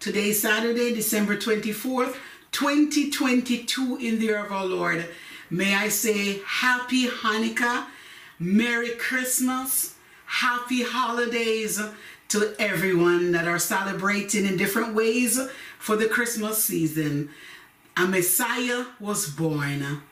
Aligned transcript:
Today, 0.00 0.32
Saturday, 0.32 0.94
December 0.94 1.36
24th, 1.36 2.14
2022, 2.52 3.96
in 3.96 4.20
the 4.20 4.26
year 4.26 4.38
of 4.38 4.52
our 4.52 4.64
Lord. 4.64 5.08
May 5.50 5.74
I 5.74 5.88
say 5.88 6.40
Happy 6.46 7.08
Hanukkah, 7.08 7.86
Merry 8.38 8.90
Christmas, 8.90 9.96
Happy 10.24 10.84
Holidays 10.84 11.82
to 12.28 12.54
everyone 12.60 13.32
that 13.32 13.48
are 13.48 13.58
celebrating 13.58 14.46
in 14.46 14.56
different 14.56 14.94
ways 14.94 15.40
for 15.80 15.96
the 15.96 16.06
Christmas 16.06 16.62
season. 16.62 17.30
A 17.96 18.06
Messiah 18.06 18.84
was 19.00 19.28
born. 19.28 20.02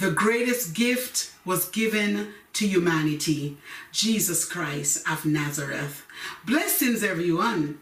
The 0.00 0.10
greatest 0.10 0.72
gift 0.72 1.32
was 1.44 1.68
given 1.68 2.32
to 2.54 2.66
humanity, 2.66 3.58
Jesus 3.92 4.46
Christ 4.46 5.06
of 5.06 5.26
Nazareth. 5.26 6.06
Blessings, 6.46 7.02
everyone. 7.02 7.78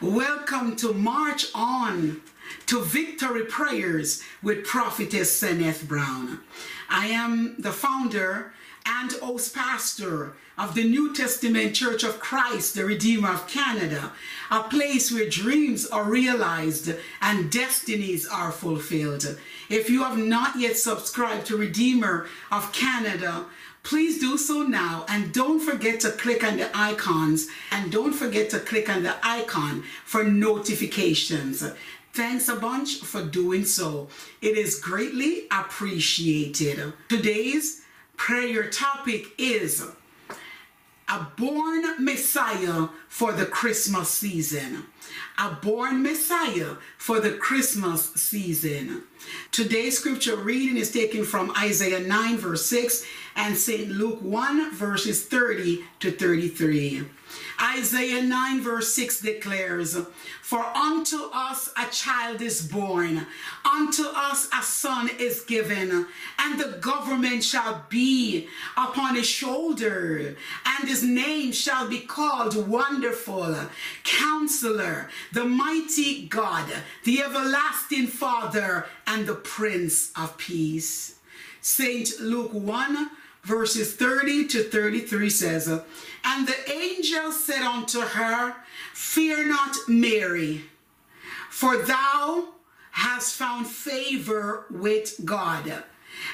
Welcome 0.00 0.76
to 0.76 0.92
March 0.92 1.46
On 1.54 2.20
to 2.66 2.82
Victory 2.82 3.44
Prayers 3.44 4.22
with 4.42 4.64
Prophetess 4.64 5.42
Seneth 5.42 5.86
Brown. 5.88 6.40
I 6.88 7.06
am 7.06 7.56
the 7.58 7.72
founder 7.72 8.52
and 8.86 9.12
host 9.12 9.54
pastor 9.54 10.34
of 10.56 10.74
the 10.74 10.84
New 10.84 11.14
Testament 11.14 11.74
Church 11.74 12.04
of 12.04 12.20
Christ, 12.20 12.74
the 12.74 12.84
Redeemer 12.84 13.30
of 13.30 13.48
Canada, 13.48 14.12
a 14.50 14.62
place 14.62 15.10
where 15.10 15.28
dreams 15.28 15.86
are 15.86 16.04
realized 16.04 16.94
and 17.20 17.50
destinies 17.50 18.26
are 18.26 18.52
fulfilled. 18.52 19.38
If 19.68 19.90
you 19.90 20.04
have 20.04 20.16
not 20.16 20.58
yet 20.58 20.76
subscribed 20.76 21.46
to 21.46 21.56
Redeemer 21.56 22.26
of 22.50 22.72
Canada, 22.72 23.46
please 23.86 24.18
do 24.18 24.36
so 24.36 24.64
now 24.64 25.06
and 25.08 25.32
don't 25.32 25.60
forget 25.60 26.00
to 26.00 26.10
click 26.10 26.42
on 26.42 26.56
the 26.56 26.68
icons 26.76 27.46
and 27.70 27.92
don't 27.92 28.12
forget 28.12 28.50
to 28.50 28.58
click 28.58 28.88
on 28.88 29.04
the 29.04 29.14
icon 29.22 29.84
for 30.04 30.24
notifications. 30.24 31.64
Thanks 32.12 32.48
a 32.48 32.56
bunch 32.56 32.96
for 33.02 33.22
doing 33.22 33.64
so. 33.64 34.08
It 34.42 34.58
is 34.58 34.80
greatly 34.80 35.44
appreciated. 35.52 36.94
Today's 37.08 37.82
prayer 38.16 38.68
topic 38.70 39.26
is 39.38 39.86
a 41.08 41.26
born 41.36 42.04
Messiah 42.04 42.88
for 43.08 43.32
the 43.32 43.46
Christmas 43.46 44.10
season. 44.10 44.86
A 45.38 45.50
born 45.50 46.02
Messiah 46.02 46.76
for 46.98 47.20
the 47.20 47.32
Christmas 47.32 48.12
season. 48.14 49.04
Today's 49.52 49.98
scripture 49.98 50.36
reading 50.36 50.76
is 50.76 50.90
taken 50.90 51.24
from 51.24 51.52
Isaiah 51.56 52.00
9, 52.00 52.38
verse 52.38 52.66
6, 52.66 53.04
and 53.36 53.56
St. 53.56 53.88
Luke 53.88 54.20
1, 54.20 54.74
verses 54.74 55.24
30 55.24 55.84
to 56.00 56.10
33. 56.10 57.04
Isaiah 57.60 58.22
9, 58.22 58.60
verse 58.60 58.92
6 58.94 59.20
declares, 59.20 59.96
For 60.42 60.64
unto 60.64 61.16
us 61.32 61.72
a 61.76 61.90
child 61.90 62.42
is 62.42 62.66
born, 62.66 63.26
unto 63.64 64.04
us 64.04 64.48
a 64.56 64.62
son 64.62 65.10
is 65.18 65.40
given, 65.40 66.06
and 66.38 66.60
the 66.60 66.78
government 66.80 67.42
shall 67.42 67.84
be 67.88 68.48
upon 68.76 69.14
his 69.14 69.26
shoulder, 69.26 70.36
and 70.66 70.88
his 70.88 71.02
name 71.02 71.52
shall 71.52 71.88
be 71.88 72.00
called 72.00 72.68
Wonderful, 72.68 73.56
Counselor, 74.04 75.08
the 75.32 75.44
Mighty 75.44 76.26
God, 76.28 76.70
the 77.04 77.22
Everlasting 77.22 78.06
Father, 78.06 78.86
and 79.06 79.26
the 79.26 79.34
Prince 79.34 80.12
of 80.16 80.36
Peace. 80.36 81.16
St. 81.60 82.20
Luke 82.20 82.52
1, 82.52 83.10
verses 83.42 83.94
30 83.94 84.46
to 84.48 84.62
33 84.64 85.30
says, 85.30 85.80
And 86.28 86.48
the 86.48 86.70
angel 86.72 87.30
said 87.30 87.62
unto 87.62 88.00
her, 88.00 88.56
Fear 88.92 89.46
not, 89.46 89.76
Mary, 89.86 90.62
for 91.50 91.78
thou 91.78 92.48
hast 92.90 93.36
found 93.36 93.68
favor 93.68 94.66
with 94.68 95.20
God. 95.24 95.84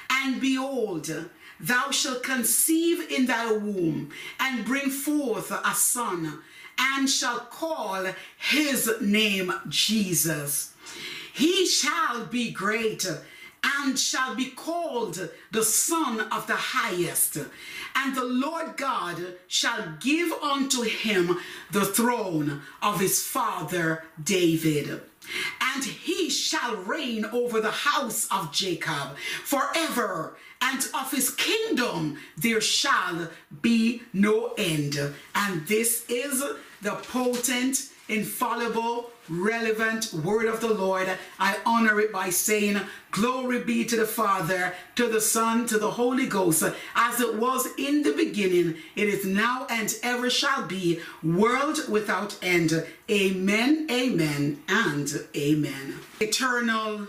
And 0.09 0.41
behold, 0.41 1.29
thou 1.61 1.91
shalt 1.91 2.23
conceive 2.23 3.11
in 3.11 3.27
thy 3.27 3.53
womb, 3.53 4.11
and 4.41 4.65
bring 4.65 4.89
forth 4.89 5.50
a 5.50 5.75
son, 5.75 6.41
and 6.78 7.11
shall 7.11 7.41
call 7.41 8.06
his 8.39 8.91
name 9.03 9.53
Jesus. 9.69 10.72
He 11.34 11.66
shall 11.66 12.25
be 12.25 12.50
great 12.50 13.06
and 13.65 13.99
shall 13.99 14.34
be 14.34 14.47
called 14.47 15.31
the 15.50 15.62
Son 15.62 16.21
of 16.33 16.47
the 16.47 16.56
Highest. 16.56 17.39
And 17.95 18.17
the 18.17 18.25
Lord 18.25 18.77
God 18.77 19.37
shall 19.47 19.95
give 20.00 20.33
unto 20.33 20.83
him 20.83 21.39
the 21.71 21.84
throne 21.84 22.62
of 22.83 23.01
his 23.01 23.22
father 23.22 24.05
David. 24.22 25.03
And 25.61 25.84
he 25.84 26.28
shall 26.28 26.77
reign 26.77 27.25
over 27.27 27.61
the 27.61 27.71
house 27.71 28.27
of 28.31 28.53
Jacob 28.53 29.17
forever, 29.45 30.37
and 30.61 30.84
of 30.95 31.12
his 31.12 31.31
kingdom 31.31 32.19
there 32.37 32.61
shall 32.61 33.28
be 33.61 34.03
no 34.12 34.53
end. 34.59 34.99
And 35.34 35.67
this 35.69 36.05
is 36.09 36.43
the 36.83 36.93
potent, 36.93 37.89
infallible, 38.09 39.12
relevant 39.28 40.12
word 40.12 40.47
of 40.47 40.60
the 40.60 40.72
Lord. 40.72 41.09
I 41.38 41.59
honor 41.65 42.00
it 42.00 42.12
by 42.12 42.31
saying, 42.31 42.81
Glory 43.10 43.62
be 43.62 43.84
to 43.84 43.97
the 43.97 44.06
Father, 44.06 44.75
to 44.97 45.09
the 45.09 45.21
Son, 45.21 45.66
to 45.66 45.78
the 45.78 45.93
Holy 45.93 46.27
Ghost, 46.27 46.62
as 46.94 47.21
it 47.21 47.34
was 47.37 47.69
in 47.78 48.03
the 48.03 48.12
beginning, 48.12 48.77
it 48.97 49.09
is 49.09 49.25
now 49.25 49.66
and 49.71 49.94
ever 50.03 50.31
shall 50.31 50.66
be, 50.66 51.00
world 51.22 51.88
without 51.88 52.38
end. 52.43 52.87
Amen, 53.10 53.87
amen, 53.91 54.62
and 54.69 55.27
amen. 55.37 56.00
Eternal, 56.21 57.09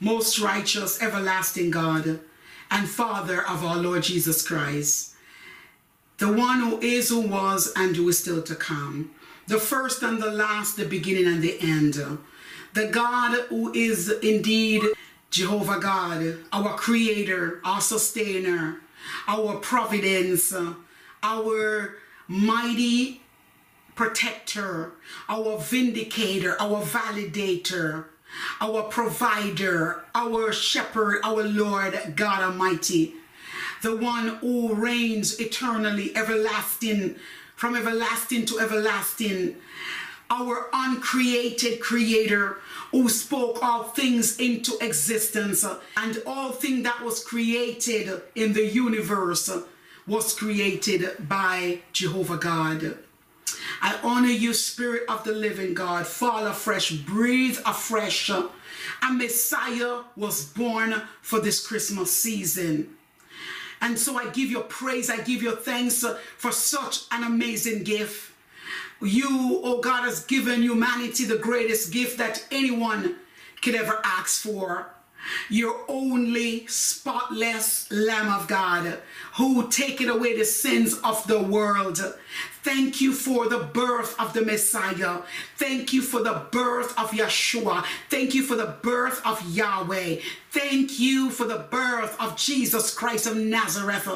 most 0.00 0.38
righteous, 0.38 1.02
everlasting 1.02 1.70
God, 1.70 2.20
and 2.70 2.88
Father 2.88 3.46
of 3.46 3.64
our 3.64 3.76
Lord 3.76 4.02
Jesus 4.02 4.46
Christ, 4.46 5.14
the 6.18 6.32
one 6.32 6.60
who 6.60 6.80
is, 6.80 7.10
who 7.10 7.20
was, 7.20 7.72
and 7.76 7.94
who 7.94 8.08
is 8.08 8.18
still 8.18 8.42
to 8.42 8.54
come 8.54 9.10
the 9.46 9.58
first 9.58 10.02
and 10.02 10.20
the 10.20 10.30
last, 10.30 10.76
the 10.76 10.84
beginning 10.84 11.26
and 11.26 11.42
the 11.42 11.58
end. 11.60 11.94
The 12.74 12.88
God 12.88 13.46
who 13.48 13.72
is 13.72 14.10
indeed 14.10 14.82
Jehovah 15.30 15.80
God, 15.80 16.38
our 16.52 16.76
creator, 16.76 17.60
our 17.64 17.80
sustainer, 17.80 18.80
our 19.28 19.56
providence, 19.56 20.54
our 21.22 21.94
mighty 22.28 23.22
protector, 23.94 24.92
our 25.28 25.58
vindicator, 25.58 26.60
our 26.60 26.82
validator, 26.82 28.04
our 28.60 28.82
provider, 28.84 30.04
our 30.14 30.52
shepherd, 30.52 31.20
our 31.24 31.42
Lord 31.44 32.14
God 32.14 32.42
Almighty, 32.42 33.14
the 33.82 33.96
one 33.96 34.28
who 34.36 34.74
reigns 34.74 35.40
eternally, 35.40 36.14
everlasting, 36.16 37.16
from 37.56 37.74
everlasting 37.74 38.46
to 38.46 38.60
everlasting. 38.60 39.56
Our 40.30 40.68
uncreated 40.72 41.80
creator 41.80 42.58
who 42.90 43.08
spoke 43.08 43.62
all 43.62 43.84
things 43.84 44.38
into 44.38 44.76
existence 44.80 45.64
and 45.96 46.22
all 46.26 46.52
thing 46.52 46.82
that 46.84 47.02
was 47.02 47.24
created 47.24 48.22
in 48.34 48.52
the 48.52 48.66
universe 48.66 49.50
was 50.06 50.34
created 50.34 51.28
by 51.28 51.80
Jehovah 51.92 52.36
God. 52.36 52.98
I 53.80 53.98
honor 54.02 54.28
you, 54.28 54.52
Spirit 54.52 55.02
of 55.08 55.24
the 55.24 55.32
living 55.32 55.74
God. 55.74 56.06
Fall 56.06 56.46
afresh, 56.46 56.92
breathe 56.92 57.58
afresh. 57.64 58.30
A 58.30 58.50
Messiah 59.12 60.02
was 60.16 60.44
born 60.44 61.02
for 61.22 61.40
this 61.40 61.64
Christmas 61.66 62.10
season. 62.12 62.95
And 63.80 63.98
so 63.98 64.16
I 64.16 64.30
give 64.30 64.50
you 64.50 64.60
praise, 64.60 65.10
I 65.10 65.18
give 65.18 65.42
you 65.42 65.54
thanks 65.54 66.02
uh, 66.02 66.18
for 66.36 66.50
such 66.52 67.04
an 67.10 67.24
amazing 67.24 67.84
gift. 67.84 68.32
You, 69.02 69.60
oh 69.62 69.80
God, 69.80 70.04
has 70.04 70.24
given 70.24 70.62
humanity 70.62 71.24
the 71.24 71.36
greatest 71.36 71.92
gift 71.92 72.18
that 72.18 72.46
anyone 72.50 73.16
could 73.62 73.74
ever 73.74 74.00
ask 74.02 74.42
for. 74.42 74.86
Your 75.48 75.84
only 75.88 76.66
spotless 76.66 77.90
Lamb 77.90 78.28
of 78.28 78.48
God 78.48 79.00
who 79.36 79.68
taken 79.68 80.08
away 80.08 80.36
the 80.36 80.44
sins 80.44 80.98
of 81.04 81.26
the 81.26 81.40
world. 81.40 81.98
Thank 82.62 83.00
you 83.00 83.12
for 83.12 83.48
the 83.48 83.60
birth 83.60 84.18
of 84.18 84.32
the 84.32 84.44
Messiah. 84.44 85.22
Thank 85.56 85.92
you 85.92 86.02
for 86.02 86.22
the 86.22 86.46
birth 86.50 86.98
of 86.98 87.10
Yeshua. 87.10 87.84
Thank 88.10 88.34
you 88.34 88.42
for 88.42 88.56
the 88.56 88.74
birth 88.82 89.20
of 89.24 89.40
Yahweh. 89.48 90.16
Thank 90.50 90.98
you 90.98 91.30
for 91.30 91.44
the 91.44 91.66
birth 91.70 92.20
of 92.20 92.36
Jesus 92.36 92.92
Christ 92.92 93.26
of 93.26 93.36
Nazareth. 93.36 94.08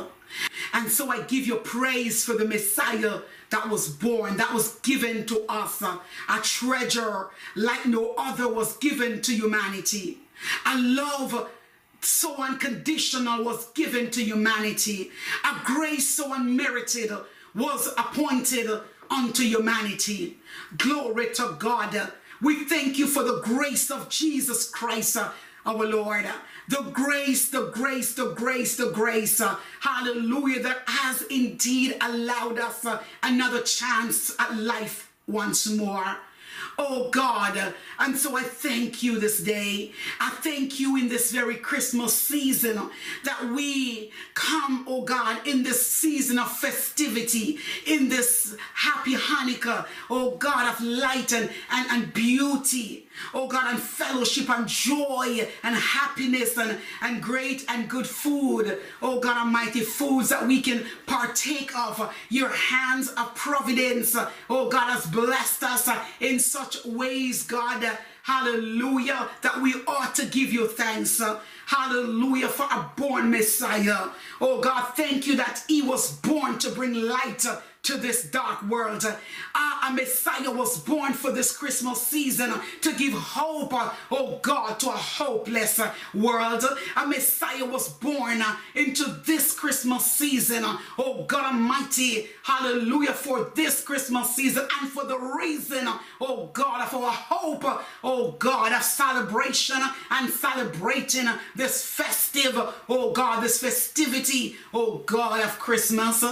And 0.73 0.91
so 0.91 1.11
I 1.11 1.23
give 1.23 1.47
you 1.47 1.57
praise 1.57 2.25
for 2.25 2.35
the 2.35 2.45
Messiah 2.45 3.21
that 3.51 3.69
was 3.69 3.89
born, 3.89 4.37
that 4.37 4.55
was 4.55 4.77
given 4.81 5.27
to 5.27 5.45
us. 5.49 5.83
A 5.83 5.99
treasure 6.43 7.29
like 7.57 7.87
no 7.87 8.15
other 8.17 8.49
was 8.49 8.77
given 8.77 9.23
to 9.23 9.33
humanity. 9.35 10.19
A 10.67 10.79
love 10.79 11.51
so 12.01 12.37
unconditional 12.37 13.45
was 13.45 13.67
given 13.73 14.11
to 14.11 14.23
humanity. 14.23 15.11
A 15.45 15.65
grace 15.65 16.09
so 16.09 16.33
unmerited 16.33 17.13
was 17.55 17.89
appointed 17.99 18.71
unto 19.11 19.43
humanity. 19.43 20.39
Glory 20.77 21.35
to 21.35 21.57
God. 21.59 22.13
We 22.41 22.65
thank 22.65 22.99
you 22.99 23.07
for 23.07 23.23
the 23.23 23.41
grace 23.43 23.91
of 23.91 24.09
Jesus 24.09 24.71
Christ, 24.71 25.17
our 25.67 25.87
Lord. 25.87 26.27
The 26.69 26.83
grace, 26.93 27.51
the 27.51 27.67
grace, 27.67 28.15
the 28.15 28.33
grace, 28.33 28.77
the 28.77 28.91
grace. 28.91 29.43
hallelujah. 29.81 30.63
That 30.63 30.83
has 30.87 31.23
indeed 31.23 31.97
allowed 32.01 32.59
us 32.59 32.87
another 33.23 33.61
chance 33.63 34.35
at 34.39 34.57
life 34.57 35.13
once 35.27 35.69
more. 35.69 36.17
Oh 36.83 37.11
God, 37.11 37.75
and 37.99 38.17
so 38.17 38.39
I 38.39 38.43
thank 38.43 39.03
you 39.03 39.21
this 39.21 39.39
day. 39.39 39.93
I 40.19 40.31
thank 40.31 40.81
you 40.81 40.97
in 40.97 41.09
this 41.11 41.31
very 41.31 41.57
Christmas 41.57 42.15
season 42.15 42.89
that 43.25 43.53
we 43.55 44.11
come, 44.33 44.87
oh 44.89 45.03
God, 45.03 45.47
in 45.47 45.63
this 45.63 45.87
season 45.87 46.39
of 46.39 46.51
festivity, 46.51 47.59
in 47.87 48.09
this 48.09 48.57
happy 48.73 49.15
Hanukkah, 49.15 49.87
oh 50.09 50.37
God, 50.37 50.73
of 50.73 50.81
light 50.81 51.35
and, 51.35 51.51
and, 51.71 51.91
and 51.91 52.15
beauty 52.15 53.07
oh 53.35 53.47
God, 53.47 53.73
and 53.73 53.83
fellowship 53.83 54.49
and 54.51 54.67
joy 54.67 55.49
and 55.63 55.75
happiness 55.77 56.57
and, 56.57 56.79
and 57.03 57.23
great 57.23 57.65
and 57.69 57.89
good 57.89 58.07
food, 58.07 58.79
oh 59.03 59.21
God 59.21 59.37
Almighty, 59.39 59.81
foods 59.81 60.29
that 60.31 60.47
we 60.47 60.61
can 60.61 60.85
partake 61.07 61.77
of. 61.77 62.15
Your 62.29 62.51
hands 62.51 63.09
of 63.09 63.35
providence, 63.35 64.17
oh 64.49 64.69
God, 64.69 64.91
has 64.91 65.07
blessed 65.07 65.63
us 65.63 65.89
in 66.21 66.39
such 66.39 66.85
ways, 66.85 67.43
God. 67.45 67.99
Hallelujah, 68.23 69.29
that 69.43 69.61
we 69.61 69.75
ought 69.87 70.15
to 70.17 70.27
give 70.27 70.53
you 70.53 70.69
thanks. 70.69 71.21
Hallelujah 71.67 72.49
for 72.49 72.65
a 72.65 72.91
born 72.97 73.31
Messiah. 73.31 74.09
Oh 74.41 74.61
God, 74.61 74.93
thank 74.95 75.27
you 75.27 75.37
that 75.37 75.65
he 75.69 75.83
was 75.83 76.13
born 76.17 76.59
to 76.59 76.71
bring 76.71 76.95
light 76.95 77.47
to 77.83 77.97
this 77.97 78.25
dark 78.25 78.63
world. 78.69 79.05
Uh, 79.55 79.89
a 79.89 79.93
Messiah 79.93 80.51
was 80.51 80.79
born 80.81 81.13
for 81.13 81.33
this 81.33 81.57
Christmas 81.57 82.03
season 82.03 82.53
to 82.83 82.93
give 82.95 83.13
hope, 83.15 83.73
uh, 83.73 83.91
oh 84.11 84.39
God, 84.43 84.79
to 84.81 84.89
a 84.89 84.93
hopeless 84.93 85.81
world. 86.13 86.65
A 86.97 87.07
Messiah 87.07 87.65
was 87.65 87.89
born 87.89 88.43
uh, 88.43 88.57
into 88.75 89.05
this 89.25 89.59
Christmas 89.59 90.05
season, 90.05 90.65
uh, 90.65 90.77
oh 90.99 91.25
God 91.25 91.55
Almighty, 91.55 92.29
hallelujah, 92.43 93.13
for 93.13 93.51
this 93.55 93.83
Christmas 93.83 94.37
season 94.37 94.67
and 94.81 94.91
for 94.91 95.05
the 95.05 95.19
reason, 95.19 95.89
oh 96.21 96.51
God, 96.53 96.87
of 96.87 96.95
our 96.95 97.11
hope, 97.13 97.83
oh 98.05 98.33
God, 98.39 98.73
of 98.73 98.83
celebration 98.83 99.81
and 100.11 100.31
celebrating 100.31 101.29
this 101.57 101.85
festive, 101.85 102.59
oh 102.89 103.13
God, 103.13 103.43
this 103.43 103.61
festivity, 103.61 104.57
oh 104.75 104.99
God, 105.07 105.43
of 105.43 105.59
Christmas. 105.59 106.23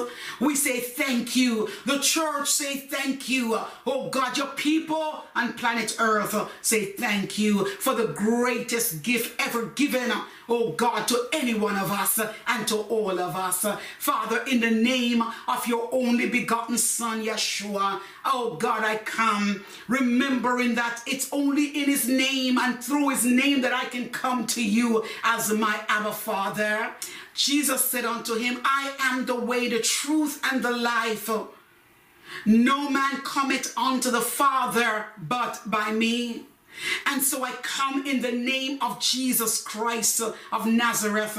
We 0.41 0.55
say 0.55 0.81
thank 0.81 1.37
you 1.37 1.38
you. 1.38 1.69
The 1.87 1.99
church 2.00 2.50
say 2.50 2.76
thank 2.76 3.29
you. 3.29 3.58
Oh 3.87 4.08
God, 4.11 4.37
your 4.37 4.49
people 4.49 5.25
on 5.35 5.55
planet 5.55 5.96
Earth 5.99 6.35
say 6.61 6.93
thank 6.93 7.38
you 7.38 7.64
for 7.76 7.94
the 7.94 8.08
greatest 8.08 9.02
gift 9.02 9.40
ever 9.40 9.67
given. 9.67 10.12
Oh 10.50 10.73
God, 10.73 11.06
to 11.08 11.29
any 11.32 11.52
one 11.55 11.76
of 11.76 11.93
us 11.93 12.19
and 12.46 12.67
to 12.69 12.76
all 12.76 13.19
of 13.19 13.37
us. 13.37 13.67
Father, 13.99 14.43
in 14.50 14.61
the 14.61 14.70
name 14.70 15.23
of 15.46 15.67
your 15.67 15.88
only 15.93 16.29
begotten 16.29 16.79
Son, 16.79 17.23
Yeshua, 17.23 18.00
oh 18.25 18.56
God, 18.58 18.82
I 18.82 18.96
come 18.96 19.64
remembering 19.88 20.75
that 20.76 21.02
it's 21.06 21.29
only 21.32 21.67
in 21.67 21.85
his 21.85 22.08
name 22.08 22.56
and 22.58 22.82
through 22.82 23.11
his 23.11 23.26
name 23.26 23.61
that 23.61 23.75
I 23.75 23.85
can 23.85 24.08
come 24.08 24.46
to 24.49 24.64
you 24.64 25.05
as 25.23 25.52
my 25.52 25.81
Abba 25.88 26.12
Father. 26.12 26.94
Jesus 27.38 27.85
said 27.85 28.05
unto 28.05 28.35
him, 28.35 28.61
I 28.64 28.94
am 28.99 29.25
the 29.25 29.38
way, 29.38 29.69
the 29.69 29.79
truth, 29.79 30.40
and 30.50 30.61
the 30.61 30.73
life. 30.73 31.31
No 32.44 32.90
man 32.90 33.19
cometh 33.23 33.73
unto 33.79 34.11
the 34.11 34.20
Father 34.20 35.06
but 35.17 35.62
by 35.64 35.93
me. 35.93 36.46
And 37.06 37.23
so 37.23 37.44
I 37.44 37.52
come 37.62 38.05
in 38.05 38.23
the 38.23 38.32
name 38.32 38.79
of 38.82 38.99
Jesus 38.99 39.62
Christ 39.62 40.20
of 40.20 40.67
Nazareth. 40.67 41.38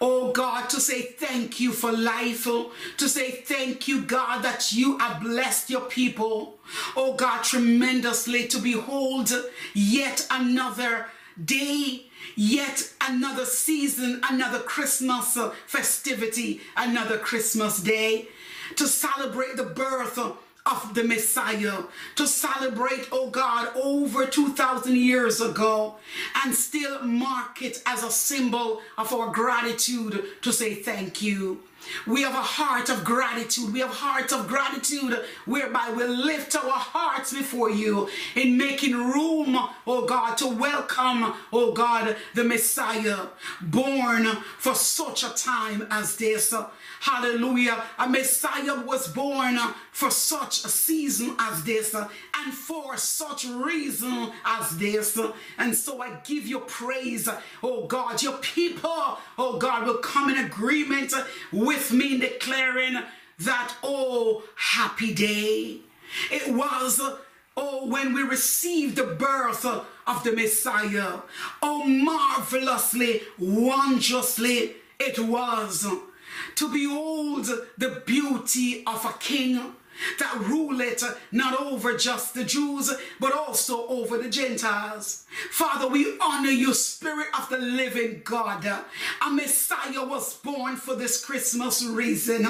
Oh 0.00 0.30
God, 0.30 0.70
to 0.70 0.80
say 0.80 1.02
thank 1.02 1.58
you 1.58 1.72
for 1.72 1.90
life, 1.90 2.44
to 2.44 3.08
say 3.08 3.32
thank 3.32 3.88
you, 3.88 4.02
God, 4.02 4.42
that 4.42 4.72
you 4.72 4.96
have 4.98 5.20
blessed 5.20 5.70
your 5.70 5.82
people. 5.82 6.58
Oh 6.94 7.14
God, 7.14 7.42
tremendously 7.42 8.46
to 8.46 8.58
behold 8.60 9.32
yet 9.74 10.24
another 10.30 11.06
day 11.44 12.09
Yet 12.36 12.92
another 13.00 13.44
season, 13.44 14.20
another 14.28 14.60
Christmas 14.60 15.38
festivity, 15.66 16.60
another 16.76 17.18
Christmas 17.18 17.80
day. 17.80 18.28
To 18.76 18.86
celebrate 18.86 19.56
the 19.56 19.64
birth 19.64 20.16
of 20.18 20.94
the 20.94 21.02
Messiah, 21.02 21.82
to 22.14 22.26
celebrate, 22.26 23.08
oh 23.10 23.30
God, 23.30 23.70
over 23.74 24.26
2,000 24.26 24.96
years 24.96 25.40
ago, 25.40 25.96
and 26.44 26.54
still 26.54 27.02
mark 27.02 27.62
it 27.62 27.82
as 27.86 28.04
a 28.04 28.10
symbol 28.10 28.80
of 28.96 29.12
our 29.12 29.32
gratitude 29.32 30.24
to 30.42 30.52
say 30.52 30.74
thank 30.74 31.20
you. 31.22 31.60
We 32.06 32.22
have 32.22 32.34
a 32.34 32.42
heart 32.42 32.88
of 32.88 33.04
gratitude. 33.04 33.72
We 33.72 33.80
have 33.80 33.90
hearts 33.90 34.32
of 34.32 34.48
gratitude 34.48 35.18
whereby 35.46 35.92
we 35.96 36.04
lift 36.04 36.56
our 36.56 36.70
hearts 36.70 37.32
before 37.32 37.70
you 37.70 38.08
in 38.34 38.56
making 38.56 38.94
room, 38.94 39.58
oh 39.86 40.06
God, 40.06 40.36
to 40.38 40.48
welcome, 40.48 41.34
oh 41.52 41.72
God, 41.72 42.16
the 42.34 42.44
Messiah 42.44 43.26
born 43.60 44.26
for 44.58 44.74
such 44.74 45.22
a 45.22 45.30
time 45.30 45.86
as 45.90 46.16
this. 46.16 46.54
Hallelujah. 47.00 47.82
A 47.98 48.06
Messiah 48.06 48.78
was 48.82 49.08
born 49.08 49.56
uh, 49.56 49.72
for 49.90 50.10
such 50.10 50.66
a 50.66 50.68
season 50.68 51.34
as 51.38 51.64
this 51.64 51.94
uh, 51.94 52.06
and 52.36 52.52
for 52.52 52.94
such 52.98 53.46
reason 53.46 54.30
as 54.44 54.76
this. 54.76 55.16
Uh, 55.16 55.32
and 55.56 55.74
so 55.74 56.02
I 56.02 56.18
give 56.24 56.46
you 56.46 56.60
praise, 56.60 57.26
oh 57.62 57.86
God. 57.86 58.22
Your 58.22 58.36
people, 58.36 59.18
oh 59.38 59.56
God, 59.58 59.86
will 59.86 59.96
come 59.96 60.28
in 60.28 60.44
agreement 60.44 61.14
with 61.50 61.90
me 61.90 62.16
in 62.16 62.20
declaring 62.20 62.98
that, 63.38 63.74
oh, 63.82 64.42
happy 64.56 65.14
day. 65.14 65.78
It 66.30 66.52
was 66.54 67.00
Oh, 67.56 67.86
when 67.88 68.14
we 68.14 68.22
received 68.22 68.96
the 68.96 69.04
birth 69.04 69.66
of 69.66 70.24
the 70.24 70.32
Messiah, 70.32 71.18
oh, 71.60 71.84
marvelously, 71.84 73.22
wondrously 73.38 74.76
it 74.98 75.18
was 75.18 75.86
to 76.60 76.70
behold 76.70 77.46
the 77.78 78.02
beauty 78.04 78.82
of 78.86 79.02
a 79.06 79.14
king 79.18 79.58
that 80.18 80.38
ruleth 80.40 81.04
not 81.32 81.60
over 81.60 81.96
just 81.96 82.34
the 82.34 82.44
Jews, 82.44 82.92
but 83.18 83.32
also 83.32 83.86
over 83.88 84.18
the 84.18 84.28
Gentiles. 84.28 85.26
Father, 85.50 85.86
we 85.88 86.18
honor 86.20 86.50
you, 86.50 86.74
Spirit 86.74 87.28
of 87.38 87.48
the 87.48 87.58
living 87.58 88.22
God. 88.24 88.64
A 88.64 89.30
Messiah 89.30 90.04
was 90.04 90.34
born 90.36 90.76
for 90.76 90.94
this 90.94 91.24
Christmas 91.24 91.84
reason 91.84 92.46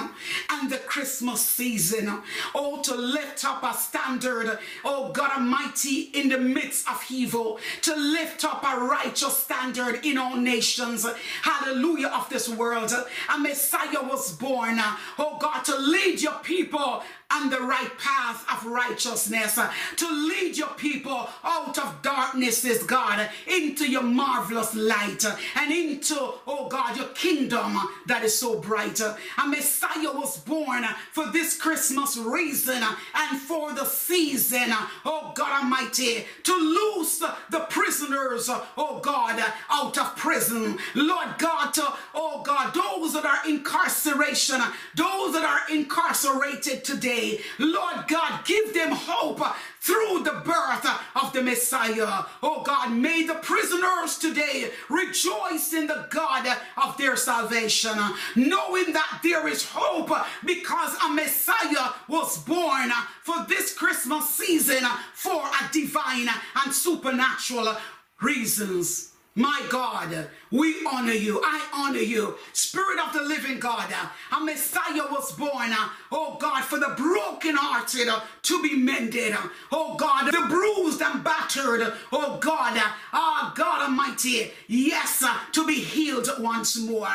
and 0.51 0.71
the 0.71 0.79
Christmas 0.79 1.41
season. 1.41 2.23
Oh, 2.55 2.81
to 2.83 2.95
lift 2.95 3.45
up 3.45 3.63
a 3.63 3.75
standard, 3.75 4.59
oh 4.85 5.13
God 5.13 5.33
Almighty, 5.39 6.11
in 6.15 6.29
the 6.29 6.39
midst 6.39 6.89
of 6.89 7.05
evil, 7.11 7.59
to 7.83 7.95
lift 7.95 8.45
up 8.45 8.63
a 8.65 8.81
righteous 8.81 9.37
standard 9.37 10.05
in 10.05 10.19
all 10.19 10.37
nations. 10.37 11.07
Hallelujah 11.43 12.09
of 12.09 12.29
this 12.29 12.49
world. 12.49 12.93
A 13.33 13.39
Messiah 13.39 14.03
was 14.03 14.33
born, 14.33 14.79
oh 15.19 15.37
God, 15.41 15.63
to 15.65 15.77
lead 15.77 16.21
your 16.21 16.39
people 16.43 17.03
on 17.33 17.51
the 17.51 17.61
right 17.61 17.91
path 17.99 18.45
of 18.51 18.67
righteousness, 18.67 19.57
uh, 19.59 19.73
to 19.97 20.11
lead 20.11 20.57
your 20.57 20.75
people 20.77 21.29
out 21.45 21.79
of 21.79 22.03
darknesses, 22.03 22.83
God, 22.83 23.29
into 23.47 23.89
your 23.89 24.03
marvelous 24.03 24.75
light 24.75 25.25
uh, 25.25 25.37
and 25.57 25.73
into, 25.73 26.17
oh 26.47 26.69
God, 26.69 26.97
your 26.97 27.09
kingdom 27.09 27.79
that 28.07 28.25
is 28.25 28.39
so 28.39 28.59
bright. 28.59 29.01
Uh, 29.01 29.17
a 29.43 29.47
Messiah 29.47 30.13
was 30.13 30.39
born 30.39 30.85
uh, 30.85 30.93
for 31.13 31.29
this 31.29 31.57
Christmas 31.57 32.17
reason 32.17 32.83
uh, 32.83 32.95
and 33.15 33.41
for 33.41 33.73
the 33.73 33.85
season, 33.85 34.73
oh 35.05 35.33
God 35.35 35.63
Almighty, 35.63 36.25
to 36.45 36.53
loose 36.53 37.19
the 37.19 37.61
prisoners, 37.69 38.49
oh 38.77 39.01
God, 39.03 39.43
out 39.71 39.97
of 39.99 40.17
prison. 40.17 40.79
Lord 40.95 41.39
God, 41.39 41.73
to, 41.75 41.93
oh 42.15 42.43
God, 42.43 42.75
those 42.75 43.13
that 43.15 43.25
are 43.25 43.49
incarceration, 43.49 44.61
those 44.95 45.33
that 45.33 45.45
are 45.45 45.75
incarcerated 45.75 46.85
today, 46.85 47.20
Lord 47.59 48.09
God, 48.09 48.45
give 48.45 48.75
them 48.75 48.93
hope 48.93 49.41
through 49.81 50.23
the 50.25 50.43
birth 50.45 50.87
of 51.17 51.33
the 51.33 51.43
Messiah. 51.43 52.25
Oh 52.43 52.63
God, 52.63 52.93
may 52.93 53.25
the 53.25 53.35
prisoners 53.35 54.19
today 54.19 54.71
rejoice 54.89 55.73
in 55.73 55.87
the 55.87 56.07
God 56.11 56.47
of 56.83 56.97
their 56.97 57.17
salvation, 57.17 57.99
knowing 58.37 58.93
that 58.93 59.21
there 59.23 59.49
is 59.49 59.65
hope 59.65 60.11
because 60.45 60.95
a 61.05 61.09
Messiah 61.09 61.93
was 62.09 62.39
born 62.39 62.91
for 63.23 63.45
this 63.49 63.73
Christmas 63.75 64.29
season 64.31 64.85
for 65.15 65.43
a 65.43 65.73
divine 65.73 66.29
and 66.65 66.73
supernatural 66.73 67.77
reasons. 68.21 69.10
My 69.37 69.65
God, 69.71 70.29
we 70.51 70.85
honor 70.91 71.13
you. 71.13 71.41
I 71.45 71.65
honor 71.73 72.01
you. 72.01 72.35
Spirit 72.53 72.99
of 72.99 73.13
the 73.13 73.23
living 73.23 73.61
God, 73.61 73.89
a 74.37 74.41
Messiah 74.41 75.07
was 75.11 75.33
born, 75.33 75.71
oh 76.11 76.37
God, 76.41 76.65
for 76.65 76.79
the 76.79 76.95
brokenhearted 76.97 78.09
to 78.43 78.63
be 78.63 78.77
mended. 78.77 79.35
Oh 79.71 79.95
God, 79.95 80.27
the 80.33 80.47
bruised 80.49 81.01
and 81.01 81.23
battered, 81.23 81.93
oh 82.13 82.39
God, 82.41 82.73
ah 83.13 83.53
God 83.57 83.83
Almighty, 83.83 84.51
yes, 84.67 85.25
to 85.53 85.67
be 85.67 85.75
healed 85.75 86.29
once 86.41 86.77
more. 86.79 87.09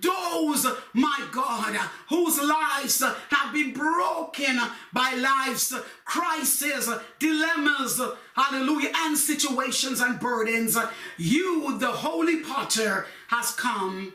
Those, 0.00 0.66
my 0.92 1.28
God, 1.32 1.74
whose 2.08 2.38
lives 2.42 3.02
have 3.02 3.52
been 3.52 3.72
broken 3.72 4.60
by 4.92 5.14
life's 5.14 5.74
crises, 6.04 6.88
dilemmas, 7.18 8.00
hallelujah, 8.34 8.90
and 8.94 9.16
situations 9.16 10.00
and 10.00 10.20
burdens. 10.20 10.76
You, 11.16 11.78
the 11.78 11.88
Holy 11.88 12.40
Potter, 12.40 13.06
has 13.28 13.52
come, 13.52 14.14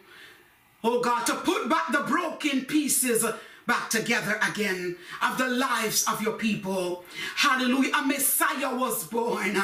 oh 0.84 1.02
God, 1.02 1.26
to 1.26 1.36
put 1.36 1.70
back 1.70 1.92
the 1.92 2.02
broken 2.02 2.66
pieces 2.66 3.26
back 3.66 3.90
together 3.90 4.40
again 4.50 4.96
of 5.22 5.38
the 5.38 5.48
lives 5.48 6.06
of 6.08 6.22
your 6.22 6.34
people. 6.34 7.04
Hallelujah. 7.36 7.92
A 7.96 8.06
Messiah 8.06 8.76
was 8.76 9.06
born, 9.06 9.56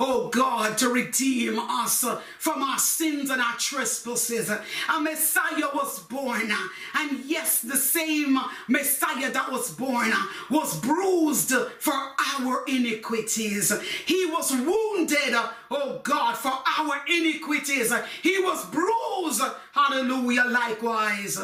oh 0.00 0.28
God, 0.32 0.76
to 0.78 0.88
redeem 0.88 1.58
us 1.58 2.04
from 2.38 2.62
our 2.62 2.78
sins 2.78 3.30
and 3.30 3.40
our 3.40 3.56
trespasses. 3.56 4.50
A 4.50 5.00
Messiah 5.00 5.68
was 5.74 6.00
born. 6.00 6.52
And 6.96 7.24
yes, 7.24 7.60
the 7.60 7.76
same 7.76 8.38
Messiah 8.68 9.30
that 9.30 9.50
was 9.50 9.70
born 9.70 10.12
was 10.50 10.78
bruised 10.80 11.52
for 11.78 11.92
our 11.92 12.64
iniquities. 12.66 13.72
He 14.06 14.26
was 14.26 14.50
wounded, 14.50 15.34
oh 15.70 16.00
God, 16.02 16.36
for 16.36 16.52
our 16.78 17.02
iniquities. 17.08 17.92
He 18.22 18.38
was 18.40 18.64
bruised, 18.66 19.42
hallelujah, 19.72 20.44
likewise 20.48 21.38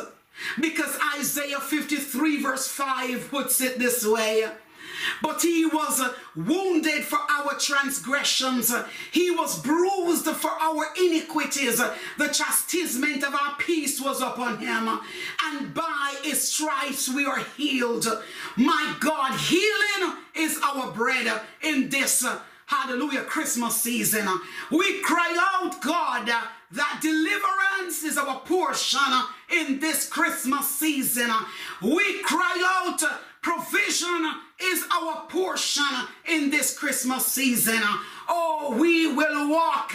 because 0.61 0.99
Isaiah 1.19 1.61
53, 1.61 2.43
verse 2.43 2.69
5 2.69 3.29
puts 3.31 3.61
it 3.61 3.79
this 3.79 4.07
way. 4.07 4.45
But 5.23 5.43
he 5.43 5.67
was 5.67 6.01
uh, 6.01 6.13
wounded 6.37 7.05
for 7.05 7.19
our 7.19 7.55
transgressions, 7.59 8.73
he 9.11 9.31
was 9.31 9.61
bruised 9.61 10.27
for 10.27 10.51
our 10.51 10.87
iniquities. 10.99 11.79
The 12.19 12.29
chastisement 12.29 13.25
of 13.25 13.35
our 13.35 13.57
peace 13.59 14.01
was 14.01 14.21
upon 14.21 14.59
him, 14.59 14.89
and 15.45 15.75
by 15.75 16.17
his 16.23 16.47
stripes 16.49 17.09
we 17.09 17.25
are 17.25 17.43
healed. 17.57 18.07
My 18.57 18.97
God, 19.01 19.39
healing 19.39 20.17
is 20.35 20.61
our 20.63 20.93
bread 20.93 21.41
in 21.63 21.89
this 21.89 22.25
uh, 22.25 22.39
hallelujah 22.67 23.23
Christmas 23.23 23.81
season. 23.81 24.29
We 24.71 25.01
cry 25.01 25.37
out, 25.55 25.81
God 25.81 26.31
that 26.73 27.01
deliverance 27.03 28.05
is 28.05 28.17
our 28.17 28.41
portion 28.41 29.01
in 29.53 29.81
this 29.81 30.09
Christmas 30.09 30.69
season. 30.69 31.31
We 31.83 32.23
cry 32.23 32.83
out, 32.85 33.03
provision 33.43 34.33
is 34.63 34.85
our 34.93 35.27
portion 35.29 35.85
in 36.29 36.51
this 36.51 36.79
Christmas 36.79 37.27
season. 37.27 37.81
Oh, 38.29 38.77
we 38.79 39.13
will 39.13 39.51
walk 39.51 39.93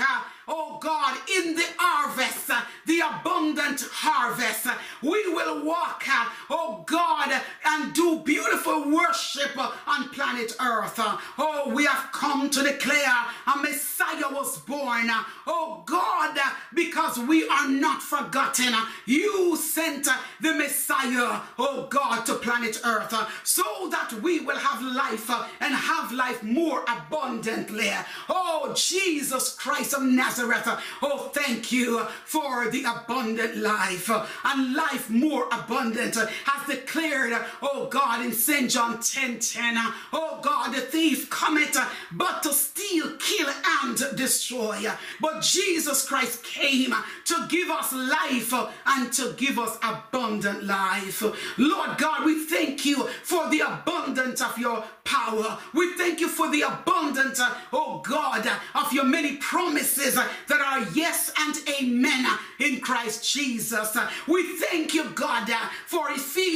oh 0.48 0.78
God, 0.82 1.18
in 1.38 1.56
the 1.56 1.66
harvest, 1.78 2.52
the 2.86 3.00
abundant 3.00 3.82
harvest. 3.92 4.68
We 5.02 5.34
will 5.34 5.66
walk, 5.66 6.04
oh 6.50 6.84
God, 6.86 7.42
and 7.66 7.94
do 7.94 8.20
beautiful 8.20 8.92
worship 8.92 9.58
on 9.88 10.10
planet 10.10 10.56
Earth. 10.62 11.00
Oh, 11.38 11.72
we 11.74 11.86
have 11.86 12.12
come 12.12 12.50
to 12.50 12.64
declare 12.64 13.26
a 13.54 13.58
Messiah 13.58 14.32
was 14.32 14.60
born. 14.60 15.10
Oh 15.48 15.84
God, 15.86 16.38
because 16.74 17.20
we 17.20 17.48
are 17.48 17.68
not 17.68 18.02
forgotten. 18.02 18.74
You 19.06 19.56
sent 19.56 20.08
the 20.42 20.54
Messiah, 20.54 21.42
oh 21.58 21.88
God, 21.90 22.26
to 22.26 22.36
planet 22.36 22.82
Earth 22.84 23.14
so 23.44 23.64
that 23.92 24.14
we 24.22 24.40
will 24.40 24.58
have 24.58 24.82
life 24.82 25.30
and 25.60 25.74
have 25.74 26.12
life 26.12 26.44
more 26.44 26.84
abundantly. 26.88 27.92
Oh, 28.30 28.74
Jesus 28.76 29.56
Christ 29.56 29.94
of 29.94 30.04
Nazareth. 30.04 30.68
Oh, 31.02 31.30
thank 31.34 31.72
you 31.72 32.00
for 32.26 32.70
the 32.70 32.84
abundant 32.84 33.58
life 33.58 34.10
and 34.44 34.74
life 34.74 35.10
more 35.10 35.48
abundant 35.52 36.16
has 36.16 36.68
declared, 36.68 37.34
oh 37.62 37.88
God, 37.90 38.26
in 38.26 38.32
St. 38.32 38.70
John 38.70 39.00
10 39.00 39.40
10. 39.40 39.76
Oh 40.14 40.40
God, 40.42 40.74
the 40.74 40.82
thief 40.82 41.30
cometh 41.30 41.78
but 42.12 42.44
to 42.44 42.54
steal, 42.54 43.16
kill, 43.18 43.50
and 43.84 43.98
destroy. 44.16 44.86
But 45.20 45.35
Jesus 45.42 46.08
Christ 46.08 46.44
came 46.44 46.94
to 47.26 47.46
give 47.50 47.70
us 47.70 47.92
life 47.94 48.54
and 48.86 49.12
to 49.14 49.34
give 49.38 49.60
us 49.60 49.78
abundant 49.84 50.64
life. 50.64 51.24
Lord 51.58 51.98
God, 51.98 52.26
we 52.26 52.44
thank 52.46 52.86
you 52.86 53.08
for 53.24 53.50
the 53.50 53.62
abundance 53.62 54.42
of 54.42 54.58
your 54.58 54.84
power. 55.04 55.58
We 55.74 55.94
thank 55.94 56.20
you 56.20 56.28
for 56.28 56.50
the 56.50 56.62
abundance, 56.62 57.40
oh 57.72 58.02
God, 58.04 58.50
of 58.74 58.92
your 58.92 59.06
many 59.06 59.38
promises 59.38 60.16
that 60.16 60.62
are 60.62 60.88
yes 60.94 61.32
and 61.40 61.56
amen 61.80 62.26
in 62.60 62.82
Christ 62.82 63.32
Jesus. 63.32 63.98
We 64.28 64.58
thank 64.58 64.94
you, 64.94 65.10
God, 65.12 65.50
for 65.86 66.12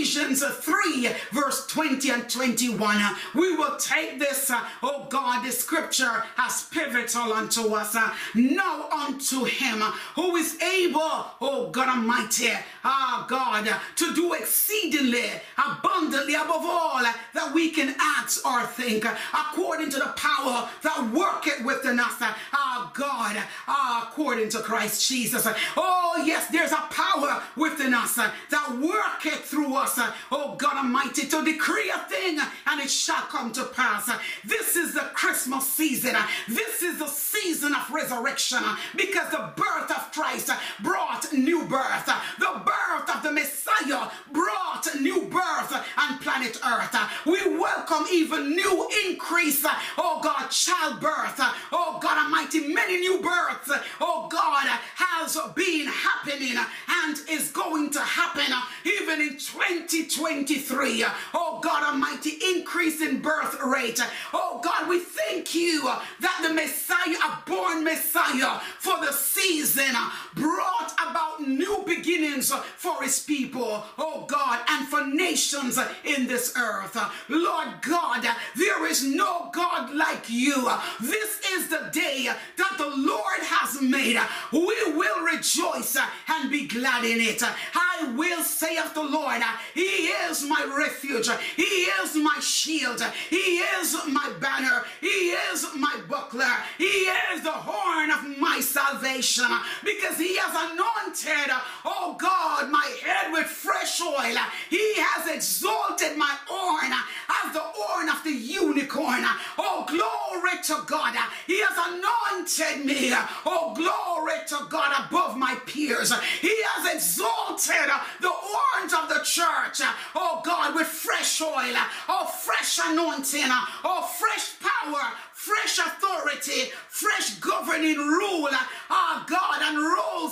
Ephesians 0.09 0.43
3, 0.43 1.11
verse 1.31 1.67
20 1.67 2.09
and 2.09 2.27
21. 2.27 2.97
We 3.35 3.55
will 3.55 3.77
take 3.77 4.17
this, 4.17 4.49
uh, 4.49 4.65
oh 4.81 5.05
God, 5.07 5.45
the 5.45 5.51
scripture 5.51 6.23
as 6.35 6.63
pivotal 6.63 7.31
unto 7.31 7.75
us. 7.75 7.95
Uh, 7.95 8.11
now 8.33 8.89
unto 8.89 9.43
him 9.43 9.81
who 10.15 10.35
is 10.35 10.59
able, 10.63 10.99
oh 10.99 11.69
God 11.71 11.89
Almighty, 11.89 12.49
ah 12.83 13.25
God, 13.27 13.67
to 13.95 14.13
do 14.13 14.33
exceedingly 14.33 15.31
abundantly 15.57 16.35
above 16.35 16.63
all 16.63 17.01
that 17.33 17.51
we 17.53 17.69
can 17.71 17.95
ask 17.99 18.45
or 18.45 18.65
think, 18.65 19.05
according 19.05 19.89
to 19.91 19.97
the 19.97 20.13
power 20.15 20.69
that 20.83 21.11
worketh 21.13 21.63
within 21.65 21.99
us, 21.99 22.15
ah 22.19 22.91
God, 22.93 23.37
according 23.67 24.49
to 24.49 24.59
Christ 24.59 25.07
Jesus. 25.07 25.47
Oh, 25.77 26.23
yes, 26.25 26.47
there's 26.47 26.71
a 26.71 26.87
power 26.89 27.41
within 27.55 27.93
us 27.93 28.15
that 28.15 28.79
worketh 28.79 29.45
through 29.45 29.75
us, 29.75 29.99
oh 30.31 30.55
God 30.55 30.77
Almighty, 30.77 31.27
to 31.27 31.43
decree 31.43 31.89
a 31.89 31.99
thing 32.09 32.39
and 32.67 32.81
it 32.81 32.89
shall 32.89 33.23
come 33.23 33.51
to 33.53 33.65
pass. 33.65 34.09
This 34.45 34.75
is 34.75 34.93
the 34.93 35.09
Christmas 35.13 35.67
season. 35.67 36.15
This 36.47 36.81
is 36.81 36.99
the 36.99 37.07
season 37.07 37.73
of 37.75 37.89
resurrection 37.91 38.59
because 38.95 39.29
the 39.31 39.51
birth 39.55 39.91
of 39.91 40.11
Christ 40.11 40.49
brought 40.81 41.31
new 41.33 41.65
birth. 41.65 42.05
The 42.39 42.61
birth 42.69 43.15
of 43.15 43.23
the 43.23 43.31
Messiah 43.31 44.09
brought 44.31 44.87
new 44.99 45.23
birth 45.23 45.73
on 45.97 46.19
planet 46.19 46.57
Earth. 46.65 46.95
We 47.25 47.57
welcome 47.57 48.05
even 48.11 48.51
new 48.51 48.89
increase, 49.07 49.65
oh 49.97 50.19
God, 50.21 50.49
childbirth, 50.49 51.39
oh 51.71 51.99
God 52.01 52.25
Almighty, 52.25 52.73
many 52.73 52.99
new 52.99 53.21
births, 53.21 53.71
oh 53.99 54.27
God, 54.29 54.67
has 54.95 55.37
been 55.55 55.87
happening 55.87 56.57
and 57.05 57.17
is 57.29 57.51
going 57.51 57.89
to 57.91 58.01
happen 58.01 58.53
even 58.85 59.21
in 59.21 59.37
2023. 59.37 61.05
Oh 61.33 61.59
God 61.61 61.83
Almighty, 61.83 62.37
increase 62.55 63.01
in 63.01 63.21
birth 63.21 63.59
rate. 63.63 63.99
Oh 64.33 64.61
God, 64.63 64.87
we 64.89 64.99
thank 64.99 65.55
you 65.55 65.83
that 66.19 66.45
the 66.47 66.53
Messiah, 66.53 67.15
a 67.25 67.49
born 67.49 67.83
Messiah 67.83 68.59
for 68.79 68.99
the 68.99 69.11
season, 69.11 69.95
brought 70.35 70.93
about 71.09 71.41
new 71.47 71.83
beginnings 71.85 72.51
for 72.77 73.03
his 73.03 73.19
people, 73.19 73.83
oh 73.97 74.25
God, 74.27 74.61
and 74.69 74.87
for 74.87 75.05
nations 75.05 75.77
in 76.03 76.27
this 76.27 76.53
earth. 76.57 76.97
Lord 77.27 77.81
God, 77.81 78.25
there 78.55 78.87
is 78.87 79.03
no 79.03 79.49
God 79.53 79.93
like 79.95 80.29
you. 80.29 80.69
This 81.01 81.39
is 81.53 81.69
the 81.69 81.89
day 81.91 82.29
that 82.57 82.75
the 82.77 82.89
Lord 82.89 83.39
has 83.41 83.81
made. 83.81 84.19
We 84.51 84.93
will 84.93 85.23
rejoice 85.23 85.97
and 86.27 86.49
be 86.51 86.67
glad 86.67 87.03
in 87.03 87.19
it. 87.19 87.41
I 87.43 88.13
will 88.15 88.43
say 88.43 88.77
of 88.77 88.93
the 88.93 89.03
Lord, 89.03 89.41
He 89.73 90.09
is 90.29 90.43
my 90.43 90.63
refuge, 90.77 91.29
He 91.55 91.63
is 91.63 92.15
my 92.15 92.37
shield, 92.41 93.01
He 93.29 93.59
is 93.79 93.95
my 94.07 94.31
banner, 94.39 94.83
He 95.01 95.07
is 95.07 95.67
my 95.75 95.99
buckler, 96.09 96.55
He 96.77 97.07
is 97.33 97.43
the 97.43 97.51
horn 97.51 98.11
of 98.11 98.37
my 98.39 98.59
salvation 98.59 99.45
because 99.83 100.17
He 100.17 100.37
has 100.37 100.71
anointed, 100.71 101.51
oh 101.85 102.15
God, 102.19 102.48
my 102.69 102.91
head 103.03 103.31
with 103.31 103.47
fresh 103.47 104.01
oil. 104.01 104.35
He 104.69 104.93
has 104.97 105.27
exalted 105.33 106.17
my 106.17 106.35
horn 106.45 106.91
as 106.91 107.53
the 107.53 107.61
horn 107.61 108.09
of 108.09 108.23
the 108.23 108.31
unicorn. 108.31 109.23
Oh, 109.57 109.85
glory 109.87 110.57
to 110.63 110.83
God. 110.85 111.15
He 111.47 111.61
has 111.61 111.77
anointed 111.77 112.85
me. 112.85 113.13
Oh, 113.45 113.73
glory 113.75 114.39
to 114.47 114.65
God 114.69 115.05
above 115.05 115.37
my 115.37 115.55
peers. 115.65 116.11
He 116.41 116.55
has 116.73 116.95
exalted 116.95 117.89
the 118.21 118.31
horns 118.31 118.93
of 118.93 119.09
the 119.09 119.23
church. 119.23 119.81
Oh, 120.15 120.41
God, 120.43 120.75
with 120.75 120.87
fresh 120.87 121.41
oil. 121.41 121.75
Oh, 122.07 122.25
fresh 122.25 122.79
anointing. 122.83 123.49
Oh, 123.83 124.09
fresh 124.19 124.59
power 124.59 125.13
fresh 125.39 125.79
authority, 125.79 126.69
fresh 126.89 127.35
governing 127.35 127.97
rule, 127.97 128.49
oh 128.89 129.25
God, 129.25 129.61
and 129.61 129.77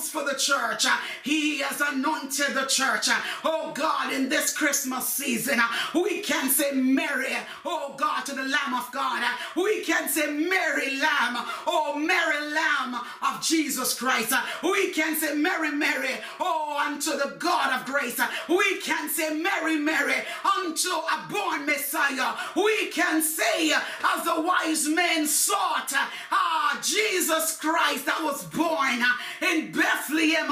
for 0.10 0.24
the 0.24 0.36
church. 0.36 0.86
Uh, 0.86 0.98
he 1.24 1.60
has 1.60 1.82
anointed 1.82 2.56
the 2.56 2.66
church. 2.66 3.08
Uh, 3.10 3.20
oh 3.44 3.72
God, 3.74 4.14
in 4.14 4.30
this 4.30 4.54
Christmas 4.54 5.08
season, 5.08 5.60
uh, 5.60 5.68
we 5.94 6.22
can 6.22 6.50
say 6.50 6.72
Mary, 6.72 7.36
oh 7.66 7.96
God, 7.98 8.26
to 8.26 8.34
the 8.34 8.44
Lamb 8.44 8.74
of 8.74 8.92
God. 8.92 9.24
We 9.56 9.84
can 9.84 10.10
say 10.10 10.32
Mary 10.32 10.98
Lamb, 10.98 11.46
oh 11.66 11.96
Mary 11.98 12.54
Lamb 12.54 13.02
of 13.22 13.42
Jesus 13.42 13.94
Christ. 13.94 14.34
We 14.64 14.92
can 14.92 15.16
say 15.16 15.36
Mary, 15.36 15.72
Mary, 15.72 16.16
oh 16.40 16.68
unto 16.80 17.12
the 17.12 17.36
God 17.40 17.80
of 17.80 17.86
grace. 17.86 18.20
We 18.48 18.80
can 18.82 19.10
say 19.10 19.36
Mary, 19.36 19.78
Mary, 19.78 20.16
unto 20.58 20.90
a 20.90 21.28
born 21.30 21.66
Messiah. 21.66 22.36
We 22.56 22.88
can 22.88 23.22
say, 23.22 23.72
as 23.72 24.24
the 24.24 24.42
wise 24.42 24.88
men 24.88 25.28
sought, 25.28 25.92
ah, 26.32 26.80
Jesus 26.84 27.58
Christ 27.58 28.06
that 28.06 28.24
was 28.24 28.46
born 28.46 29.04
in 29.42 29.72
Bethlehem 29.72 29.97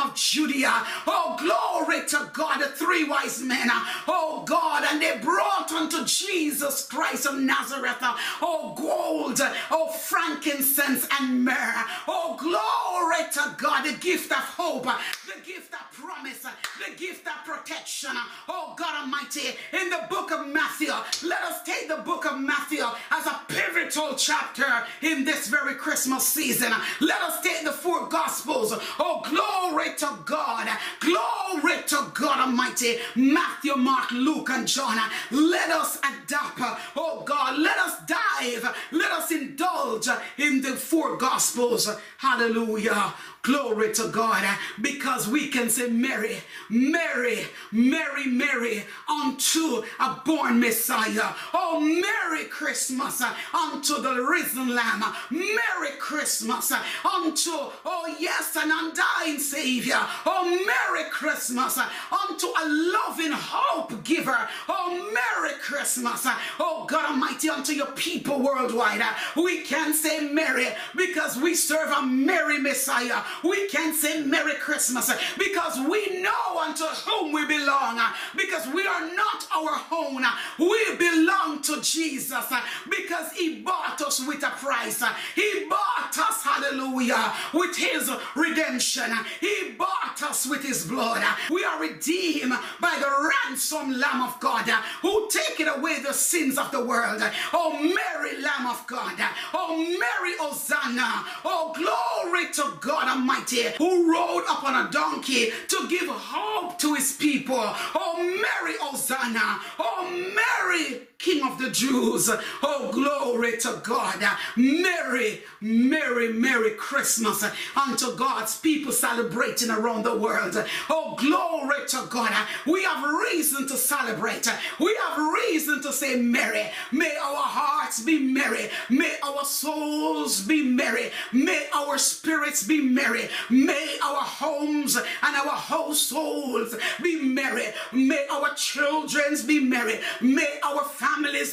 of 0.06 0.16
Judea. 0.16 0.84
Oh, 1.08 1.36
glory 1.40 2.06
to 2.08 2.30
God, 2.34 2.60
the 2.60 2.68
three 2.68 3.04
wise 3.04 3.42
men. 3.42 3.68
Oh, 4.08 4.44
God, 4.46 4.84
and 4.90 5.02
they 5.02 5.18
brought 5.20 5.72
unto 5.72 6.04
Jesus 6.06 6.88
Christ 6.88 7.26
of 7.26 7.40
Nazareth, 7.40 7.98
oh, 8.42 8.74
gold, 8.76 9.40
oh, 9.72 9.92
frankincense 9.92 11.08
and 11.20 11.44
myrrh. 11.44 11.84
Oh, 12.08 12.36
glory 12.40 13.30
to 13.34 13.56
God, 13.58 13.86
the 13.86 13.98
gift 14.00 14.32
of 14.32 14.38
hope, 14.38 14.84
the 14.84 15.42
gift 15.46 15.74
of 15.74 15.92
promise, 15.92 16.42
the 16.42 16.96
gift 16.96 17.28
of 17.28 17.46
protection. 17.46 18.12
Oh, 18.50 18.74
God 18.78 19.04
Almighty, 19.04 19.50
in 19.80 19.90
the 19.90 20.06
book 20.10 20.32
of 20.32 20.48
Matthew, 20.48 20.92
let 21.24 21.42
us 21.44 21.64
take 21.64 21.88
the 21.88 21.98
book 21.98 22.26
of 22.26 22.40
Matthew 22.40 22.84
as 23.12 23.26
a 23.28 23.42
pivotal 23.48 24.16
chapter 24.16 24.66
in 25.02 25.24
this 25.24 25.48
very 25.48 25.76
Christmas 25.76 26.28
season. 26.28 26.72
Let 27.00 27.22
us 27.22 27.42
take 27.42 27.64
the 27.64 27.72
four 27.72 28.08
gospels. 28.08 28.74
Oh, 29.00 29.22
glory 29.36 29.96
to 29.98 30.18
God. 30.26 30.68
Glory 31.00 31.82
to 31.88 32.12
God 32.14 32.40
Almighty. 32.48 32.98
Matthew, 33.16 33.76
Mark, 33.76 34.12
Luke, 34.12 34.50
and 34.50 34.68
John. 34.68 34.98
Let 35.32 35.70
us 35.70 35.98
adopt. 35.98 36.60
Oh, 36.96 37.24
God. 37.26 37.60
Let 37.60 37.78
us 37.78 37.94
dive. 38.08 38.76
Let 38.92 39.12
us 39.12 39.32
indulge 39.32 40.08
in 40.38 40.62
the 40.62 40.76
four 40.76 41.18
gospels. 41.18 41.90
Hallelujah. 42.18 43.14
Glory 43.46 43.94
to 43.94 44.08
God. 44.08 44.44
Eh? 44.44 44.56
Because 44.82 45.28
we 45.28 45.50
can 45.50 45.70
say, 45.70 45.88
Mary, 45.88 46.38
Mary, 46.68 47.46
Mary, 47.72 48.26
Mary, 48.26 48.84
unto 49.08 49.84
a 50.00 50.20
born 50.26 50.60
Messiah. 50.60 51.32
Oh, 51.54 51.80
Merry 51.80 52.46
Christmas 52.46 53.22
eh? 53.22 53.32
unto 53.54 54.02
the 54.02 54.16
risen 54.16 54.74
Lamb. 54.74 55.04
Merry 55.30 55.96
Christmas 56.00 56.72
eh? 56.72 56.80
unto, 57.06 57.52
oh, 57.52 58.16
yes, 58.20 58.56
an 58.56 58.72
undying 58.74 59.38
Savior. 59.38 60.00
Oh, 60.26 60.66
Merry 60.66 61.08
Christmas 61.12 61.78
unto 61.78 62.48
a 62.48 62.66
loving 62.66 63.32
hope 63.32 64.04
giver. 64.04 64.50
Oh, 64.68 65.14
Merry 65.14 65.56
Christmas. 65.62 66.26
Oh, 66.60 66.86
God 66.88 67.12
Almighty, 67.12 67.50
unto 67.50 67.74
your 67.74 67.92
people 67.92 68.42
worldwide. 68.42 69.04
We 69.36 69.62
can 69.62 69.94
say 69.94 70.30
Mary 70.30 70.70
because 70.96 71.38
we 71.38 71.54
serve 71.54 71.92
a 71.92 72.02
Merry 72.02 72.58
Messiah 72.58 73.22
we 73.44 73.68
can 73.68 73.94
say 73.94 74.22
Merry 74.22 74.56
Christmas 74.56 75.10
eh, 75.10 75.18
because 75.38 75.78
we 75.88 76.22
know 76.22 76.60
unto 76.60 76.84
whom 76.84 77.32
we 77.32 77.46
belong 77.46 78.00
eh, 78.00 78.14
because 78.36 78.68
we 78.68 78.86
are 78.86 79.14
not 79.16 79.48
our 79.56 79.82
own. 79.92 80.24
Eh, 80.24 80.32
we 80.60 80.96
belong 80.98 81.62
to 81.64 81.82
Jesus 81.82 82.52
because 82.90 83.32
he 83.34 83.62
bought 83.62 84.02
us 84.02 84.26
with 84.26 84.44
a 84.44 84.50
price. 84.52 85.04
He 85.36 85.66
bought 85.70 86.18
us, 86.18 86.44
hallelujah, 86.44 87.34
with 87.54 87.76
his 87.76 88.10
redemption. 88.36 89.12
He 89.40 89.72
bought 89.78 90.22
us 90.24 90.46
with 90.46 90.64
his 90.64 90.86
blood. 90.86 91.24
We 91.52 91.64
are 91.64 91.80
redeemed 91.80 92.54
by 92.80 92.98
the 93.00 93.32
ransom 93.50 94.00
Lamb 94.00 94.22
of 94.22 94.40
God 94.40 94.70
who 95.02 95.30
taken 95.30 95.68
away 95.68 96.00
the 96.02 96.14
sins 96.14 96.58
of 96.58 96.72
the 96.72 96.84
world. 96.84 97.22
Oh, 97.54 97.74
Mary, 97.74 98.42
Lamb 98.42 98.68
of 98.68 98.86
God. 98.88 99.14
Oh, 99.54 99.78
Mary, 99.78 100.36
Hosanna. 100.40 101.26
Oh, 101.44 101.74
glory 101.76 102.52
to 102.54 102.78
God 102.82 103.25
Almighty 103.26 103.64
who 103.80 104.14
rode 104.14 104.44
upon 104.44 104.86
a 104.86 104.92
donkey 104.92 105.50
to 105.68 105.88
give 105.90 106.08
hope 106.08 106.78
to 106.78 106.94
his 106.94 107.14
people. 107.14 107.58
Oh, 107.60 108.18
Mary, 108.20 108.76
Hosanna. 108.80 109.60
Oh, 109.80 110.08
Mary, 110.12 111.02
King 111.18 111.44
of 111.48 111.58
the 111.58 111.72
Jews. 111.72 112.30
Oh, 112.62 112.90
glory 112.92 113.58
to 113.58 113.80
God. 113.84 114.24
Merry, 114.56 115.42
merry, 115.62 116.34
merry 116.34 116.72
Christmas 116.72 117.44
unto 117.76 118.16
God's 118.16 118.60
people 118.60 118.92
celebrating 118.92 119.70
around 119.70 120.04
the 120.04 120.16
world. 120.16 120.56
Oh, 120.90 121.16
glory 121.18 121.88
to 121.88 122.06
God. 122.10 122.32
We 122.68 122.84
have 122.84 123.04
reason 123.04 123.68
to 123.68 123.78
celebrate. 123.78 124.48
We 124.80 124.98
have 125.08 125.34
reason 125.34 125.82
to 125.84 125.94
say 125.94 126.18
merry. 126.18 126.66
May 126.92 127.16
our 127.16 127.44
hearts 127.44 128.02
be 128.04 128.20
merry. 128.20 128.70
May 128.90 129.16
our 129.24 129.46
souls 129.46 130.42
be 130.42 130.64
merry. 130.64 131.12
May 131.32 131.68
our 131.74 131.98
spirits 131.98 132.64
be 132.68 132.82
merry. 132.82 133.30
May 133.50 133.98
our 134.04 134.22
homes 134.22 134.96
and 134.98 135.36
our 135.36 135.56
households 135.56 136.76
be 137.02 137.22
merry. 137.22 137.68
May 137.94 138.28
our 138.30 138.54
children 138.56 139.36
be 139.48 139.60
merry. 139.62 140.00
May 140.22 140.60
our 140.64 140.84
families 140.84 141.05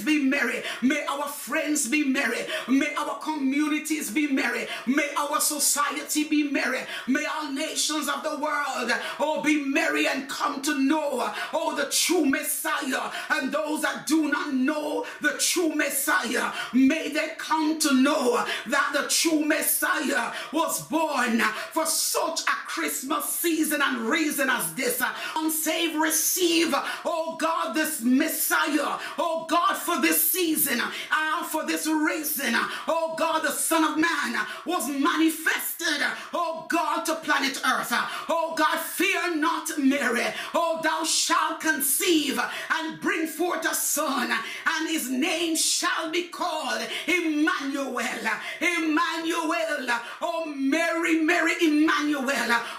be 0.05 0.25
merry. 0.25 0.63
May 0.83 1.05
our 1.07 1.29
friends 1.29 1.89
be 1.89 2.05
merry. 2.05 2.39
May 2.69 2.95
our 2.95 3.19
communities 3.19 4.11
be 4.11 4.27
merry. 4.27 4.67
May 4.87 5.09
our 5.17 5.41
society 5.41 6.25
be 6.25 6.51
merry. 6.51 6.81
May 7.07 7.25
all 7.27 7.53
nations 7.53 8.09
of 8.09 8.23
the 8.23 8.39
world 8.39 8.93
oh 9.21 9.43
be 9.43 9.65
merry 9.65 10.07
and 10.07 10.29
come 10.29 10.63
to 10.63 10.79
know 10.79 11.33
oh 11.53 11.77
the 11.77 11.91
true 11.91 12.25
Messiah. 12.25 13.11
And 13.31 13.53
those 13.53 13.83
that 13.83 14.07
do 14.07 14.31
not 14.31 14.55
know 14.55 15.05
the 15.21 15.37
true 15.39 15.75
Messiah, 15.75 16.53
may 16.73 17.11
they 17.11 17.31
come 17.39 17.79
to 17.81 17.95
know 17.95 18.45
that 18.67 18.91
the 18.95 19.09
true 19.09 19.45
Messiah 19.45 20.33
was 20.53 20.83
born 20.83 21.41
for 21.73 21.87
such 21.87 22.41
a 22.43 22.57
Christmas 22.67 23.29
season 23.29 23.81
and 23.83 24.01
reason 24.01 24.49
as 24.51 24.73
this. 24.75 25.03
Unsaved 25.37 25.97
receive, 25.97 26.75
oh 27.05 27.37
God, 27.39 27.75
this 27.75 28.01
Messiah. 28.03 28.99
Oh 29.19 29.42
Oh 29.43 29.47
God, 29.49 29.75
for 29.77 30.01
this 30.01 30.31
season, 30.31 30.81
uh, 30.81 31.45
for 31.45 31.67
this 31.67 31.89
reason, 31.89 32.55
uh, 32.55 32.69
oh 32.87 33.17
God, 33.19 33.43
the 33.43 33.51
Son 33.51 33.83
of 33.83 33.99
Man 33.99 34.47
was 34.65 34.89
manifested, 34.89 36.01
uh, 36.01 36.15
oh 36.33 36.65
God, 36.69 37.03
to 37.07 37.17
planet 37.17 37.61
Earth. 37.67 37.91
Uh, 37.91 38.07
oh 38.29 38.55
God, 38.57 38.79
fear 38.79 39.35
not, 39.35 39.69
Mary. 39.79 40.27
Oh, 40.55 40.79
thou 40.81 41.03
shalt 41.03 41.61
conceive 41.61 42.39
and 42.71 43.01
bring 43.01 43.27
forth 43.27 43.65
a 43.69 43.75
son, 43.75 44.31
and 44.31 44.89
his 44.89 45.11
name 45.11 45.57
shall 45.57 46.11
be 46.13 46.29
called 46.29 46.81
Emmanuel. 47.09 47.99
Emmanuel. 48.61 49.99
Oh, 50.21 50.45
Mary, 50.55 51.21
Mary, 51.21 51.55
Emmanuel. 51.61 52.29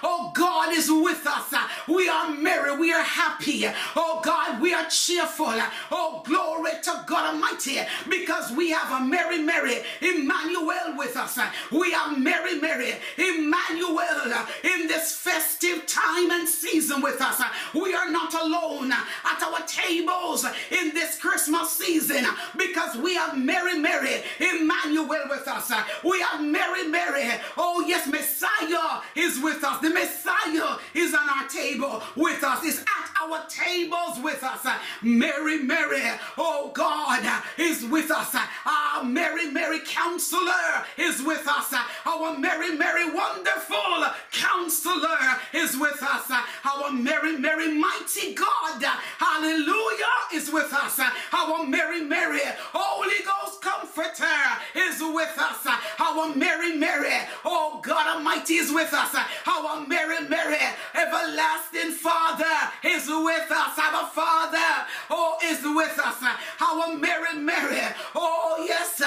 Oh, 0.01 0.31
God 0.33 0.73
is 0.73 0.89
with 0.89 1.27
us. 1.27 1.53
We 1.89 2.07
are 2.07 2.29
merry. 2.29 2.77
We 2.77 2.93
are 2.93 3.03
happy. 3.03 3.65
Oh, 3.97 4.21
God, 4.23 4.61
we 4.61 4.73
are 4.73 4.85
cheerful. 4.89 5.53
Oh, 5.91 6.21
glory 6.25 6.52
to 6.61 7.03
God 7.07 7.33
Almighty 7.33 7.79
because 8.09 8.51
we 8.51 8.69
have 8.71 9.01
a 9.01 9.05
Mary, 9.05 9.39
Mary, 9.39 9.79
Emmanuel 10.01 10.97
with 10.97 11.17
us. 11.17 11.39
We 11.71 11.93
are 11.93 12.15
Mary, 12.15 12.59
Mary, 12.59 12.93
Emmanuel 13.17 14.45
in 14.63 14.87
this 14.87 15.15
festive 15.15 15.85
time 15.87 16.31
and 16.31 16.47
season 16.47 17.01
with 17.01 17.21
us. 17.21 17.41
We 17.73 17.93
are 17.93 18.09
not 18.11 18.33
alone 18.33 18.91
at 18.91 19.43
our 19.43 19.65
tables 19.65 20.45
in 20.71 20.93
this 20.93 21.19
Christmas 21.19 21.71
season 21.71 22.25
because 22.57 22.95
we 22.97 23.15
have 23.15 23.37
Mary, 23.37 23.79
Mary, 23.79 24.21
Emmanuel 24.39 25.27
with 25.29 25.47
us. 25.47 25.71
We 26.03 26.21
have 26.21 26.41
Mary, 26.41 26.87
Mary. 26.87 27.29
Oh, 27.57 27.83
yes, 27.87 28.07
Messiah 28.07 29.01
is 29.15 29.41
with 29.41 29.63
us. 29.63 29.79
The 29.81 29.89
Messiah 29.89 30.77
is 30.93 31.13
on 31.13 31.29
our 31.29 31.47
table 31.47 32.01
with 32.15 32.43
us, 32.43 32.63
at 32.79 32.92
our 33.23 33.45
tables 33.47 34.19
with 34.19 34.43
us. 34.43 34.65
Mary, 35.01 35.59
Mary, 35.59 36.01
oh 36.37 36.71
God, 36.73 37.23
is 37.57 37.85
with 37.85 38.11
us. 38.11 38.35
Our 38.65 39.03
Mary, 39.03 39.49
Mary 39.49 39.79
counselor 39.85 40.85
is 40.97 41.21
with 41.21 41.47
us. 41.47 41.73
Our 42.05 42.37
Mary, 42.37 42.75
Mary 42.75 43.09
wonderful 43.11 44.05
counselor 44.31 45.17
is 45.53 45.77
with 45.77 46.01
us. 46.01 46.31
Our 46.65 46.91
Mary, 46.91 47.37
Mary 47.37 47.73
mighty 47.77 48.33
God, 48.33 48.83
hallelujah, 49.17 50.05
is 50.33 50.51
with 50.51 50.73
us. 50.73 50.99
Our 51.31 51.65
Mary, 51.65 52.01
Mary 52.01 52.41
Holy 52.73 53.23
Ghost 53.25 53.61
comforter 53.61 54.25
is 54.75 54.99
with 54.99 55.37
us. 55.37 55.67
Our 55.99 56.35
Mary, 56.35 56.75
Mary, 56.75 57.13
oh 57.45 57.79
God 57.83 58.17
Almighty 58.17 58.55
is 58.55 58.71
with 58.71 58.93
us. 58.93 59.15
Our 59.47 59.85
Mary, 59.87 60.27
Mary, 60.27 60.57
everlasting 60.95 61.91
Father 61.91 62.45
is 62.83 63.07
with 63.21 63.51
us. 63.51 63.77
Our 63.77 64.07
Father, 64.07 64.87
oh, 65.09 65.37
is 65.43 65.61
with 65.63 65.99
us. 65.99 66.23
Our 66.61 66.97
Mary, 66.97 67.37
Mary, 67.37 67.81
oh, 68.15 68.63
yes, 68.67 69.01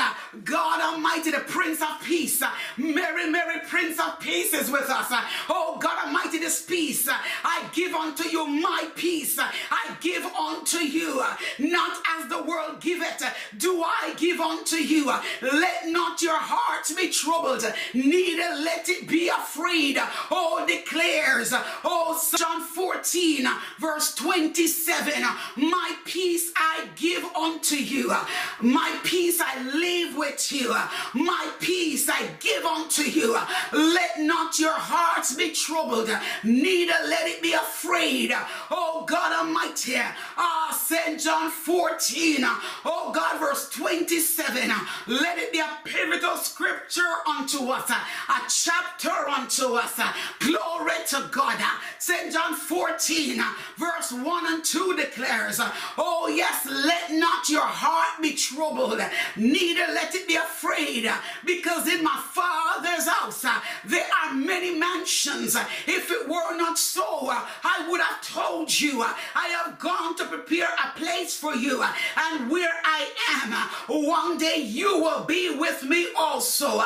God 0.45 0.81
Almighty, 0.81 1.31
the 1.31 1.40
Prince 1.40 1.83
of 1.83 2.01
Peace. 2.03 2.42
Mary, 2.77 3.31
Mary, 3.31 3.61
Prince 3.69 3.99
of 3.99 4.21
Peace 4.21 4.53
is 4.53 4.71
with 4.71 4.88
us. 4.90 5.07
Oh 5.49 5.79
God 5.81 6.07
Almighty, 6.07 6.38
this 6.38 6.62
peace 6.62 7.09
I 7.09 7.69
give 7.73 7.95
unto 7.95 8.29
you, 8.29 8.47
my 8.47 8.88
peace 8.95 9.38
I 9.38 9.97
give 10.01 10.25
unto 10.25 10.79
you. 10.79 11.25
Not 11.59 11.99
as 12.19 12.29
the 12.29 12.42
world 12.42 12.81
giveth, 12.81 13.23
do 13.57 13.83
I 13.83 14.14
give 14.16 14.40
unto 14.40 14.77
you. 14.77 15.07
Let 15.40 15.88
not 15.88 16.23
your 16.23 16.38
hearts 16.38 16.92
be 16.92 17.09
troubled, 17.09 17.64
neither 17.95 18.62
let 18.62 18.88
it 18.88 19.09
be 19.09 19.29
afraid. 19.29 19.99
Oh, 20.31 20.64
declares, 20.66 21.53
oh, 21.85 22.21
John 22.37 22.62
14, 22.62 23.47
verse 23.79 23.96
27, 24.01 25.13
my 25.57 25.97
peace 26.05 26.53
I 26.57 26.89
give 26.97 27.25
unto 27.37 27.77
you, 27.77 28.13
my 28.61 28.99
peace 29.05 29.41
I 29.41 29.63
leave 29.75 30.17
with 30.17 30.53
you, 30.53 30.75
my 31.15 31.51
peace 31.61 32.09
I 32.09 32.29
give 32.41 32.65
unto 32.65 33.03
you. 33.03 33.39
Let 33.73 34.21
not 34.21 34.59
your 34.59 34.75
hearts 34.75 35.35
be 35.35 35.51
troubled, 35.51 36.11
neither 36.45 36.95
let 37.09 37.27
it 37.27 37.43
be 37.43 37.53
afraid. 37.53 38.33
Oh, 38.71 39.05
God 39.07 39.33
Almighty, 39.47 39.97
ah, 40.37 40.79
St. 40.79 41.21
John 41.21 41.51
14, 41.51 42.39
oh, 42.85 43.13
God, 43.15 43.41
verse 43.41 43.71
27, 43.71 44.71
let 45.09 45.39
it 45.39 45.53
be 45.53 45.59
a 45.61 45.79
pivotal 45.85 46.37
scripture 46.37 47.03
unto 47.27 47.69
us, 47.71 47.91
a 47.91 48.41
chapter 48.49 49.11
unto 49.11 49.75
us. 49.75 49.99
Glory 50.41 50.93
to 51.09 51.29
God. 51.31 51.59
St. 51.99 52.33
John 52.33 52.55
14, 52.55 53.43
verse 53.77 54.12
1 54.12 54.53
and 54.53 54.65
2 54.65 54.97
declares, 54.97 55.61
Oh, 55.99 56.29
yes, 56.35 56.67
let 56.67 57.12
not 57.12 57.49
your 57.49 57.62
heart 57.62 58.23
be 58.23 58.35
troubled, 58.35 59.01
neither 59.37 59.93
let 59.93 60.15
it 60.15 60.27
be 60.27 60.37
afraid, 60.37 61.11
because 61.45 61.89
in 61.89 62.03
my 62.03 62.23
Father's 62.33 63.07
house 63.07 63.45
uh, 63.45 63.61
there 63.85 64.07
are 64.25 64.35
many 64.35 64.79
mansions. 64.79 65.57
If 65.87 66.11
it 66.11 66.29
were 66.29 66.57
not 66.57 66.79
so, 66.79 67.29
uh, 67.29 67.47
I 67.65 67.87
would 67.89 68.01
have 68.01 68.23
told 68.23 68.79
you, 68.81 69.03
uh, 69.03 69.12
I 69.35 69.49
have 69.49 69.79
gone 69.79 70.17
to 70.17 70.25
prepare 70.27 70.69
a 70.69 70.99
place 70.99 71.37
for 71.37 71.55
you, 71.55 71.83
and 71.83 72.51
where 72.51 72.73
I 72.85 73.09
am, 73.43 73.53
one 73.89 74.39
day 74.39 74.59
you 74.59 74.99
will 74.99 75.25
be 75.25 75.57
with 75.57 75.83
me 75.83 76.09
also 76.19 76.83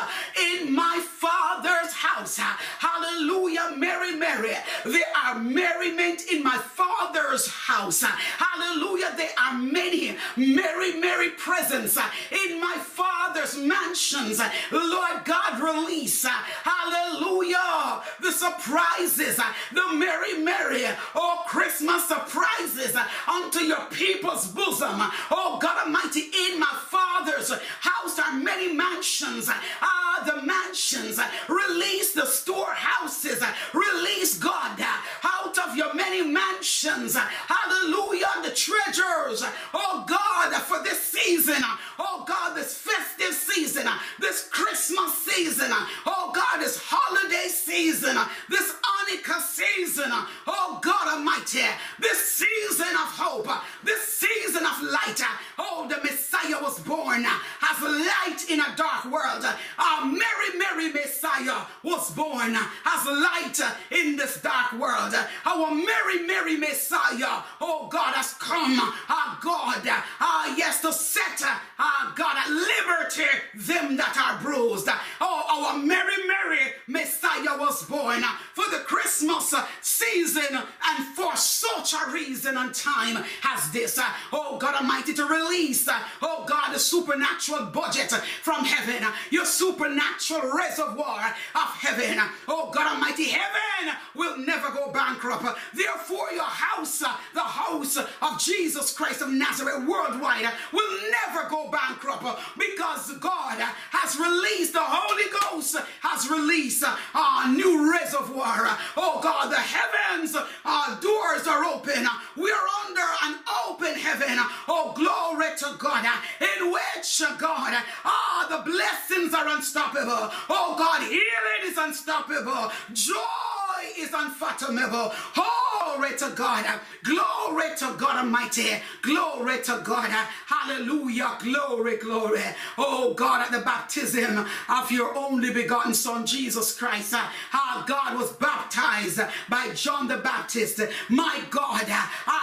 in 0.53 0.74
my 0.74 1.03
Father's 1.09 1.92
house. 1.92 2.38
Hallelujah, 2.38 3.74
Mary, 3.76 4.16
Mary. 4.16 4.55
There 4.85 5.10
are 5.30 5.38
merriment 5.38 6.22
in 6.32 6.42
my 6.42 6.58
Father's 6.58 7.48
house. 7.48 8.02
Hallelujah, 8.02 9.14
there 9.16 9.30
are 9.40 9.56
many 9.58 10.16
merry, 10.36 10.94
merry 11.00 11.30
presents 11.30 11.96
in 11.96 12.60
my 12.60 12.76
Father's 12.82 13.56
mansions. 13.56 14.40
Lord 14.72 15.24
God, 15.24 15.60
release. 15.60 16.24
Hallelujah, 16.24 18.02
the 18.20 18.32
surprises, 18.32 19.36
the 19.72 19.92
merry, 19.94 20.38
merry, 20.42 20.84
oh, 21.14 21.44
Christmas 21.46 22.08
surprises 22.08 22.96
unto 23.28 23.60
your 23.60 23.86
people's 23.90 24.48
bosom. 24.48 25.00
Oh, 25.30 25.58
God 25.60 25.86
Almighty, 25.86 26.30
in 26.48 26.58
my 26.58 26.74
Father's 26.88 27.52
house 27.80 28.18
are 28.18 28.32
many 28.32 28.72
mansions. 28.72 29.48
Ah, 29.48 30.22
the 30.26 30.42
mansions. 30.42 31.20
Release 31.48 32.12
the 32.12 32.26
storehouses. 32.26 33.42
Release 33.72 34.38
God 34.38 34.78
out 35.24 35.59
of 35.59 35.76
your 35.76 35.94
many 35.94 36.22
mansions. 36.22 37.16
Hallelujah. 37.16 38.26
The 38.42 38.50
treasures. 38.50 39.44
Oh 39.74 40.04
God, 40.06 40.52
for 40.62 40.83
this 40.83 41.02
season. 41.02 41.62
Oh 41.98 42.24
God, 42.26 42.56
this 42.56 42.74
festive 42.74 43.35
season. 43.35 43.87
This 44.18 44.48
Christmas 44.50 45.16
season. 45.24 45.68
Oh 46.06 46.33
God, 46.35 46.61
this 46.61 46.80
holiday 46.83 47.48
season. 47.48 48.16
This 48.48 48.72
Hanukkah 48.72 49.40
season. 49.40 50.11
Oh 50.46 50.78
God 50.83 51.16
Almighty. 51.16 51.64
This 51.98 52.18
season 52.18 52.88
of 52.88 53.11
hope. 53.16 53.48
This 53.85 54.02
season 54.02 54.64
of 54.64 54.83
light. 54.83 55.20
Oh, 55.59 55.87
the 55.88 55.96
Messiah 56.02 56.62
was 56.62 56.78
born 56.80 57.24
as 57.26 57.83
light 57.83 58.46
in 58.48 58.61
a 58.61 58.76
dark 58.76 59.04
world. 59.06 59.44
Our 59.78 60.04
merry, 60.06 60.59
Mary 60.59 60.92
Messiah 60.92 61.64
was 61.83 62.11
born 62.12 62.56
as 62.56 63.06
light 63.06 63.61
in 63.90 64.16
this 64.16 64.40
dark 64.40 64.72
world. 64.72 65.10
Our 65.44 65.75
Mary, 65.75 66.27
Mary 66.27 66.57
Messiah, 66.57 67.42
oh 67.61 67.88
God, 67.90 68.14
has 68.14 68.35
come, 68.35 68.79
our 68.81 69.38
God, 69.42 69.83
ah, 70.20 70.55
yes, 70.57 70.81
to 70.83 70.92
set, 70.92 71.42
our 71.79 72.12
God, 72.14 72.37
at 72.37 72.51
liberty 72.51 73.31
them 73.55 73.96
that 73.96 74.16
are 74.16 74.42
bruised. 74.42 74.88
Oh, 75.20 75.73
our 75.73 75.79
Mary, 75.79 76.14
Mary 76.27 76.73
Messiah 76.87 77.59
was 77.59 77.85
born 77.85 78.23
for 78.55 78.64
the 78.70 78.83
Christmas 78.85 79.55
season 79.81 80.57
and 80.57 81.05
for 81.14 81.37
such 81.37 81.94
a 81.94 82.11
reason 82.11 82.57
and 82.57 82.75
time 82.75 83.25
as 83.44 83.70
this. 83.70 83.99
Oh, 84.33 84.59
God 84.59 84.75
Almighty, 84.75 85.14
to 85.14 85.25
release, 85.25 85.88
oh 86.23 86.44
God, 86.49 86.73
the 86.73 86.79
supernatural 86.79 87.66
budget 87.66 88.11
from 88.42 88.64
heaven, 88.64 89.07
your 89.31 89.44
supernatural 89.44 90.53
reservoir 90.57 91.35
of 91.55 91.68
heaven. 91.77 92.18
Oh 92.49 92.70
God 92.73 92.94
Almighty, 92.94 93.25
heaven 93.25 93.94
will 94.14 94.38
never 94.38 94.70
go 94.70 94.90
bankrupt. 95.00 95.58
Therefore, 95.74 96.30
your 96.32 96.42
house, 96.44 97.02
uh, 97.02 97.16
the 97.32 97.40
house 97.40 97.96
of 97.96 98.38
Jesus 98.38 98.92
Christ 98.92 99.22
of 99.22 99.30
Nazareth 99.30 99.88
worldwide, 99.88 100.44
uh, 100.44 100.52
will 100.72 100.92
never 101.10 101.48
go 101.48 101.70
bankrupt 101.70 102.24
uh, 102.24 102.36
because 102.58 103.16
God 103.18 103.58
has 103.90 104.18
released, 104.18 104.74
the 104.74 104.82
Holy 104.82 105.28
Ghost 105.40 105.76
has 106.02 106.28
released 106.28 106.84
a 106.84 107.52
new 107.52 107.90
reservoir. 107.90 108.76
Oh 108.96 109.20
God, 109.22 109.50
the 109.50 109.56
heavens 109.56 110.36
uh, 110.36 111.00
doors 111.00 111.46
are 111.46 111.64
open. 111.64 112.06
We 112.36 112.50
are 112.50 112.68
under 112.86 113.06
an 113.24 113.34
open 113.68 113.94
heaven. 113.94 114.36
Oh, 114.68 114.92
glory 114.94 115.56
to 115.58 115.76
God, 115.78 116.04
in 116.40 116.72
which 116.72 117.22
God, 117.38 117.72
ah, 118.04 118.46
the 118.50 118.70
blessings 118.70 119.34
are 119.34 119.48
unstoppable. 119.48 120.30
Oh 120.48 120.74
God, 120.76 121.02
healing 121.02 121.62
is 121.64 121.78
unstoppable. 121.78 122.70
Joy 122.92 123.49
is 123.98 124.10
unfathomable. 124.14 125.12
Glory 125.34 126.16
to 126.18 126.32
God. 126.36 126.66
Glory 127.02 127.76
to 127.78 127.94
God 127.98 128.24
Almighty. 128.24 128.70
Glory 129.02 129.62
to 129.62 129.80
God. 129.84 130.10
Hallelujah. 130.46 131.38
Glory, 131.40 131.96
glory. 131.96 132.42
Oh 132.78 133.14
God, 133.14 133.42
at 133.46 133.52
the 133.52 133.64
baptism 133.64 134.46
of 134.68 134.90
your 134.90 135.16
only 135.16 135.52
begotten 135.52 135.94
Son, 135.94 136.26
Jesus 136.26 136.78
Christ, 136.78 137.14
how 137.14 137.84
God 137.86 138.18
was 138.18 138.32
baptized 138.32 139.20
by 139.48 139.70
John 139.74 140.08
the 140.08 140.18
Baptist. 140.18 140.80
My 141.08 141.40
God, 141.50 141.86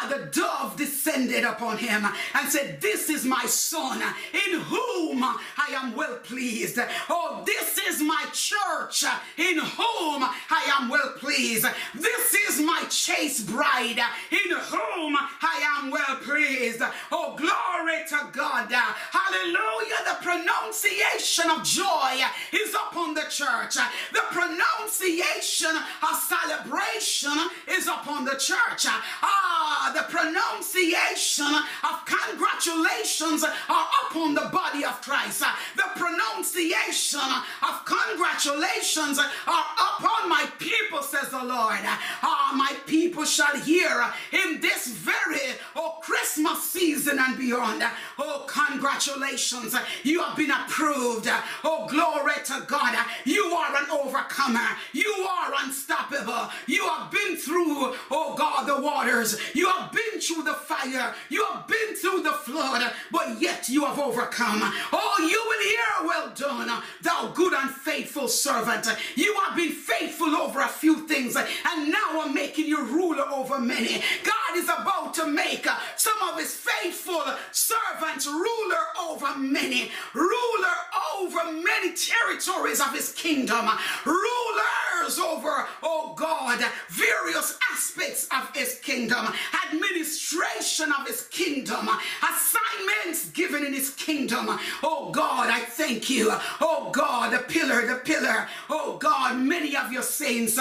the 0.10 0.30
dove 0.32 0.76
descended 0.78 1.44
upon 1.44 1.78
him 1.78 2.06
and 2.06 2.50
said, 2.50 2.82
This 2.82 3.10
is 3.10 3.26
my 3.26 3.46
Son 3.46 4.02
in 4.34 4.60
whom 4.60 5.24
I 5.24 5.70
am 5.74 5.96
well 5.96 6.18
pleased. 6.18 6.80
Oh, 7.10 7.44
this 7.46 7.78
is 7.78 8.02
my 8.02 8.26
church 8.34 9.04
in 9.38 9.58
whom 9.58 10.24
I 10.24 10.78
am 10.80 10.90
well 10.90 11.14
pleased. 11.18 11.27
This 11.28 12.34
is 12.50 12.62
my 12.62 12.86
chaste 12.90 13.48
bride 13.48 14.00
in 14.32 14.52
whom 14.52 15.16
I 15.42 15.80
am 15.80 15.92
well 15.92 16.18
pleased. 16.22 16.82
Oh, 17.12 17.36
glory 17.36 18.04
to 18.10 18.30
God. 18.32 18.72
Hallelujah. 18.72 20.00
The 20.06 20.18
pronunciation 20.24 21.52
of 21.52 21.64
joy 21.64 22.24
is 22.54 22.74
upon 22.74 23.14
the 23.14 23.26
church. 23.30 23.76
The 24.14 24.24
pronunciation 24.32 25.76
of 25.76 26.16
celebration 26.16 27.38
is 27.68 27.88
upon 27.88 28.26
the 28.26 28.36
church. 28.36 28.86
Ah, 29.22 29.92
the 29.94 30.04
pronunciation 30.12 31.54
of 31.84 32.06
congratulations 32.06 33.44
are 33.44 33.88
upon 34.08 34.34
the 34.34 34.50
body 34.52 34.86
of 34.86 35.02
Christ. 35.02 35.44
The 35.76 35.90
pronunciation 35.96 37.20
of 37.64 37.86
congratulations 37.86 39.20
are 39.20 39.66
upon 39.98 40.30
my 40.30 40.46
people, 40.58 41.02
says 41.18 41.30
the 41.30 41.44
Lord. 41.44 41.80
Ah, 42.22 42.54
my 42.56 42.76
people 42.86 43.26
shall 43.26 43.56
hear 43.58 44.06
in 44.32 44.60
this 44.62 44.88
very 44.88 45.40
oh 45.76 45.98
Christmas 46.02 46.64
season 46.64 47.18
and 47.20 47.38
beyond. 47.38 47.84
Oh, 48.20 48.46
congratulations. 48.48 49.76
You 50.04 50.22
have 50.24 50.38
been 50.38 50.52
approved. 50.52 51.30
Oh, 51.64 51.88
glory 51.88 52.34
to 52.46 52.66
God. 52.68 52.98
You 53.26 53.46
are 53.46 53.76
an 53.76 53.90
overcomer. 53.92 54.68
You 54.94 55.28
are 55.30 55.54
unstoppable. 55.64 56.50
You 56.66 56.88
have 56.88 57.12
been 57.12 57.38
through, 57.38 57.96
oh 58.12 58.36
God, 58.38 58.68
the 58.68 58.82
waters. 58.82 59.40
You 59.54 59.70
have 59.70 59.92
been 59.92 60.20
through 60.20 60.44
the 60.44 60.54
fire. 60.54 61.14
You 61.30 61.46
have 61.46 61.68
been 61.68 61.96
through 61.96 62.24
the 62.24 62.34
flood, 62.34 62.92
but 63.12 63.42
yet 63.42 63.70
you 63.70 63.86
have 63.86 64.00
overcome. 64.00 64.60
Oh, 64.94 65.18
you 65.20 65.42
will 65.48 65.64
hear, 65.64 66.08
well 66.08 66.32
done, 66.36 66.84
thou 67.02 67.32
good 67.34 67.54
and 67.54 67.70
faithful 67.70 68.28
servant. 68.28 68.88
You 69.16 69.36
have 69.46 69.56
been 69.56 69.72
faithful 69.72 70.36
over 70.36 70.62
a 70.62 70.68
few 70.68 71.07
things, 71.08 71.36
and 71.36 71.92
now 71.92 72.22
I'm 72.22 72.34
making 72.34 72.66
you 72.66 72.86
ruler 72.86 73.26
over 73.34 73.60
many. 73.60 74.02
God 74.24 74.56
is 74.56 74.66
about 74.66 75.14
to 75.16 75.28
make 75.28 75.68
some 75.96 76.22
of 76.32 76.40
his 76.40 76.54
faithful 76.54 77.24
servants 77.52 78.28
ruler 78.28 78.84
over 79.02 79.38
many, 79.38 79.92
ruler 80.14 80.76
over 81.20 81.52
many 81.52 81.94
territories 81.94 82.80
of 82.80 82.94
his 82.94 83.12
kingdom, 83.14 83.68
rulers 84.06 85.20
over, 85.20 85.66
oh 85.84 86.14
God, 86.16 86.64
various 86.90 87.58
aspects 87.72 88.28
of 88.32 88.56
his 88.56 88.80
kingdom, 88.84 89.28
administration 89.70 90.92
of 90.92 91.08
his 91.08 91.28
kingdom, 91.28 91.90
assignments 92.22 93.30
given 93.32 93.66
in 93.66 93.74
his 93.74 93.92
kingdom. 93.92 94.48
Oh 94.84 95.12
God, 95.12 95.50
I 95.50 95.62
thank 95.62 96.10
you. 96.10 96.32
Oh 96.62 96.90
God, 96.92 97.34
the 97.34 97.40
pillar, 97.40 97.86
the 97.86 97.96
pillar. 97.96 98.48
Oh 98.70 98.98
God, 98.98 99.38
many 99.40 99.76
of 99.76 99.92
your 99.92 100.04
saints, 100.04 100.60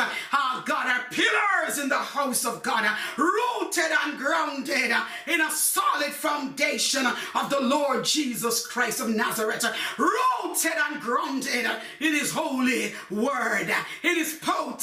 God, 0.64 0.87
are 0.87 1.05
pillars 1.11 1.79
in 1.79 1.88
the 1.88 1.96
house 1.96 2.44
of 2.44 2.62
God, 2.62 2.85
uh, 2.85 2.94
rooted 3.16 3.90
and 4.05 4.18
grounded 4.18 4.90
uh, 4.90 5.05
in 5.27 5.40
a 5.40 5.51
solid 5.51 6.12
foundation 6.12 7.07
of 7.07 7.51
the 7.51 7.61
Lord 7.61 8.05
Jesus 8.05 8.66
Christ 8.66 9.01
of 9.01 9.09
Nazareth, 9.09 9.64
uh, 9.64 9.72
rooted 9.99 10.72
and 10.90 11.01
grounded 11.01 11.66
in 12.01 12.14
his 12.14 12.33
holy 12.33 12.92
word, 13.11 13.72
in 14.03 14.16
his 14.16 14.35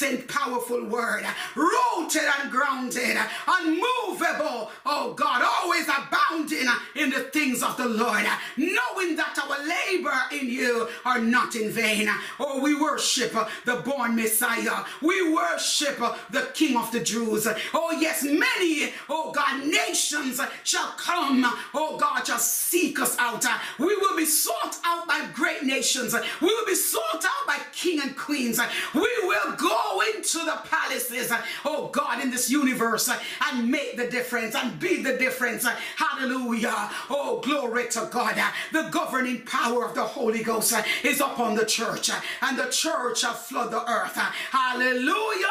potent, 0.04 0.28
powerful 0.28 0.86
word, 0.86 1.26
rooted 1.56 2.24
and 2.39 2.52
grounded, 2.52 3.18
unmovable, 3.48 4.72
oh 4.86 5.13
God, 5.16 5.44
always 5.44 5.88
abounding 5.88 6.68
in 6.96 7.10
the 7.10 7.30
things 7.32 7.63
of 7.63 7.78
the 7.78 7.88
Lord, 7.88 8.26
knowing 8.58 9.16
that 9.16 9.38
our 9.42 9.58
labor 9.68 10.13
in 10.32 10.50
you 10.50 10.88
are 11.06 11.20
not 11.20 11.56
in 11.56 11.70
vain. 11.72 12.10
Oh, 12.39 12.62
we 12.62 12.80
worship 12.80 13.34
the 13.66 13.76
born 13.78 14.16
Messiah. 14.16 14.84
We 15.02 15.34
worship 15.34 15.98
the 16.30 16.50
King 16.54 16.78
of 16.78 16.92
the 16.92 17.00
Jews. 17.00 17.48
Oh, 17.74 17.98
yes, 18.00 18.24
many, 18.24 18.94
oh 19.10 19.32
God, 19.32 19.66
nations 19.66 20.39
shall 20.63 20.92
come, 20.98 21.46
oh 21.74 21.98
God, 21.98 22.26
shall 22.26 22.39
seek 22.39 23.00
us 23.00 23.18
out. 23.20 23.46
We 23.80 23.96
will 23.96 24.16
be 24.16 24.26
sought 24.26 24.78
out 24.86 25.08
by 25.08 25.28
great 25.34 25.63
nations. 25.63 26.16
We 26.42 26.48
will 26.48 26.66
be 26.66 26.76
sought 26.76 27.24
out 27.24 27.48
by 27.48 27.60
king 27.72 28.02
and 28.02 28.16
queens. 28.16 28.60
We 28.94 29.02
will 29.24 29.56
go 29.56 29.92
into 30.01 30.39
the 30.39 30.60
palaces, 30.69 31.32
uh, 31.32 31.41
oh 31.65 31.88
God, 31.88 32.21
in 32.21 32.32
this 32.32 32.49
universe 32.49 33.10
uh, 33.10 33.19
and 33.47 33.69
make 33.69 33.97
the 33.97 34.08
difference 34.10 34.56
and 34.56 34.79
be 34.79 35.01
the 35.01 35.17
difference. 35.17 35.65
Uh, 35.65 35.75
hallelujah. 35.95 36.89
Oh, 37.10 37.41
glory 37.43 37.88
to 37.89 38.08
God. 38.12 38.41
The 38.71 38.89
governing 38.91 39.41
power 39.41 39.86
of 39.86 39.95
the 39.95 40.03
Holy 40.03 40.43
Ghost 40.43 40.73
is 41.03 41.19
upon 41.21 41.56
the 41.56 41.65
church, 41.65 42.10
and 42.41 42.58
the 42.58 42.69
church 42.69 43.19
shall 43.19 43.34
flood 43.34 43.71
the 43.71 43.89
earth. 43.89 44.15
Hallelujah. 44.51 45.47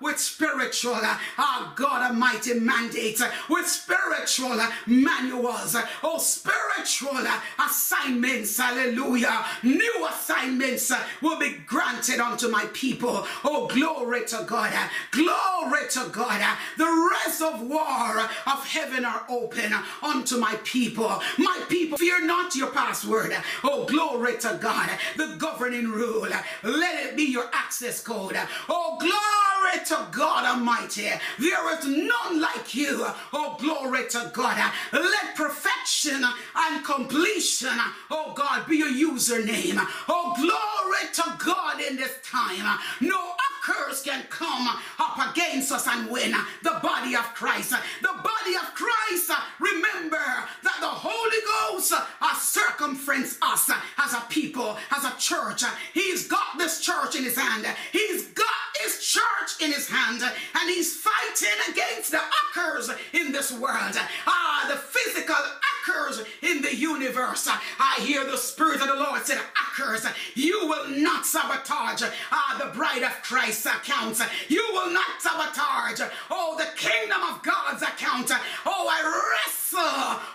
With 0.00 0.18
spiritual, 0.18 0.98
oh 1.38 1.72
God 1.76 2.10
Almighty 2.10 2.54
mandates, 2.54 3.22
with 3.48 3.66
spiritual 3.68 4.60
manuals, 4.86 5.76
oh 6.02 6.18
spiritual 6.18 7.24
assignments. 7.58 8.58
Hallelujah. 8.58 9.44
New 9.62 10.06
assignments 10.08 10.92
will 11.22 11.38
be 11.38 11.56
granted 11.66 12.20
unto 12.20 12.48
my 12.48 12.66
people. 12.72 13.26
Oh, 13.44 13.66
glory 13.68 13.83
to 13.84 14.44
God. 14.46 14.72
Glory 15.10 15.88
to 15.90 16.08
God. 16.10 16.56
The 16.76 17.10
reservoir 17.24 18.20
of 18.46 18.66
heaven 18.66 19.04
are 19.04 19.24
open 19.28 19.72
unto 20.02 20.36
my 20.36 20.56
people. 20.64 21.20
My 21.38 21.60
people, 21.68 21.98
fear 21.98 22.24
not 22.24 22.54
your 22.54 22.70
password. 22.70 23.34
Oh, 23.62 23.86
glory 23.86 24.38
to 24.38 24.58
God. 24.60 24.90
The 25.16 25.36
governing 25.38 25.88
rule. 25.90 26.28
Let 26.62 27.06
it 27.06 27.16
be 27.16 27.24
your 27.24 27.50
access 27.52 28.02
code. 28.02 28.36
Oh, 28.68 28.98
glory 28.98 29.84
to 29.86 30.06
God 30.16 30.44
Almighty. 30.44 31.10
There 31.38 31.78
is 31.78 31.86
none 31.86 32.40
like 32.40 32.74
you. 32.74 33.06
Oh, 33.32 33.56
glory 33.58 34.08
to 34.10 34.30
God. 34.32 34.72
Let 34.92 35.36
perfection 35.36 36.24
and 36.56 36.84
completion, 36.84 37.76
oh 38.10 38.32
God, 38.34 38.66
be 38.66 38.76
your 38.76 38.88
username. 38.88 39.84
Oh, 40.08 40.34
glory 40.36 41.12
to 41.14 41.44
God 41.44 41.80
in 41.80 41.96
this 41.96 42.14
time. 42.22 42.78
No 43.00 43.34
curse 43.74 44.02
can 44.02 44.22
come 44.30 44.68
up 44.98 45.30
against 45.30 45.72
us 45.72 45.86
and 45.88 46.10
win 46.10 46.32
the 46.62 46.78
body 46.82 47.14
of 47.14 47.24
Christ. 47.34 47.70
The 48.02 48.08
body 48.08 48.54
of 48.60 48.74
Christ, 48.74 49.30
remember 49.58 50.24
that 50.62 50.78
the 50.80 50.86
Holy 50.86 51.72
Ghost 51.72 51.92
has 52.20 52.42
circumferenced 52.42 53.38
us 53.42 53.70
as 53.98 54.14
a 54.14 54.22
people, 54.28 54.76
as 54.94 55.04
a 55.04 55.14
church. 55.18 55.62
He's 55.92 56.28
got 56.28 56.58
this 56.58 56.80
church 56.80 57.16
in 57.16 57.24
his 57.24 57.36
hand. 57.36 57.66
He's 57.92 58.26
got 58.28 58.46
his 58.82 59.04
church 59.04 59.62
in 59.62 59.72
his 59.72 59.88
hand 59.88 60.22
and 60.22 60.70
he's 60.70 60.96
fighting 60.96 61.72
against 61.72 62.10
the 62.10 62.20
occurs 62.50 62.90
in 63.12 63.32
this 63.32 63.52
world. 63.52 63.96
Ah, 64.26 64.66
the 64.68 64.76
physical 64.76 65.36
occurs 65.84 66.22
in 66.42 66.62
the 66.62 66.74
universe. 66.74 67.48
I 67.48 68.00
hear 68.00 68.24
the 68.24 68.36
Spirit 68.36 68.80
of 68.80 68.88
the 68.88 68.94
Lord 68.94 69.24
say, 69.24 69.36
occurs. 69.36 70.06
You 70.34 70.66
will 70.66 70.88
not 70.88 71.26
sabotage 71.26 72.02
ah, 72.30 72.56
the 72.58 72.76
bride 72.76 73.02
of 73.02 73.12
Christ's 73.22 73.66
accounts. 73.66 74.22
You 74.48 74.66
will 74.72 74.90
not 74.90 75.20
sabotage, 75.20 76.00
oh, 76.30 76.56
the 76.58 76.68
kingdom 76.76 77.20
of 77.22 77.42
God's 77.42 77.82
account. 77.82 78.30
Oh, 78.66 78.88
I 78.90 79.02
wrestle, 79.02 79.80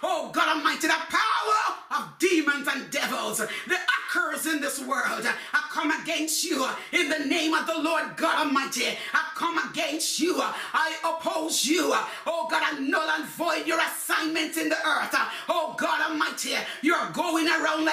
oh, 0.03 0.29
God 0.33 0.57
Almighty, 0.57 0.87
the 0.87 0.93
power 0.93 1.77
of 1.97 2.19
demons 2.19 2.67
and 2.67 2.89
devils. 2.91 3.37
The 3.37 3.77
occurs 4.09 4.45
in 4.45 4.61
this 4.61 4.79
world. 4.79 5.25
I 5.53 5.67
come 5.71 5.91
against 6.01 6.43
you 6.43 6.67
in 6.91 7.09
the 7.09 7.19
name 7.25 7.53
of 7.53 7.67
the 7.67 7.79
Lord 7.79 8.17
God 8.17 8.47
Almighty. 8.47 8.85
I 9.13 9.29
come 9.35 9.57
against 9.69 10.19
you. 10.19 10.39
I 10.39 10.95
oppose 11.03 11.65
you. 11.65 11.93
Oh 12.25 12.47
God, 12.49 12.63
I 12.65 12.79
null 12.79 13.09
and 13.09 13.25
void 13.25 13.48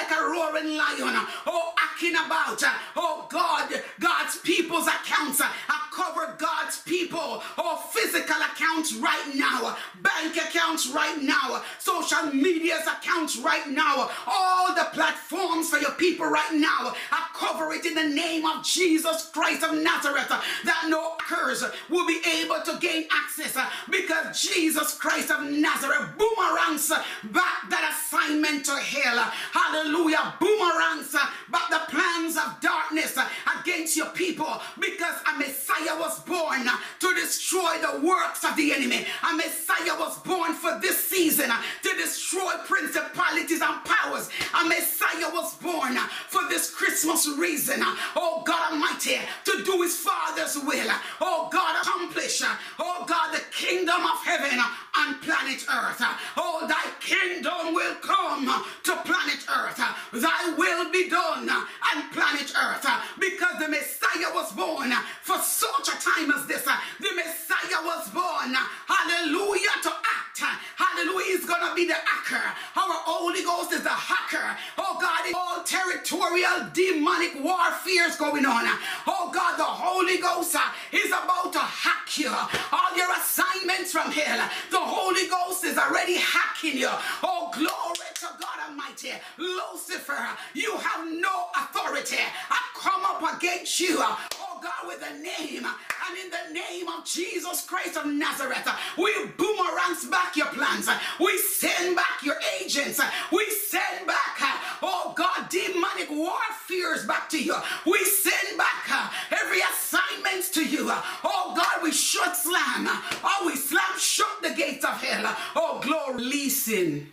like 0.06 0.18
a 0.18 0.22
roaring 0.22 0.76
lion. 0.76 1.26
Oh, 1.46 1.72
acting 1.82 2.14
about. 2.14 2.62
Oh 2.96 3.26
God, 3.30 3.70
God's 4.00 4.38
people's 4.38 4.86
accounts. 4.86 5.40
I 5.40 5.88
cover 5.92 6.34
God's 6.38 6.80
people. 6.82 7.42
Oh, 7.58 7.76
physical 7.90 8.36
accounts 8.36 8.94
right 8.94 9.32
now. 9.34 9.76
Bank 10.02 10.36
accounts 10.36 10.88
right 10.90 11.20
now. 11.20 11.62
Social 11.78 12.32
media's 12.32 12.86
accounts 12.86 13.38
right 13.38 13.68
now. 13.68 14.10
All 14.26 14.74
the 14.74 14.88
platforms 14.92 15.70
for 15.70 15.78
your 15.78 15.92
people 15.92 16.26
right 16.26 16.54
now. 16.54 16.94
I 17.10 17.25
cover 17.46 17.72
it 17.72 17.86
in 17.86 17.94
the 17.94 18.08
name 18.08 18.44
of 18.44 18.64
Jesus 18.64 19.30
Christ 19.32 19.62
of 19.62 19.74
Nazareth. 19.74 20.26
Uh, 20.30 20.40
that 20.64 20.86
no 20.88 21.14
curse 21.18 21.64
will 21.88 22.06
be 22.06 22.20
able 22.40 22.60
to 22.64 22.76
gain 22.80 23.06
access 23.12 23.56
uh, 23.56 23.68
because 23.90 24.40
Jesus 24.40 24.94
Christ 24.94 25.30
of 25.30 25.44
Nazareth 25.44 26.10
boomerangs 26.18 26.90
uh, 26.90 27.02
back 27.24 27.70
that 27.70 27.94
assignment 27.94 28.64
to 28.64 28.72
hell. 28.72 29.18
Hallelujah. 29.52 30.34
Boomerangs 30.40 31.12
back 31.50 31.70
the 31.70 31.82
plans 31.88 32.36
of 32.36 32.60
darkness 32.60 33.16
against 33.60 33.96
your 33.96 34.10
people 34.10 34.60
because 34.80 35.14
a 35.32 35.38
Messiah 35.38 35.98
was 35.98 36.20
born 36.24 36.66
to 36.98 37.14
destroy 37.14 37.76
the 37.78 38.06
works 38.06 38.44
of 38.44 38.56
the 38.56 38.72
enemy. 38.72 39.06
A 39.30 39.36
Messiah 39.36 39.98
was 39.98 40.18
born 40.20 40.54
for 40.54 40.78
this 40.80 41.06
season 41.06 41.50
to 41.82 41.96
destroy 41.96 42.54
principalities 42.66 43.60
and 43.60 43.84
powers. 43.84 44.30
A 44.60 44.64
Messiah 44.64 45.30
was 45.32 45.54
born 45.56 45.96
for 46.28 46.42
this 46.48 46.74
Christmas 46.74 47.26
reason. 47.38 47.80
Oh 48.14 48.42
God 48.44 48.72
Almighty, 48.72 49.18
to 49.44 49.62
do 49.64 49.82
his 49.82 49.96
Father's 49.96 50.56
will. 50.56 50.90
Oh 51.20 51.48
God, 51.52 51.82
accomplish. 51.82 52.42
Oh 52.78 53.04
God, 53.06 53.34
the 53.34 53.42
kingdom 53.52 54.02
of 54.04 54.18
heaven 54.24 54.58
on 54.58 55.18
planet 55.20 55.64
earth. 55.68 56.02
Oh, 56.36 56.66
thy 56.68 56.90
kingdom 57.00 57.74
will 57.74 57.94
come 57.96 58.46
to 58.84 58.96
planet 59.04 59.44
earth. 59.48 59.80
Thy 60.12 60.54
will 60.56 60.90
be 60.90 61.08
done 61.08 61.48
on 61.48 62.10
planet 62.10 62.52
earth 62.56 62.86
because 63.18 63.58
the 63.58 63.68
Messiah 63.68 64.32
was 64.34 64.52
born 64.52 64.92
for 65.22 65.38
such 65.38 65.88
a 65.88 65.98
time 66.00 66.30
as 66.32 66.46
this. 66.46 66.64
The 66.64 67.12
Messiah 67.14 67.82
was 67.84 68.08
born, 68.10 68.54
hallelujah, 68.86 69.76
to 69.82 69.90
act. 69.90 70.42
Hallelujah, 70.76 71.24
he's 71.24 71.46
going 71.46 71.66
to 71.66 71.74
be 71.74 71.86
the 71.86 71.94
hacker. 71.94 72.44
Our 72.76 72.96
Holy 73.04 73.42
Ghost 73.42 73.72
is 73.72 73.82
the 73.82 73.88
hacker. 73.88 74.56
Oh 74.78 74.98
God, 75.00 75.32
all 75.34 75.62
territorial 75.64 76.68
demonic 76.72 77.25
warfare 77.42 78.08
is 78.08 78.16
going 78.16 78.46
on. 78.46 78.64
Oh 79.06 79.30
God, 79.32 79.56
the 79.58 79.64
Holy 79.64 80.18
Ghost 80.18 80.54
uh, 80.54 80.60
is 80.92 81.08
about 81.08 81.52
to 81.52 81.58
hack 81.58 82.18
you. 82.18 82.30
All 82.30 82.96
your 82.96 83.08
assignments 83.16 83.92
from 83.92 84.10
hell, 84.12 84.48
the 84.70 84.78
Holy 84.78 85.28
Ghost 85.28 85.64
is 85.64 85.76
already 85.78 86.16
hacking 86.16 86.78
you. 86.78 86.88
Oh, 87.22 87.50
glory 87.52 88.10
to 88.14 88.28
God 88.40 88.68
Almighty. 88.68 89.12
Lucifer, 89.38 90.28
you 90.54 90.76
have 90.76 91.06
no 91.10 91.46
authority. 91.60 92.18
I 92.50 92.58
come 92.78 93.02
up 93.04 93.36
against 93.36 93.80
you. 93.80 93.98
Uh, 94.00 94.16
oh 94.40 94.60
God, 94.62 94.86
with 94.86 95.00
the 95.00 95.14
name 95.22 95.64
and 95.64 96.18
in 96.18 96.30
the 96.30 96.54
name 96.60 96.88
of 96.88 97.04
Jesus 97.04 97.66
Christ 97.66 97.96
of 97.96 98.06
Nazareth, 98.06 98.68
we 98.98 99.12
boomerangs 99.36 100.06
back 100.06 100.36
your 100.36 100.46
plans. 100.46 100.88
We 101.20 101.36
send 101.38 101.96
back 101.96 102.22
your 102.22 102.36
agents. 102.60 103.00
We 103.32 103.44
send 103.50 104.06
back, 104.06 104.38
uh, 104.40 104.58
oh 104.82 105.12
God, 105.16 105.48
demonic 105.48 106.10
warfares 106.10 107.06
back 107.06 107.15
back 107.16 107.28
to 107.30 107.42
you. 107.42 107.54
We 107.84 108.04
send 108.04 108.58
back 108.58 108.84
uh, 108.90 109.10
every 109.30 109.60
assignment 109.60 110.52
to 110.52 110.64
you. 110.64 110.90
Oh 111.24 111.54
God, 111.56 111.82
we 111.82 111.92
shut 111.92 112.36
slam. 112.36 112.86
Oh, 113.24 113.42
we 113.46 113.56
slam 113.56 113.98
shut 113.98 114.42
the 114.42 114.50
gates 114.50 114.84
of 114.84 115.02
hell. 115.02 115.34
Oh, 115.54 115.80
glory. 115.82 116.22
Listen, 116.22 117.08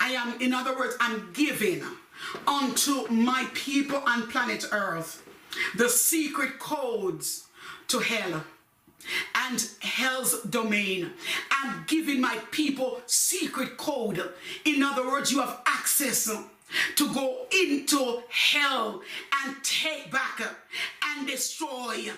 I 0.00 0.10
am, 0.12 0.40
in 0.40 0.52
other 0.52 0.76
words, 0.76 0.96
I'm 1.00 1.32
giving 1.32 1.82
unto 2.46 3.08
my 3.08 3.46
people 3.52 4.02
and 4.06 4.28
planet 4.30 4.64
Earth 4.72 5.22
the 5.76 5.88
secret 5.88 6.58
codes 6.58 7.46
to 7.88 7.98
hell 7.98 8.44
and 9.34 9.68
hell's 9.80 10.42
domain. 10.42 11.10
I'm 11.50 11.84
giving 11.86 12.20
my 12.20 12.38
people 12.52 13.02
secret 13.06 13.76
code. 13.76 14.32
In 14.64 14.82
other 14.82 15.06
words, 15.06 15.30
you 15.30 15.40
have 15.40 15.60
access 15.66 16.30
to 16.96 17.12
go 17.12 17.46
into 17.52 18.22
hell 18.28 19.02
and 19.44 19.56
take 19.62 20.10
back 20.10 20.40
and 21.06 21.26
destroy. 21.26 22.10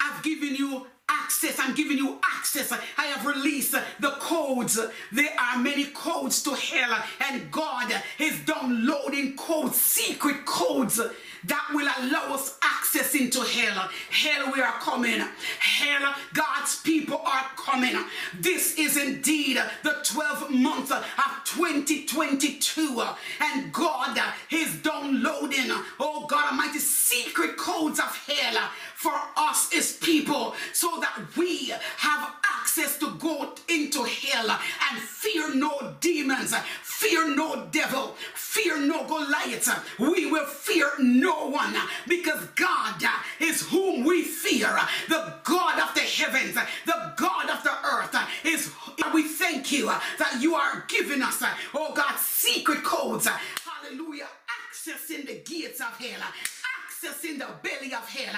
I've 0.00 0.22
given 0.22 0.54
you 0.54 0.86
access. 1.08 1.58
I'm 1.58 1.74
giving 1.74 1.98
you 1.98 2.18
access. 2.36 2.72
I 2.72 3.06
have 3.06 3.26
released 3.26 3.72
the 3.72 4.10
codes. 4.18 4.78
There 5.12 5.36
are 5.38 5.58
many 5.58 5.86
codes 5.86 6.42
to 6.44 6.54
hell, 6.54 7.02
and 7.28 7.50
God 7.50 7.92
is 8.18 8.40
downloading 8.40 9.36
codes, 9.36 9.76
secret 9.76 10.44
codes 10.44 11.00
that 11.44 11.68
will 11.72 11.88
allow 11.98 12.34
us 12.34 12.58
access 12.62 13.14
into 13.14 13.40
hell. 13.40 13.88
Hell, 14.10 14.52
we 14.52 14.60
are 14.60 14.72
coming. 14.80 15.22
Hell, 15.58 16.14
God's 16.32 16.80
people 16.82 17.20
are 17.24 17.44
coming. 17.56 17.96
This 18.38 18.78
is 18.78 18.96
indeed 18.96 19.60
the 19.82 19.90
12th 19.90 20.50
month 20.50 20.92
of 20.92 21.04
2022, 21.44 23.02
and 23.40 23.72
God 23.72 24.18
is 24.50 24.76
downloading, 24.82 25.70
oh 26.00 26.26
God 26.28 26.52
Almighty, 26.52 26.78
secret 26.78 27.56
codes 27.56 27.98
of 27.98 28.16
hell 28.26 28.70
for 28.94 29.14
us 29.36 29.74
as 29.74 29.92
people 29.96 30.54
so 30.72 30.98
that 31.00 31.18
we 31.36 31.72
have 31.98 32.34
access 32.66 32.98
to 32.98 33.12
go 33.12 33.54
into 33.68 34.02
hell 34.02 34.50
and 34.50 35.00
fear 35.00 35.54
no 35.54 35.94
demons, 36.00 36.52
fear 36.82 37.32
no 37.32 37.64
devil, 37.70 38.16
fear 38.34 38.76
no 38.80 39.06
Goliath. 39.06 39.68
We 40.00 40.26
will 40.26 40.46
fear 40.46 40.90
no 40.98 41.48
one 41.48 41.76
because 42.08 42.44
God 42.56 43.00
is 43.38 43.62
whom 43.68 44.04
we 44.04 44.22
fear. 44.22 44.76
The 45.08 45.34
God 45.44 45.78
of 45.78 45.94
the 45.94 46.00
heavens, 46.00 46.56
the 46.86 47.12
God 47.16 47.50
of 47.50 47.62
the 47.62 47.76
earth 47.94 48.16
is. 48.44 48.72
We 49.14 49.28
thank 49.28 49.70
you 49.70 49.86
that 49.86 50.38
you 50.40 50.56
are 50.56 50.84
giving 50.88 51.22
us, 51.22 51.40
oh 51.72 51.94
God, 51.94 52.16
secret 52.18 52.82
codes. 52.82 53.28
Hallelujah. 53.28 54.26
Access 54.68 55.10
in 55.10 55.24
the 55.24 55.40
gates 55.44 55.80
of 55.80 55.96
hell, 55.98 56.20
access 56.84 57.24
in 57.24 57.38
the 57.38 57.46
belly 57.62 57.94
of 57.94 58.08
hell, 58.08 58.34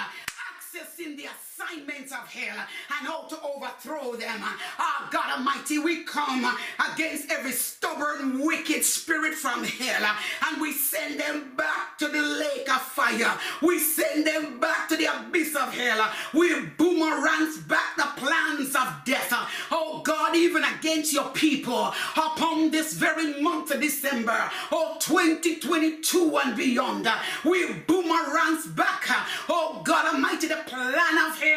access 0.53 0.99
in 0.99 1.17
the 1.17 1.25
assignments 1.59 2.11
of 2.11 2.27
hell 2.31 2.57
and 2.57 3.07
how 3.07 3.23
to 3.23 3.37
overthrow 3.41 4.15
them. 4.15 4.39
Ah, 4.41 5.09
God 5.11 5.37
Almighty, 5.37 5.79
we 5.79 6.03
come 6.03 6.45
against 6.93 7.31
every 7.31 7.51
stubborn, 7.51 8.39
wicked 8.43 8.83
spirit 8.83 9.33
from 9.33 9.63
hell 9.63 10.15
and 10.47 10.61
we 10.61 10.71
send 10.71 11.19
them 11.19 11.51
back 11.55 11.97
to 11.97 12.07
the 12.07 12.21
lake 12.21 12.69
of 12.69 12.81
fire. 12.81 13.37
We 13.61 13.79
send 13.79 14.25
them 14.25 14.59
back 14.59 14.89
to 14.89 14.97
the 14.97 15.05
abyss 15.05 15.55
of 15.55 15.73
hell. 15.73 16.09
We 16.33 16.65
boomerangs 16.77 17.57
back 17.59 17.95
the 17.97 18.07
plans 18.15 18.75
of 18.75 18.87
death. 19.05 19.33
Oh 19.71 20.01
God, 20.03 20.35
even 20.35 20.63
against 20.63 21.13
your 21.13 21.29
people 21.29 21.93
upon 22.15 22.71
this 22.71 22.93
very 22.93 23.41
month 23.41 23.71
of 23.71 23.81
December, 23.81 24.49
oh 24.71 24.97
2022 24.99 26.39
and 26.43 26.55
beyond, 26.55 27.07
we 27.43 27.73
boomerangs 27.87 28.67
back. 28.67 29.05
Oh 29.49 29.81
God 29.83 30.13
Almighty, 30.13 30.47
the 30.47 30.61
plan 30.65 31.17
of 31.17 31.39
hell 31.39 31.48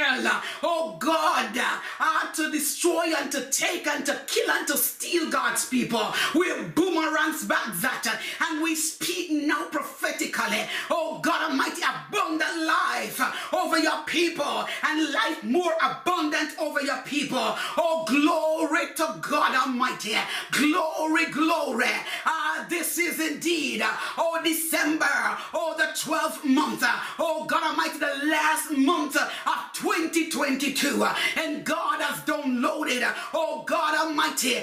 oh 0.62 0.96
God, 0.98 1.56
uh, 1.56 2.32
to 2.34 2.50
destroy 2.50 3.12
and 3.16 3.30
to 3.32 3.50
take 3.50 3.86
and 3.86 4.04
to 4.06 4.18
kill 4.26 4.50
and 4.50 4.66
to 4.68 4.76
steal 4.76 5.30
God's 5.30 5.68
people. 5.68 6.12
We 6.34 6.52
boomerangs 6.74 7.44
back 7.44 7.72
that 7.80 8.20
and 8.48 8.62
we 8.62 8.74
speak 8.74 9.30
now 9.30 9.66
prophetically, 9.70 10.64
oh 10.90 11.20
God 11.22 11.50
Almighty, 11.50 11.82
abundant 11.82 12.66
life 12.66 13.20
over 13.52 13.78
your 13.78 14.02
people 14.06 14.64
and 14.84 15.12
life 15.12 15.42
more 15.44 15.72
abundant 15.82 16.50
over 16.58 16.80
your 16.80 17.02
people. 17.02 17.38
Oh, 17.76 18.04
glory 18.06 18.94
to 18.96 19.18
God 19.20 19.54
Almighty. 19.54 20.16
Glory, 20.50 21.26
glory. 21.26 21.86
Ah, 22.24 22.41
this 22.68 22.98
is 22.98 23.20
indeed, 23.20 23.82
oh, 24.18 24.40
December, 24.42 25.06
oh, 25.54 25.74
the 25.76 25.84
12th 25.84 26.44
month, 26.44 26.82
oh 27.18 27.44
God 27.46 27.62
Almighty, 27.62 27.98
the 27.98 28.26
last 28.28 28.70
month 28.72 29.16
of 29.16 29.72
2022. 29.74 31.04
And 31.36 31.64
God 31.64 32.00
has 32.00 32.20
downloaded, 32.24 33.12
oh 33.34 33.64
God 33.66 34.06
Almighty, 34.06 34.56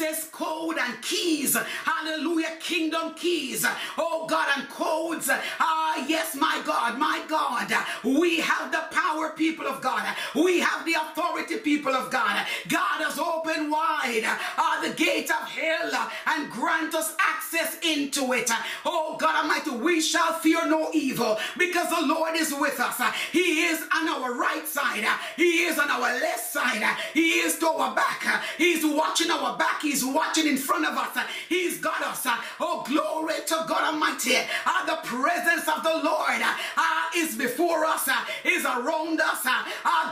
access 0.00 0.28
code 0.30 0.76
and 0.80 1.02
keys. 1.02 1.56
Hallelujah. 1.84 2.56
Kingdom 2.60 3.14
keys. 3.14 3.66
Oh 3.98 4.26
God, 4.28 4.48
and 4.56 4.68
codes. 4.68 5.28
Ah, 5.58 6.04
yes, 6.08 6.34
my 6.34 6.62
God, 6.64 6.98
my 6.98 7.22
God. 7.28 7.70
We 8.04 8.40
have 8.40 8.72
the 8.72 8.84
power, 8.90 9.30
people 9.30 9.66
of 9.66 9.82
God. 9.82 10.02
We 10.34 10.60
have 10.60 10.86
the 10.86 10.94
authority, 10.94 11.58
people 11.58 11.94
of 11.94 12.10
God. 12.10 12.46
God 12.68 13.02
has 13.02 13.18
opened 13.18 13.70
wide 13.70 14.24
uh, 14.56 14.82
the 14.82 14.94
gate 14.94 15.30
of 15.30 15.48
hell 15.48 16.10
and 16.26 16.50
grant 16.50 16.94
us 16.94 17.14
access 17.18 17.78
into 17.84 18.32
it. 18.32 18.50
Oh 18.84 19.16
God 19.18 19.42
Almighty, 19.42 19.70
we 19.70 20.00
shall 20.00 20.32
fear 20.34 20.66
no 20.66 20.90
evil 20.94 21.38
because 21.58 21.90
the 21.90 22.06
Lord 22.06 22.36
is 22.36 22.52
with 22.52 22.80
us. 22.80 23.00
He 23.32 23.64
is 23.64 23.82
on 23.94 24.08
our 24.08 24.34
right 24.34 24.66
side. 24.66 25.04
He 25.36 25.64
is 25.64 25.78
on 25.78 25.90
our 25.90 26.00
left 26.20 26.52
side. 26.52 26.82
He 27.12 27.40
is 27.40 27.58
to 27.58 27.68
our 27.68 27.94
back. 27.94 28.44
He's 28.56 28.84
watching 28.84 29.30
our 29.30 29.58
back. 29.58 29.82
He's 29.90 30.04
watching 30.04 30.46
in 30.46 30.56
front 30.56 30.86
of 30.86 30.96
us. 30.96 31.18
He's 31.48 31.78
got 31.78 32.00
us. 32.02 32.24
Oh, 32.60 32.84
glory 32.86 33.34
to 33.48 33.64
God 33.66 33.92
Almighty. 33.92 34.36
Uh, 34.64 34.86
the 34.86 35.00
presence 35.02 35.66
of 35.66 35.82
the 35.82 36.00
Lord 36.04 36.40
uh, 36.40 36.86
is 37.16 37.34
before 37.36 37.84
us, 37.84 38.06
uh, 38.06 38.24
is 38.44 38.64
around 38.64 39.20
us. 39.20 39.44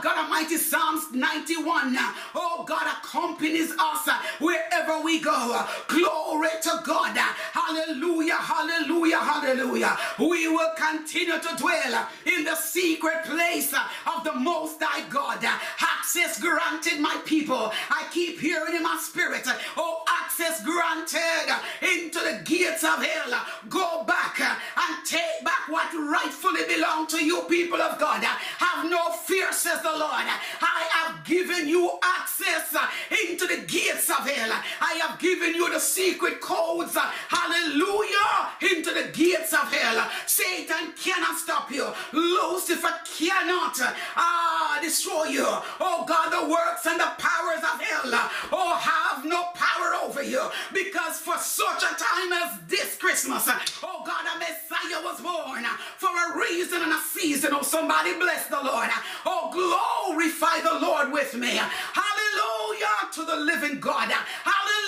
God 0.01 0.17
Almighty, 0.17 0.57
Psalms 0.57 1.13
91. 1.13 1.95
Oh, 2.35 2.65
God 2.67 2.87
accompanies 2.87 3.71
us 3.79 4.09
wherever 4.39 5.01
we 5.01 5.21
go. 5.21 5.65
Glory 5.87 6.49
to 6.63 6.81
God. 6.83 7.15
Hallelujah, 7.15 8.35
hallelujah, 8.35 9.19
hallelujah. 9.19 9.97
We 10.19 10.49
will 10.49 10.73
continue 10.75 11.39
to 11.39 11.55
dwell 11.57 12.07
in 12.25 12.43
the 12.43 12.55
secret 12.55 13.23
place 13.23 13.73
of 13.73 14.25
the 14.25 14.33
Most 14.33 14.81
High 14.81 15.07
God. 15.09 15.39
Access 15.79 16.37
granted, 16.41 16.99
my 16.99 17.17
people. 17.23 17.71
I 17.89 18.07
keep 18.11 18.41
hearing 18.41 18.75
in 18.75 18.83
my 18.83 18.97
spirit. 19.01 19.47
Oh, 19.77 20.03
access 20.21 20.63
granted 20.63 21.53
into 21.81 22.19
the 22.19 22.41
gates 22.43 22.83
of 22.83 23.03
hell. 23.03 23.45
Go 23.67 24.03
back 24.03 24.39
and 24.39 25.05
take 25.05 25.43
back 25.43 25.67
what 25.67 25.93
rightfully 25.93 26.61
belongs 26.67 27.11
to 27.13 27.23
you, 27.23 27.41
people 27.43 27.81
of 27.81 27.99
God. 27.99 28.23
Have 28.23 28.89
no 28.89 29.11
fear, 29.11 29.51
says 29.51 29.81
the 29.81 29.89
Lord. 29.89 30.27
I 30.61 30.87
have 30.91 31.25
given 31.25 31.67
you 31.67 31.99
access 32.03 32.75
into 33.11 33.47
the 33.47 33.61
gates 33.67 34.09
of 34.09 34.27
hell. 34.27 34.51
I 34.81 34.99
have 35.03 35.19
given 35.19 35.53
you 35.55 35.71
the 35.71 35.79
secret 35.79 36.41
codes. 36.41 36.95
Hallelujah. 37.27 38.49
Into 38.61 38.91
the 38.91 39.09
gates 39.13 39.53
of 39.53 39.71
hell. 39.71 40.09
Satan 40.25 40.93
cannot 41.01 41.37
stop 41.37 41.71
you. 41.71 41.87
Lucifer 42.13 42.93
cannot 43.17 43.77
ah, 44.15 44.79
destroy 44.81 45.25
you. 45.25 45.45
Oh 45.45 46.05
God, 46.07 46.31
the 46.31 46.49
works 46.49 46.85
and 46.85 46.99
the 46.99 47.11
powers 47.17 47.63
of 47.63 47.81
hell, 47.81 48.29
oh, 48.51 48.75
have 48.75 49.25
no 49.25 49.45
power 49.59 49.95
over 50.03 50.23
you 50.23 50.41
because 50.73 51.19
for 51.19 51.37
such 51.37 51.83
a 51.83 51.93
time 51.95 52.31
as 52.31 52.59
this 52.67 52.95
Christmas, 52.95 53.47
oh 53.83 54.03
God, 54.05 54.23
a 54.23 54.39
Messiah 54.39 55.03
was 55.03 55.19
born 55.21 55.65
for 55.97 56.09
a 56.09 56.39
reason 56.39 56.81
and 56.81 56.93
a 56.93 56.99
season. 56.99 57.51
Oh, 57.53 57.61
somebody 57.61 58.13
bless 58.15 58.47
the 58.47 58.61
Lord. 58.63 58.89
Oh, 59.25 59.51
glorify 59.51 60.61
the 60.61 60.79
Lord 60.79 61.11
with 61.11 61.35
me. 61.35 61.59
Hallelujah 61.59 63.11
to 63.13 63.25
the 63.25 63.35
living 63.35 63.79
God. 63.79 64.09
Hallelujah 64.09 64.78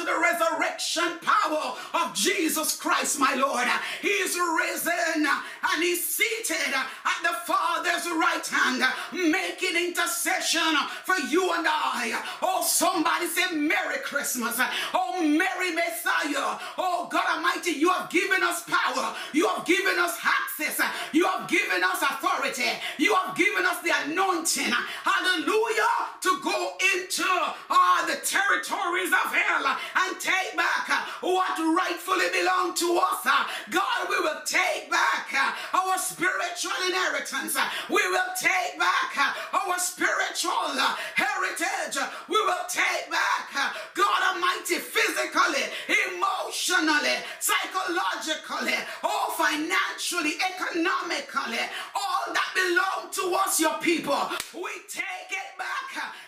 to 0.00 0.06
the 0.06 0.18
resurrection 0.18 1.18
power 1.20 1.74
of 1.94 2.14
Jesus 2.14 2.76
Christ, 2.76 3.18
my 3.18 3.34
Lord. 3.34 3.66
He's 4.00 4.36
risen 4.36 5.26
and 5.26 5.82
he's 5.82 6.04
seated 6.04 6.72
at 6.72 7.22
the 7.22 7.34
Father's 7.44 8.06
right 8.06 8.46
hand, 8.46 8.82
making 9.12 9.76
intercession 9.76 10.74
for 11.04 11.16
you 11.28 11.52
and 11.52 11.66
I. 11.68 12.22
Oh, 12.40 12.62
somebody 12.66 13.26
say 13.26 13.56
Merry 13.56 13.98
Christmas. 14.04 14.60
Oh, 14.94 15.20
Merry 15.22 15.74
Messiah. 15.74 16.58
Oh, 16.78 17.08
God 17.10 17.36
Almighty, 17.36 17.72
you 17.72 17.90
have 17.90 18.10
given 18.10 18.42
us 18.42 18.64
power. 18.64 19.14
You 19.32 19.48
have 19.48 19.66
given 19.66 19.98
us 19.98 20.16
access. 20.24 20.80
You 21.12 21.26
have 21.26 21.48
given 21.48 21.82
us 21.82 22.02
authority. 22.02 22.70
You 22.98 23.14
have 23.16 23.36
given 23.36 23.66
us 23.66 23.82
the 23.82 23.92
anointing. 24.04 24.72
Hallelujah. 25.04 25.90
To 26.22 26.40
go 26.42 26.72
into 26.94 27.24
uh, 27.70 28.06
the 28.06 28.16
territories 28.24 29.10
of 29.24 29.32
hell 29.34 29.78
and 29.96 30.20
take 30.20 30.56
back 30.56 30.88
what 31.20 31.58
rightfully 31.58 32.26
belongs 32.32 32.80
to 32.80 32.98
us. 32.98 33.24
God, 33.70 34.08
we 34.08 34.18
will 34.20 34.40
take 34.44 34.90
back 34.90 35.28
our 35.74 35.98
spiritual 35.98 36.72
inheritance. 36.86 37.56
We 37.88 38.02
will 38.08 38.32
take 38.40 38.78
back 38.78 39.16
our 39.52 39.78
spiritual 39.78 40.76
heritage. 41.14 41.98
We 42.28 42.40
will 42.40 42.66
take 42.68 43.10
back, 43.10 43.74
God 43.94 44.34
Almighty, 44.34 44.76
physically, 44.76 45.64
emotionally 45.88 47.16
psychologically, 47.38 48.78
oh, 49.02 49.34
financially, 49.36 50.34
economically, 50.40 51.64
all 51.94 52.32
that 52.32 52.50
belong 52.54 53.10
to 53.12 53.36
us, 53.36 53.60
your 53.60 53.78
people, 53.78 54.18
we 54.54 54.70
take 54.88 55.30
it 55.30 55.50
back 55.58 55.79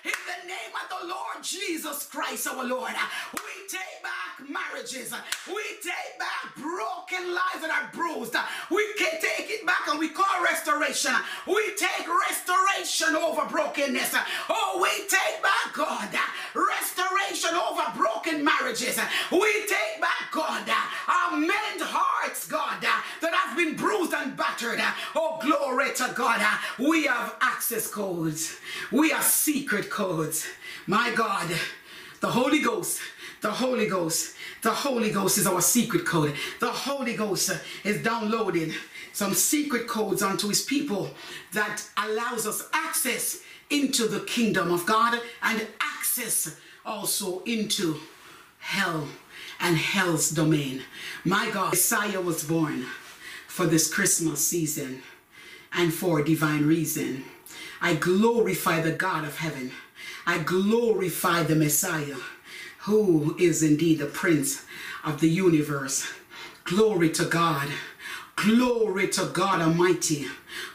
in 0.04 0.10
the 0.26 0.48
name 0.48 0.72
of 0.74 0.88
the 0.88 1.06
Lord 1.08 1.42
Jesus 1.42 2.08
Christ, 2.08 2.48
our 2.48 2.64
Lord. 2.64 2.92
We 3.34 3.68
take 3.68 4.02
back 4.02 4.48
marriages. 4.48 5.12
We 5.46 5.62
take 5.82 6.18
back 6.18 6.54
broken 6.56 7.34
lives 7.34 7.62
that 7.62 7.70
are 7.70 7.90
bruised. 7.94 8.34
We 8.70 8.92
can 8.94 9.20
take 9.20 9.50
it 9.50 9.66
back 9.66 9.88
and 9.88 9.98
we 9.98 10.08
call 10.08 10.42
restoration. 10.44 11.12
We 11.46 11.74
take 11.76 12.06
restoration 12.08 13.16
over 13.16 13.46
brokenness. 13.46 14.14
Oh, 14.48 14.80
we 14.82 15.06
take 15.06 15.42
back, 15.42 15.72
God, 15.72 16.08
restoration 16.54 17.56
over 17.56 17.82
broken 17.96 18.44
marriages. 18.44 18.98
We 19.30 19.66
take 19.66 20.00
back, 20.00 20.30
God, 20.32 20.68
our 21.08 21.36
mend 21.36 21.80
hearts, 21.80 22.46
God, 22.48 22.80
that 22.82 23.32
have 23.32 23.56
been 23.56 23.76
bruised 23.76 24.12
and 24.14 24.36
battered. 24.36 24.80
Oh, 25.14 25.38
glory 25.42 25.94
to 25.94 26.12
God. 26.16 26.40
We 26.78 27.04
have 27.04 27.36
access 27.40 27.86
codes. 27.86 28.56
We 28.90 29.10
have 29.10 29.24
secret 29.53 29.90
codes. 29.90 30.46
My 30.86 31.12
God, 31.14 31.46
the 32.20 32.28
Holy 32.28 32.61
Ghost, 32.61 33.00
the 33.42 33.50
Holy 33.50 33.86
Ghost, 33.86 34.34
the 34.62 34.70
Holy 34.70 35.11
Ghost 35.11 35.36
is 35.36 35.46
our 35.46 35.61
secret 35.61 36.07
code. 36.07 36.34
The 36.59 36.70
Holy 36.70 37.14
Ghost 37.14 37.50
is 37.84 38.03
downloading 38.03 38.72
some 39.12 39.34
secret 39.34 39.86
codes 39.86 40.22
onto 40.22 40.48
his 40.48 40.62
people 40.62 41.11
that 41.53 41.82
allows 41.98 42.46
us 42.46 42.66
access 42.72 43.40
into 43.68 44.07
the 44.09 44.20
kingdom 44.20 44.72
of 44.72 44.86
God 44.86 45.20
and 45.42 45.66
access 45.80 46.57
also 46.86 47.42
into 47.42 48.00
hell 48.59 49.07
and 49.61 49.76
hell's 49.76 50.30
domain. 50.30 50.80
My 51.24 51.50
God, 51.50 51.72
Messiah 51.72 52.22
was 52.22 52.42
born 52.42 52.86
for 53.48 53.66
this 53.66 53.92
Christmas 53.92 54.40
season 54.46 55.03
and 55.74 55.92
for 55.92 56.20
a 56.20 56.24
divine 56.24 56.64
reason. 56.66 57.24
I 57.85 57.97
glorify 57.97 58.80
the 58.80 58.93
God 58.93 59.24
of 59.24 59.39
heaven. 59.39 59.72
I 60.24 60.39
glorify 60.39 61.43
the 61.43 61.57
Messiah, 61.57 62.18
who 62.83 63.37
is 63.41 63.61
indeed 63.61 63.99
the 63.99 64.07
Prince 64.07 64.64
of 65.03 65.20
the 65.20 65.28
universe. 65.28 66.09
Glory 66.62 67.11
to 67.11 67.24
God. 67.24 67.68
Glory 68.37 69.09
to 69.09 69.24
God 69.24 69.61
Almighty. 69.61 70.28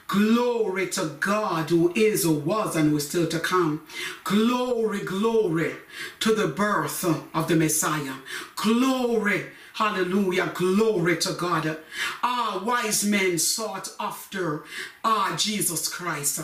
Glory 0.07 0.87
to 0.87 1.15
God 1.21 1.69
who 1.69 1.93
is, 1.95 2.23
who 2.23 2.33
was, 2.33 2.75
and 2.75 2.89
who 2.89 2.97
is 2.97 3.07
still 3.07 3.27
to 3.27 3.39
come. 3.39 3.83
Glory, 4.25 4.99
glory 4.99 5.75
to 6.19 6.35
the 6.35 6.47
birth 6.47 7.05
of 7.33 7.47
the 7.47 7.55
Messiah. 7.55 8.15
Glory, 8.57 9.45
hallelujah, 9.75 10.51
glory 10.53 11.15
to 11.19 11.31
God. 11.31 11.77
Ah, 12.21 12.61
wise 12.65 13.05
men 13.05 13.37
sought 13.39 13.95
after 13.97 14.65
ah, 15.05 15.35
Jesus 15.37 15.87
Christ 15.87 16.41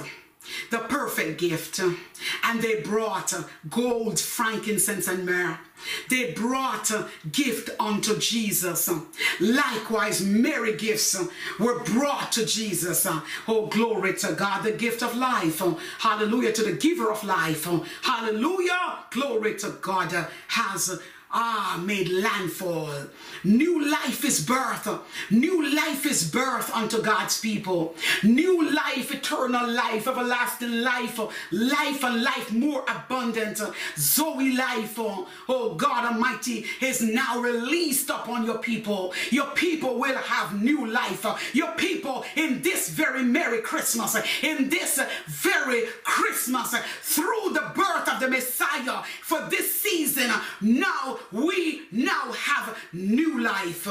the 0.72 0.80
perfect 0.80 1.40
gift. 1.40 1.80
And 2.44 2.62
they 2.62 2.82
brought 2.82 3.34
gold, 3.70 4.20
frankincense, 4.20 5.08
and 5.08 5.26
myrrh. 5.26 5.58
They 6.10 6.32
brought 6.32 6.92
a 6.92 7.10
gift 7.32 7.70
unto 7.80 8.18
Jesus. 8.18 8.90
Likewise, 9.40 10.22
merry 10.22 10.78
gifts 10.78 11.22
were 11.60 11.84
brought 11.84 12.32
to 12.34 12.46
Jesus. 12.46 13.06
Oh, 13.48 13.68
glory 13.68 14.14
to 14.16 14.34
God, 14.34 14.64
the 14.64 14.72
gift 14.72 15.04
of 15.04 15.16
life. 15.16 15.62
Hallelujah 16.00 16.54
to 16.54 16.64
the 16.64 16.74
giver 16.74 17.12
of 17.12 17.24
life. 17.24 17.68
Hallelujah. 18.02 19.00
Glory 19.12 19.56
to 19.56 19.72
God 19.82 20.28
has 20.48 21.00
ah, 21.32 21.82
made 21.84 22.10
landfall. 22.10 22.94
New 23.44 23.90
life 23.90 24.24
is 24.24 24.46
birth. 24.46 24.88
New 25.30 25.76
life 25.76 26.06
is 26.06 26.30
birth 26.30 26.74
unto 26.74 27.02
God's 27.02 27.40
people. 27.40 27.96
New 28.24 28.72
life, 28.72 29.14
eternal 29.14 29.70
life, 29.70 30.08
everlasting 30.08 30.82
life, 30.82 31.20
life 31.52 32.04
and 32.04 32.24
life 32.24 32.52
more 32.54 32.86
abundant. 32.88 33.60
Zoe 33.98 34.56
life, 34.56 34.96
oh 34.98 35.76
God 35.78 36.14
Almighty, 36.14 36.66
is 36.82 37.02
now 37.02 37.40
released 37.40 38.10
upon 38.10 38.46
your 38.46 38.60
people. 38.60 39.14
Your 39.30 39.48
people 39.52 40.00
will 40.00 40.18
have 40.18 40.62
new 40.62 40.86
life. 40.88 41.26
Your 41.54 41.72
people 41.74 42.24
in 42.36 42.62
this 42.62 42.90
very 42.90 43.24
Merry 43.24 43.62
Christmas, 43.62 44.16
in 44.42 44.70
this 44.70 45.00
very 45.28 45.84
Christmas, 46.04 46.74
through 47.02 47.50
the 47.54 47.72
birth 47.76 48.08
of 48.08 48.20
the 48.20 48.30
Messiah 48.30 49.04
for 49.22 49.42
this 49.50 49.82
season, 49.82 50.32
now 50.62 51.20
we 51.32 51.82
now 51.92 52.32
have 52.32 52.78
new 52.94 53.33
life. 53.40 53.88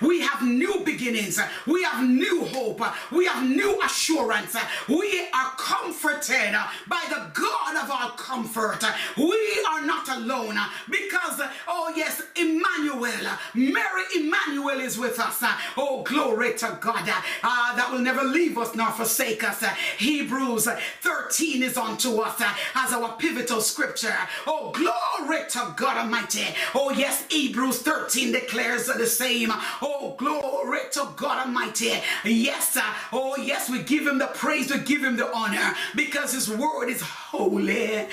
We 0.00 0.20
have 0.20 0.42
new 0.42 0.82
beginnings. 0.84 1.40
We 1.66 1.82
have 1.84 2.08
new 2.08 2.44
hope. 2.44 2.80
We 3.12 3.26
have 3.26 3.48
new 3.48 3.80
assurance. 3.82 4.56
We 4.88 5.28
are 5.32 5.50
comforted 5.56 6.54
by 6.88 7.04
the 7.08 7.30
God 7.34 7.76
of 7.82 7.90
our 7.90 8.10
comfort. 8.12 8.84
We 9.16 9.64
are 9.68 9.82
not 9.84 10.08
alone 10.08 10.56
because, 10.90 11.40
oh 11.68 11.92
yes, 11.96 12.22
Emmanuel, 12.36 13.28
Merry 13.54 14.02
Emmanuel 14.16 14.80
is 14.80 14.98
with 14.98 15.18
us. 15.18 15.42
Oh, 15.76 16.02
glory 16.02 16.54
to 16.54 16.78
God. 16.80 17.08
Uh, 17.42 17.76
that 17.76 17.88
will 17.90 18.00
never 18.00 18.22
leave 18.24 18.58
us 18.58 18.74
nor 18.74 18.90
forsake 18.90 19.44
us. 19.44 19.62
Hebrews 19.98 20.68
13 21.00 21.62
is 21.62 21.76
unto 21.76 22.18
us 22.20 22.40
as 22.74 22.92
our 22.92 23.16
pivotal 23.16 23.60
scripture. 23.60 24.14
Oh, 24.46 24.70
glory 24.72 25.42
to 25.50 25.74
God 25.76 25.98
Almighty. 25.98 26.46
Oh, 26.74 26.90
yes, 26.90 27.24
Hebrews 27.28 27.82
13 27.82 28.32
declares 28.32 28.83
the 28.92 29.06
same. 29.06 29.50
Oh, 29.82 30.14
glory 30.18 30.80
to 30.92 31.08
God 31.16 31.46
Almighty. 31.46 31.92
Yes, 32.24 32.78
oh, 33.12 33.36
yes, 33.36 33.70
we 33.70 33.82
give 33.82 34.06
him 34.06 34.18
the 34.18 34.26
praise, 34.28 34.70
we 34.72 34.78
give 34.80 35.02
him 35.02 35.16
the 35.16 35.32
honor 35.34 35.74
because 35.94 36.32
his 36.32 36.48
word 36.48 36.88
is 36.88 37.02
holy. 37.36 38.06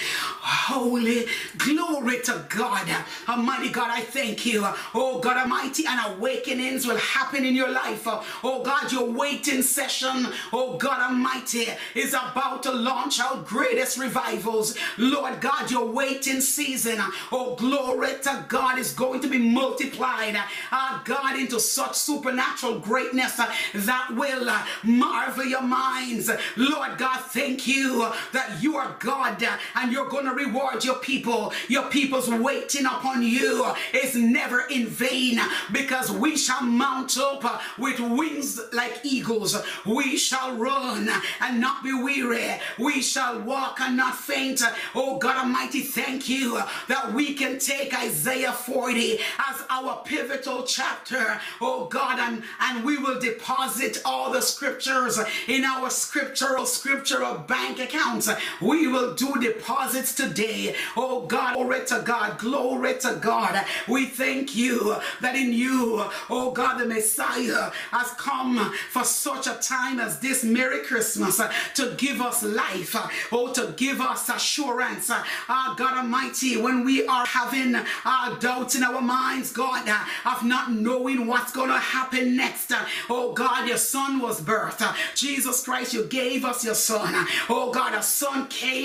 Holy. 0.44 1.26
Glory 1.58 2.22
to 2.22 2.46
God. 2.50 2.88
Almighty 3.30 3.70
God, 3.70 3.90
I 3.92 4.02
thank 4.02 4.46
you. 4.46 4.68
Oh, 4.96 5.20
God 5.20 5.38
Almighty, 5.38 5.86
and 5.88 6.18
awakenings 6.18 6.88
will 6.88 6.98
happen 6.98 7.46
in 7.46 7.56
your 7.56 7.72
life. 7.72 8.04
Oh, 8.44 8.64
God, 8.64 8.92
your 8.92 9.10
waiting 9.12 9.62
session, 9.62 10.28
oh, 10.52 10.78
God 10.78 11.12
Almighty, 11.12 11.68
is 11.94 12.14
about 12.14 12.64
to 12.64 12.72
launch 12.72 13.20
our 13.20 13.38
greatest 13.44 13.98
revivals. 13.98 14.76
Lord 14.98 15.40
God, 15.40 15.70
your 15.70 15.86
waiting 15.86 16.42
season, 16.42 16.98
oh, 17.32 17.56
glory 17.56 18.14
to 18.24 18.46
God, 18.48 18.80
is 18.80 18.94
going 18.94 19.20
to 19.22 19.30
be 19.30 19.38
multiplied, 19.38 20.36
uh, 20.72 21.00
God, 21.04 21.38
into 21.38 21.60
such 21.60 21.96
supernatural 21.96 22.80
greatness 22.80 23.36
that 23.36 24.08
will 24.16 24.52
marvel 24.84 25.46
your 25.46 25.62
minds. 25.62 26.30
Lord 26.58 26.98
God, 26.98 27.20
thank 27.22 27.68
you 27.68 28.10
that 28.34 28.58
you 28.62 28.78
are 28.78 28.96
God 29.00 29.11
uh, 29.12 29.58
and 29.76 29.92
you're 29.92 30.10
going 30.10 30.26
to 30.26 30.34
reward 30.34 30.84
your 30.84 30.96
people. 30.96 31.54
Your 31.68 31.90
people's 31.90 32.30
waiting 32.30 32.86
upon 32.86 33.24
you 33.24 33.72
is 33.94 34.16
never 34.16 34.62
in 34.70 34.88
vain 34.88 35.40
because 35.72 36.12
we 36.12 36.38
shall 36.38 36.62
mount 36.62 37.18
up 37.18 37.62
with 37.78 38.00
wings 38.00 38.60
like 38.74 39.00
eagles. 39.04 39.58
We 39.86 40.18
shall 40.18 40.56
run 40.56 41.10
and 41.42 41.60
not 41.60 41.84
be 41.84 41.94
weary. 41.94 42.60
We 42.80 43.02
shall 43.02 43.42
walk 43.42 43.80
and 43.82 43.98
not 43.98 44.16
faint. 44.16 44.62
Oh 44.96 45.18
God 45.18 45.38
Almighty, 45.38 45.82
thank 45.82 46.30
you 46.30 46.62
that 46.88 47.14
we 47.14 47.34
can 47.34 47.60
take 47.60 47.98
Isaiah 47.98 48.52
40 48.54 49.20
as 49.50 49.64
our 49.70 50.02
pivotal 50.06 50.64
chapter, 50.64 51.40
oh 51.60 51.86
God, 51.86 52.20
and, 52.20 52.44
and 52.60 52.84
we 52.84 52.98
will 52.98 53.20
deposit 53.20 54.02
all 54.06 54.32
the 54.32 54.42
scriptures 54.42 55.20
in 55.48 55.64
our 55.64 55.90
scriptural, 55.90 56.66
scriptural 56.66 57.38
bank 57.38 57.80
accounts. 57.80 58.30
We 58.62 58.88
will 58.88 59.01
do 59.16 59.40
deposits 59.40 60.16
today. 60.16 60.76
Oh 60.96 61.26
God, 61.26 61.56
glory 61.56 61.86
to 61.88 62.02
God, 62.06 62.38
glory 62.40 62.98
to 63.00 63.18
God. 63.22 63.66
We 63.88 64.06
thank 64.06 64.56
you 64.56 64.96
that 65.22 65.36
in 65.36 65.54
you, 65.54 66.04
oh 66.30 66.52
God, 66.52 66.78
the 66.78 66.86
Messiah 66.86 67.72
has 67.92 68.12
come 68.12 68.74
for 68.90 69.04
such 69.04 69.48
a 69.48 69.60
time 69.62 70.00
as 70.00 70.20
this 70.20 70.44
Merry 70.44 70.84
Christmas 70.84 71.42
to 71.76 71.96
give 71.98 72.22
us 72.22 72.44
life, 72.44 72.96
oh, 73.32 73.52
to 73.54 73.74
give 73.78 74.02
us 74.02 74.30
assurance. 74.30 75.10
Ah, 75.12 75.76
God 75.78 75.98
Almighty, 75.98 76.58
when 76.58 76.84
we 76.84 77.06
are 77.08 77.26
having 77.26 77.76
uh, 77.76 78.40
doubts 78.40 78.76
in 78.76 78.84
our 78.84 79.02
minds, 79.02 79.52
God, 79.52 79.88
of 80.26 80.44
not 80.44 80.72
knowing 80.72 81.28
what's 81.28 81.52
going 81.52 81.70
to 81.70 81.78
happen 81.78 82.36
next. 82.36 82.72
Oh 83.10 83.34
God, 83.34 83.68
your 83.68 83.78
son 83.78 84.20
was 84.20 84.42
birthed. 84.42 84.96
Jesus 85.16 85.64
Christ, 85.64 85.94
you 85.94 86.06
gave 86.06 86.46
us 86.46 86.64
your 86.64 86.76
son. 86.76 87.26
Oh 87.50 87.72
God, 87.72 87.94
a 87.94 88.04
son 88.04 88.48
came 88.48 88.81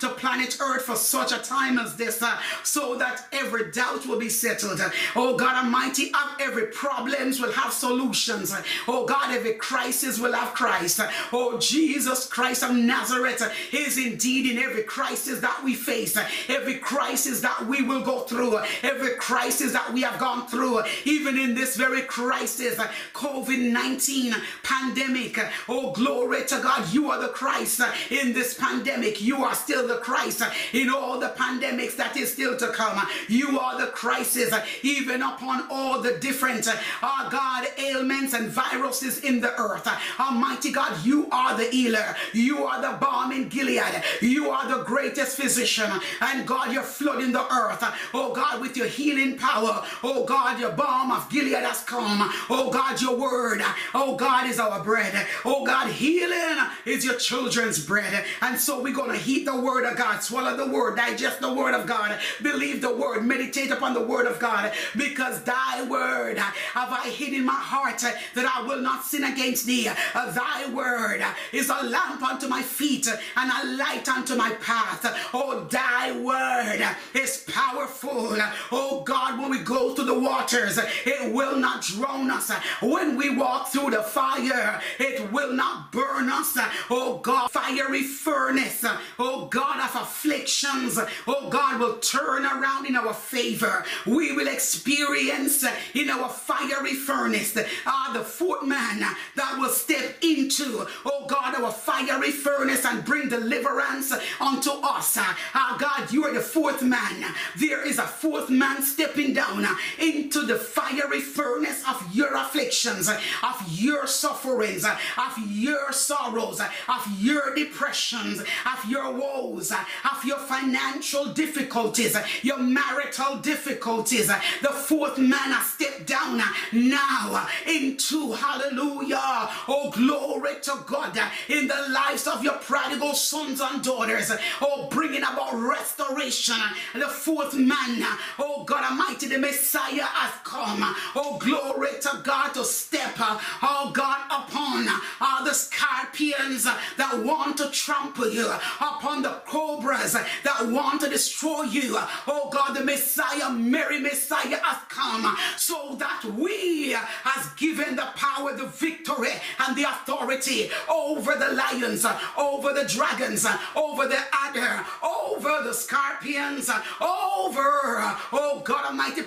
to 0.00 0.08
planet 0.10 0.58
earth 0.60 0.82
for 0.82 0.96
such 0.96 1.32
a 1.32 1.38
time 1.38 1.78
as 1.78 1.96
this 1.96 2.22
uh, 2.22 2.38
so 2.62 2.96
that 2.96 3.26
every 3.32 3.70
doubt 3.70 4.06
will 4.06 4.18
be 4.18 4.28
settled. 4.28 4.80
Oh 5.16 5.36
God 5.36 5.64
Almighty, 5.64 6.12
every 6.40 6.66
problems 6.66 7.40
will 7.40 7.52
have 7.52 7.72
solutions. 7.72 8.54
Oh 8.86 9.06
God, 9.06 9.34
every 9.34 9.54
crisis 9.54 10.18
will 10.18 10.32
have 10.32 10.54
Christ. 10.54 11.00
Oh 11.32 11.58
Jesus 11.58 12.26
Christ 12.26 12.62
of 12.62 12.76
Nazareth 12.76 13.42
is 13.72 13.98
indeed 13.98 14.50
in 14.50 14.62
every 14.62 14.82
crisis 14.82 15.40
that 15.40 15.62
we 15.64 15.74
face, 15.74 16.16
every 16.48 16.76
crisis 16.76 17.40
that 17.40 17.66
we 17.66 17.82
will 17.82 18.02
go 18.02 18.20
through, 18.20 18.58
every 18.82 19.14
crisis 19.16 19.72
that 19.72 19.92
we 19.92 20.02
have 20.02 20.18
gone 20.18 20.46
through, 20.46 20.80
even 21.04 21.38
in 21.38 21.54
this 21.54 21.76
very 21.76 22.02
crisis, 22.02 22.76
COVID 23.14 23.72
19 23.72 24.34
pandemic. 24.62 25.38
Oh, 25.68 25.92
glory 25.92 26.44
to 26.46 26.60
God, 26.60 26.92
you 26.92 27.10
are 27.10 27.20
the 27.20 27.28
Christ 27.28 27.80
in 28.10 28.32
this 28.32 28.54
pandemic. 28.54 29.20
You 29.20 29.39
are 29.44 29.54
still 29.54 29.86
the 29.86 29.96
Christ 29.96 30.42
in 30.72 30.90
all 30.90 31.18
the 31.18 31.28
pandemics 31.30 31.96
that 31.96 32.16
is 32.16 32.32
still 32.32 32.56
to 32.56 32.68
come. 32.68 33.06
You 33.28 33.58
are 33.58 33.80
the 33.80 33.88
crisis, 33.88 34.52
even 34.82 35.22
upon 35.22 35.66
all 35.70 36.00
the 36.00 36.18
different, 36.18 36.66
uh, 36.68 37.28
God, 37.30 37.66
ailments 37.78 38.34
and 38.34 38.48
viruses 38.48 39.20
in 39.24 39.40
the 39.40 39.58
earth. 39.60 39.88
Almighty 40.18 40.72
God, 40.72 41.04
you 41.04 41.28
are 41.30 41.56
the 41.56 41.64
healer. 41.64 42.14
You 42.32 42.64
are 42.64 42.80
the 42.80 42.98
balm 42.98 43.32
in 43.32 43.48
Gilead. 43.48 44.02
You 44.20 44.50
are 44.50 44.68
the 44.68 44.84
greatest 44.84 45.36
physician. 45.36 45.90
And 46.20 46.46
God, 46.46 46.72
you're 46.72 46.82
flooding 46.82 47.32
the 47.32 47.44
earth. 47.52 47.84
Oh 48.14 48.32
God, 48.32 48.60
with 48.60 48.76
your 48.76 48.86
healing 48.86 49.38
power. 49.38 49.84
Oh 50.02 50.24
God, 50.24 50.58
your 50.60 50.72
balm 50.72 51.12
of 51.12 51.28
Gilead 51.30 51.54
has 51.54 51.82
come. 51.84 52.30
Oh 52.48 52.70
God, 52.72 53.00
your 53.00 53.16
word. 53.16 53.62
Oh 53.94 54.16
God 54.16 54.48
is 54.48 54.58
our 54.58 54.82
bread. 54.82 55.26
Oh 55.44 55.64
God, 55.64 55.90
healing 55.90 56.58
is 56.84 57.04
your 57.04 57.16
children's 57.16 57.84
bread. 57.84 58.24
And 58.42 58.58
so 58.58 58.82
we're 58.82 58.94
going 58.94 59.10
to 59.10 59.16
heat 59.30 59.44
the 59.44 59.60
word 59.60 59.84
of 59.84 59.96
God, 59.96 60.20
swallow 60.20 60.56
the 60.56 60.66
word, 60.66 60.96
digest 60.96 61.40
the 61.40 61.52
word 61.52 61.74
of 61.74 61.86
God, 61.86 62.18
believe 62.42 62.80
the 62.80 62.94
word, 62.94 63.24
meditate 63.24 63.70
upon 63.70 63.94
the 63.94 64.02
word 64.02 64.26
of 64.26 64.38
God. 64.40 64.72
Because 64.96 65.42
thy 65.44 65.84
word 65.84 66.38
have 66.38 66.90
I 66.92 67.08
hid 67.08 67.32
in 67.32 67.44
my 67.44 67.52
heart 67.52 68.00
that 68.00 68.52
I 68.56 68.66
will 68.66 68.80
not 68.80 69.04
sin 69.04 69.24
against 69.24 69.66
thee. 69.66 69.88
Uh, 69.88 70.32
thy 70.32 70.68
word 70.72 71.22
is 71.52 71.68
a 71.68 71.84
lamp 71.84 72.22
unto 72.22 72.48
my 72.48 72.62
feet 72.62 73.06
and 73.36 73.50
a 73.50 73.76
light 73.76 74.08
unto 74.08 74.34
my 74.34 74.50
path. 74.54 75.06
Oh, 75.32 75.64
thy 75.70 76.12
word 76.18 76.84
is 77.14 77.44
powerful. 77.48 78.36
Oh 78.72 79.02
God, 79.04 79.38
when 79.38 79.50
we 79.50 79.58
go 79.60 79.94
through 79.94 80.06
the 80.06 80.18
waters, 80.18 80.78
it 81.06 81.32
will 81.32 81.56
not 81.56 81.82
drown 81.82 82.30
us. 82.30 82.50
When 82.82 83.16
we 83.16 83.36
walk 83.36 83.68
through 83.68 83.90
the 83.90 84.02
fire, 84.02 84.80
it 84.98 85.30
will 85.30 85.52
not 85.52 85.92
burn 85.92 86.28
us. 86.30 86.58
Oh 86.90 87.18
God, 87.18 87.50
fiery 87.50 88.02
furnace. 88.02 88.84
Oh 89.22 89.46
God 89.46 89.80
of 89.84 90.02
afflictions. 90.02 90.98
Oh 91.28 91.50
God 91.50 91.78
will 91.78 91.98
turn 91.98 92.46
around 92.46 92.86
in 92.86 92.96
our 92.96 93.12
favor. 93.12 93.84
We 94.06 94.32
will 94.32 94.48
experience 94.48 95.62
in 95.94 96.08
our 96.08 96.30
fiery 96.30 96.94
furnace 96.94 97.54
uh, 97.54 98.12
the 98.14 98.20
fourth 98.20 98.64
man 98.64 99.00
that 99.36 99.56
will 99.58 99.68
step 99.68 100.16
into, 100.22 100.86
oh 101.04 101.26
God, 101.28 101.54
our 101.54 101.70
fiery 101.70 102.30
furnace 102.30 102.86
and 102.86 103.04
bring 103.04 103.28
deliverance 103.28 104.10
unto 104.40 104.70
us. 104.70 105.18
Uh, 105.18 105.76
God, 105.76 106.10
you 106.10 106.24
are 106.24 106.32
the 106.32 106.40
fourth 106.40 106.82
man. 106.82 107.22
There 107.58 107.86
is 107.86 107.98
a 107.98 108.06
fourth 108.06 108.48
man 108.48 108.82
stepping 108.82 109.34
down 109.34 109.66
into 109.98 110.46
the 110.46 110.56
fiery 110.56 111.20
furnace 111.20 111.82
of 111.86 112.14
your 112.14 112.34
afflictions, 112.36 113.08
of 113.08 113.66
your 113.68 114.06
sufferings, 114.06 114.86
of 114.86 115.38
your 115.50 115.92
sorrows, 115.92 116.60
of 116.60 117.20
your 117.20 117.54
depressions, 117.54 118.40
of 118.40 118.90
your 118.90 119.09
woes, 119.12 119.72
of 119.72 120.24
your 120.24 120.38
financial 120.38 121.26
difficulties, 121.26 122.16
your 122.42 122.58
marital 122.58 123.38
difficulties. 123.38 124.28
The 124.28 124.68
fourth 124.68 125.18
man 125.18 125.52
has 125.52 125.66
stepped 125.72 126.06
down 126.06 126.40
now 126.72 127.46
into 127.66 128.32
hallelujah. 128.32 129.48
Oh, 129.68 129.90
glory 129.90 130.54
to 130.62 130.78
God 130.86 131.18
in 131.48 131.68
the 131.68 131.86
lives 131.90 132.26
of 132.26 132.42
your 132.42 132.54
prodigal 132.54 133.14
sons 133.14 133.60
and 133.60 133.82
daughters. 133.82 134.30
Oh, 134.60 134.88
bringing 134.90 135.22
about 135.22 135.54
restoration. 135.54 136.56
The 136.94 137.08
fourth 137.08 137.54
man, 137.54 138.04
oh 138.38 138.64
God 138.64 138.84
Almighty, 138.90 139.26
the 139.28 139.38
Messiah 139.38 140.02
has 140.02 140.32
come. 140.44 140.82
Oh, 141.14 141.38
glory 141.38 142.00
to 142.00 142.20
God 142.22 142.54
to 142.54 142.64
step, 142.64 143.14
oh 143.18 143.90
God, 143.92 144.26
upon 144.26 144.88
all 145.20 145.44
the 145.44 145.54
scorpions 145.54 146.64
that 146.64 147.22
want 147.24 147.56
to 147.58 147.70
trample 147.70 148.28
you, 148.30 148.52
the 149.00 149.40
cobras 149.46 150.12
that 150.12 150.66
want 150.68 151.00
to 151.00 151.08
destroy 151.08 151.62
you. 151.62 151.96
Oh 152.26 152.50
God, 152.52 152.74
the 152.74 152.84
Messiah, 152.84 153.50
Merry 153.50 153.98
Messiah 153.98 154.58
has 154.62 154.82
come 154.88 155.36
so 155.56 155.94
that 155.98 156.24
we 156.36 156.92
has 156.92 157.52
given 157.54 157.96
the 157.96 158.08
power, 158.14 158.54
the 158.54 158.66
victory, 158.66 159.32
and 159.58 159.76
the 159.76 159.84
authority 159.84 160.70
over 160.88 161.34
the 161.34 161.52
lions, 161.52 162.04
over 162.36 162.72
the 162.72 162.84
dragons, 162.84 163.46
over 163.74 164.06
the 164.06 164.20
adder, 164.32 164.84
over 165.02 165.62
the 165.64 165.72
scorpions, 165.72 166.68
over, 167.00 168.00
oh 168.32 168.62
God 168.64 168.86
Almighty, 168.86 169.22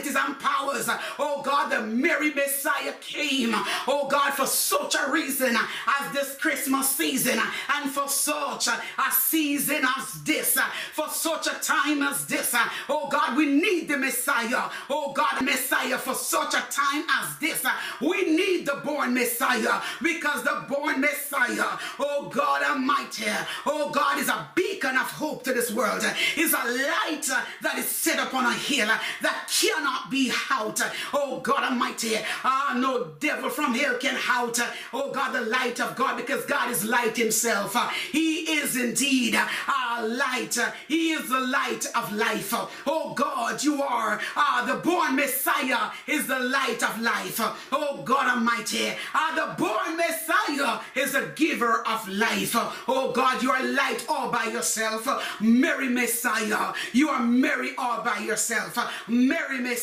principalities 0.00 0.16
and 0.16 0.40
powers. 0.40 0.88
Oh 1.18 1.42
God, 1.42 1.70
the 1.70 1.80
Merry 1.82 2.32
Messiah 2.32 2.94
came, 3.00 3.52
oh 3.86 4.08
God, 4.10 4.32
for 4.32 4.46
such 4.46 4.94
a 4.94 5.10
reason 5.10 5.56
as 5.56 6.12
this 6.12 6.36
Christmas 6.36 6.88
season, 6.88 7.38
and 7.74 7.90
for 7.90 8.08
such 8.08 8.68
a 8.68 8.80
season 9.12 9.84
as 9.98 10.22
this, 10.22 10.58
for 10.92 11.08
such 11.08 11.46
a 11.46 11.58
time 11.60 12.02
as 12.02 12.26
this. 12.26 12.54
Oh 12.88 13.08
God, 13.10 13.36
we 13.36 13.46
need 13.46 13.88
the 13.88 13.96
Messiah. 13.96 14.70
Oh 14.88 15.12
God, 15.12 15.42
Messiah, 15.42 15.98
for 15.98 16.14
such 16.14 16.54
a 16.54 16.64
time 16.70 17.04
as 17.22 17.38
this. 17.38 17.64
We 18.00 18.24
need 18.24 18.66
the 18.66 18.80
born 18.84 19.14
Messiah 19.14 19.80
because 20.02 20.42
the 20.44 20.64
born 20.68 21.00
Messiah, 21.00 21.78
oh 21.98 22.30
God 22.32 22.62
Almighty, 22.62 23.24
oh 23.66 23.90
God, 23.90 24.18
is 24.18 24.28
a 24.28 24.48
beacon 24.54 24.96
of 24.96 25.10
hope 25.10 25.44
to 25.44 25.52
this 25.52 25.72
world, 25.72 26.04
is 26.36 26.52
a 26.52 26.56
light 26.56 27.28
that 27.62 27.78
is 27.78 27.86
set 27.86 28.18
upon 28.18 28.46
a 28.46 28.52
hill 28.52 28.88
that 29.22 29.48
cannot 29.48 29.89
be 30.10 30.32
out. 30.50 30.80
Oh 31.12 31.40
God 31.40 31.64
Almighty, 31.64 32.16
ah, 32.44 32.74
no 32.76 33.04
devil 33.20 33.50
from 33.50 33.74
hell 33.74 33.96
can 33.98 34.18
out. 34.28 34.58
Oh 34.92 35.10
God, 35.12 35.32
the 35.32 35.42
light 35.42 35.80
of 35.80 35.96
God, 35.96 36.16
because 36.16 36.44
God 36.44 36.70
is 36.70 36.84
light 36.84 37.16
Himself. 37.16 37.76
He 38.10 38.40
is 38.58 38.76
indeed 38.76 39.34
a 39.34 40.06
light. 40.06 40.56
He 40.88 41.10
is 41.12 41.28
the 41.28 41.40
light 41.40 41.86
of 41.94 42.12
life. 42.12 42.52
Oh 42.86 43.14
God, 43.14 43.62
you 43.62 43.82
are 43.82 44.20
uh, 44.36 44.66
the 44.66 44.80
born 44.80 45.16
Messiah, 45.16 45.90
is 46.06 46.26
the 46.26 46.38
light 46.38 46.82
of 46.82 47.00
life. 47.00 47.40
Oh 47.72 48.02
God 48.04 48.36
Almighty, 48.36 48.92
uh, 49.14 49.34
the 49.34 49.54
born 49.54 49.96
Messiah 49.96 50.80
is 50.94 51.14
a 51.14 51.28
giver 51.34 51.86
of 51.86 52.08
life. 52.08 52.52
Oh 52.88 53.12
God, 53.14 53.42
you 53.42 53.50
are 53.50 53.62
light 53.62 54.04
all 54.08 54.30
by 54.30 54.44
yourself. 54.44 55.06
Merry 55.40 55.88
Messiah, 55.88 56.72
you 56.92 57.08
are 57.08 57.22
merry 57.22 57.72
all 57.76 58.02
by 58.02 58.18
yourself. 58.18 58.78
Merry 59.08 59.58
Messiah, 59.58 59.79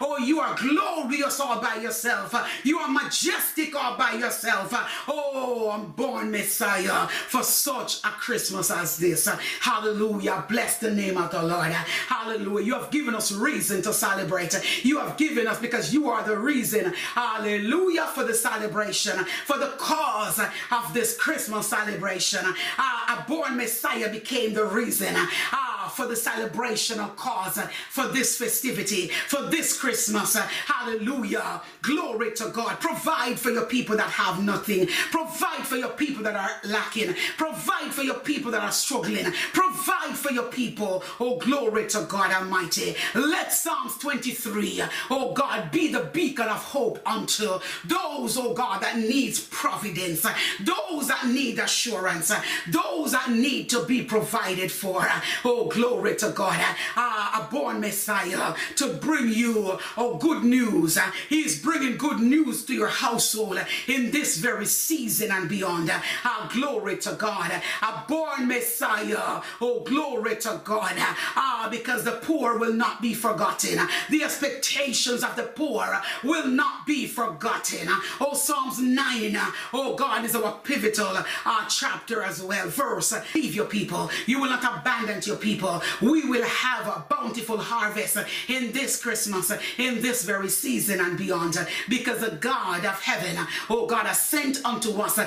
oh, 0.00 0.18
you 0.24 0.40
are 0.40 0.56
glorious 0.56 1.40
all 1.40 1.60
by 1.60 1.76
yourself. 1.76 2.34
You 2.64 2.78
are 2.78 2.88
majestic 2.88 3.74
all 3.74 3.96
by 3.96 4.12
yourself. 4.12 4.72
Oh, 5.08 5.70
I'm 5.70 5.92
born 5.92 6.30
Messiah 6.30 7.06
for 7.08 7.42
such 7.42 7.98
a 8.04 8.08
Christmas 8.08 8.70
as 8.70 8.96
this. 8.96 9.28
Hallelujah. 9.60 10.44
Bless 10.48 10.78
the 10.78 10.90
name 10.90 11.16
of 11.16 11.30
the 11.30 11.42
Lord. 11.42 11.72
Hallelujah. 11.72 12.66
You 12.66 12.74
have 12.74 12.90
given 12.90 13.14
us 13.14 13.32
reason 13.32 13.82
to 13.82 13.92
celebrate. 13.92 14.54
You 14.84 14.98
have 14.98 15.16
given 15.16 15.46
us 15.46 15.60
because 15.60 15.92
you 15.92 16.08
are 16.08 16.22
the 16.22 16.38
reason. 16.38 16.92
Hallelujah 17.14 18.06
for 18.14 18.24
the 18.24 18.34
celebration, 18.34 19.24
for 19.44 19.58
the 19.58 19.74
cause 19.78 20.40
of 20.70 20.94
this 20.94 21.16
Christmas 21.16 21.68
celebration. 21.68 22.40
Uh, 22.78 23.16
a 23.18 23.24
born 23.28 23.56
Messiah 23.56 24.10
became 24.10 24.54
the 24.54 24.64
reason. 24.64 25.14
Uh, 25.16 25.88
for 25.88 26.06
the 26.06 26.16
celebration 26.16 27.00
of 27.00 27.16
cause 27.16 27.58
for 27.90 28.06
this 28.08 28.38
festivity, 28.38 28.97
for 29.06 29.42
this 29.42 29.78
Christmas. 29.78 30.36
Hallelujah. 30.36 31.62
Glory 31.82 32.32
to 32.32 32.50
God. 32.50 32.80
Provide 32.80 33.38
for 33.38 33.50
your 33.50 33.66
people 33.66 33.96
that 33.96 34.10
have 34.10 34.42
nothing. 34.42 34.86
Provide 35.10 35.66
for 35.66 35.76
your 35.76 35.90
people 35.90 36.22
that 36.24 36.34
are 36.34 36.50
lacking. 36.68 37.14
Provide 37.36 37.92
for 37.92 38.02
your 38.02 38.18
people 38.18 38.50
that 38.50 38.62
are 38.62 38.72
struggling. 38.72 39.32
Provide 39.52 40.16
for 40.16 40.32
your 40.32 40.50
people. 40.50 41.02
Oh, 41.20 41.38
glory 41.38 41.86
to 41.88 42.06
God 42.08 42.32
Almighty. 42.32 42.96
Let 43.14 43.52
Psalms 43.52 43.96
23, 43.98 44.82
oh 45.10 45.32
God, 45.32 45.70
be 45.70 45.92
the 45.92 46.10
beacon 46.12 46.48
of 46.48 46.62
hope 46.62 47.00
unto 47.06 47.58
those, 47.84 48.36
oh 48.36 48.54
God, 48.54 48.82
that 48.82 48.96
needs 48.98 49.40
providence, 49.40 50.22
those 50.60 51.08
that 51.08 51.26
need 51.26 51.58
assurance, 51.58 52.32
those 52.68 53.12
that 53.12 53.30
need 53.30 53.70
to 53.70 53.84
be 53.84 54.02
provided 54.02 54.72
for. 54.72 55.06
Oh, 55.44 55.66
glory 55.66 56.16
to 56.16 56.30
God. 56.30 56.58
Uh, 56.96 57.42
a 57.42 57.48
born 57.50 57.80
Messiah 57.80 58.54
to 58.76 58.94
bring 58.94 59.28
you 59.28 59.78
oh, 59.96 60.16
good 60.16 60.44
news. 60.44 60.98
He's 61.28 61.62
bringing 61.68 61.98
good 61.98 62.18
news 62.18 62.64
to 62.64 62.72
your 62.72 62.88
household 62.88 63.58
in 63.88 64.10
this 64.10 64.38
very 64.38 64.64
season 64.64 65.30
and 65.30 65.50
beyond. 65.50 65.90
Uh, 66.24 66.48
glory 66.48 66.96
to 66.96 67.12
God. 67.12 67.52
A 67.82 68.04
born 68.08 68.48
Messiah. 68.48 69.42
Oh, 69.60 69.80
glory 69.80 70.36
to 70.36 70.62
God. 70.64 70.94
Ah, 70.96 71.68
because 71.70 72.04
the 72.04 72.12
poor 72.22 72.58
will 72.58 72.72
not 72.72 73.02
be 73.02 73.12
forgotten. 73.12 73.86
The 74.08 74.24
expectations 74.24 75.22
of 75.22 75.36
the 75.36 75.42
poor 75.42 76.00
will 76.24 76.46
not 76.46 76.86
be 76.86 77.06
forgotten. 77.06 77.86
Oh, 78.18 78.32
Psalms 78.32 78.78
9. 78.80 79.36
Oh, 79.74 79.94
God 79.94 80.24
is 80.24 80.34
our 80.34 80.58
pivotal 80.64 81.18
uh, 81.44 81.68
chapter 81.68 82.22
as 82.22 82.42
well. 82.42 82.68
Verse. 82.68 83.12
Leave 83.34 83.54
your 83.54 83.66
people. 83.66 84.08
You 84.24 84.40
will 84.40 84.48
not 84.48 84.64
abandon 84.64 85.20
your 85.26 85.36
people. 85.36 85.82
We 86.00 86.26
will 86.30 86.44
have 86.44 86.86
a 86.86 87.04
bountiful 87.10 87.58
harvest 87.58 88.16
in 88.48 88.72
this 88.72 89.02
Christmas, 89.02 89.52
in 89.76 90.00
this 90.00 90.24
very 90.24 90.48
season 90.48 91.00
and 91.00 91.18
beyond. 91.18 91.57
Because 91.88 92.20
the 92.20 92.36
God 92.36 92.84
of 92.84 93.00
heaven, 93.02 93.44
oh 93.70 93.86
God, 93.86 94.06
has 94.06 94.20
sent 94.20 94.64
unto 94.64 94.90
us, 95.00 95.18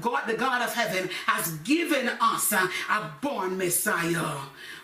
God, 0.00 0.26
the 0.26 0.34
God 0.34 0.62
of 0.62 0.74
heaven 0.74 1.08
has 1.26 1.52
given 1.58 2.08
us 2.20 2.52
a 2.52 3.12
born 3.20 3.56
Messiah. 3.56 4.36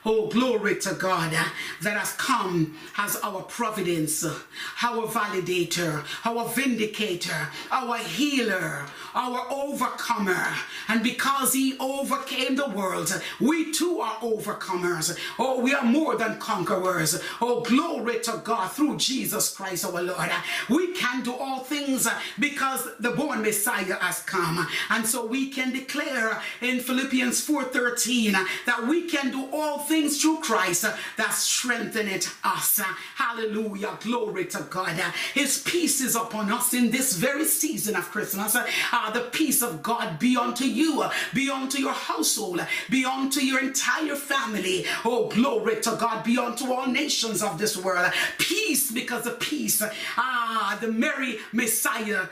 Oh, 0.05 0.29
glory 0.29 0.77
to 0.81 0.95
God 0.95 1.35
uh, 1.35 1.45
that 1.83 1.97
has 1.97 2.13
come 2.13 2.77
as 2.97 3.17
our 3.17 3.43
providence, 3.43 4.25
uh, 4.25 4.39
our 4.83 5.07
validator, 5.07 6.05
our 6.25 6.49
vindicator, 6.49 7.49
our 7.71 7.99
healer, 7.99 8.87
our 9.15 9.47
overcomer. 9.51 10.47
And 10.89 11.03
because 11.03 11.53
he 11.53 11.77
overcame 11.79 12.55
the 12.55 12.69
world, 12.69 13.11
we 13.41 13.73
too 13.73 14.01
are 14.01 14.17
overcomers. 14.17 15.19
Oh, 15.39 15.61
we 15.61 15.75
are 15.75 15.85
more 15.85 16.17
than 16.17 16.39
conquerors. 16.39 17.21
Oh, 17.41 17.63
glory 17.63 18.21
to 18.21 18.41
God 18.45 18.69
through 18.69 18.99
Jesus 18.99 19.55
Christ 19.55 19.85
our 19.85 20.03
Lord. 20.03 20.31
We 20.69 20.93
can 20.95 21.23
do 21.23 21.35
all 21.35 21.61
things 21.61 22.07
uh, 22.07 22.19
because 22.39 22.89
the 23.01 23.11
born 23.11 23.43
Messiah 23.43 23.97
has 23.97 24.21
come. 24.21 24.67
And 24.91 25.05
so 25.05 25.27
we 25.27 25.51
can 25.51 25.73
declare 25.73 26.41
in 26.61 26.81
Philippians 26.81 27.47
4.13 27.47 28.33
that 28.67 28.87
we 28.87 29.09
can 29.09 29.31
do 29.31 29.49
all 29.53 29.79
things 29.89 30.21
through 30.21 30.39
Christ 30.39 30.83
that 31.17 31.33
strengtheneth 31.33 32.39
us. 32.45 32.81
Hallelujah. 33.17 33.99
Glory 34.01 34.45
to 34.47 34.67
God. 34.71 34.97
His 35.35 35.63
peace 35.63 36.01
is 36.01 36.15
upon 36.15 36.53
us 36.53 36.75
in 36.75 36.91
this 36.91 37.17
very 37.17 37.45
season 37.45 37.97
of 37.97 38.11
Christmas. 38.11 38.55
Uh, 38.57 39.11
the 39.11 39.23
peace 39.33 39.63
of 39.63 39.83
God 39.83 40.19
be 40.19 40.37
unto 40.37 40.65
you, 40.65 41.05
be 41.35 41.51
unto 41.51 41.79
your 41.79 41.93
household, 41.93 42.65
be 42.91 43.05
unto 43.05 43.41
your 43.41 43.61
entire 43.61 44.17
family. 44.17 44.85
Oh, 45.05 45.29
glory 45.29 45.81
to 45.81 45.97
God, 45.99 46.25
be 46.25 46.39
unto 46.39 46.73
all 46.73 46.87
nations 46.87 47.43
of 47.43 47.59
this 47.59 47.77
world. 47.77 48.13
Peace 48.39 48.91
because 48.91 49.27
of 49.27 49.41
peace. 49.41 49.83
Ah, 50.17 50.77
the 50.81 50.93
merry 50.93 51.39
Messiah 51.53 52.27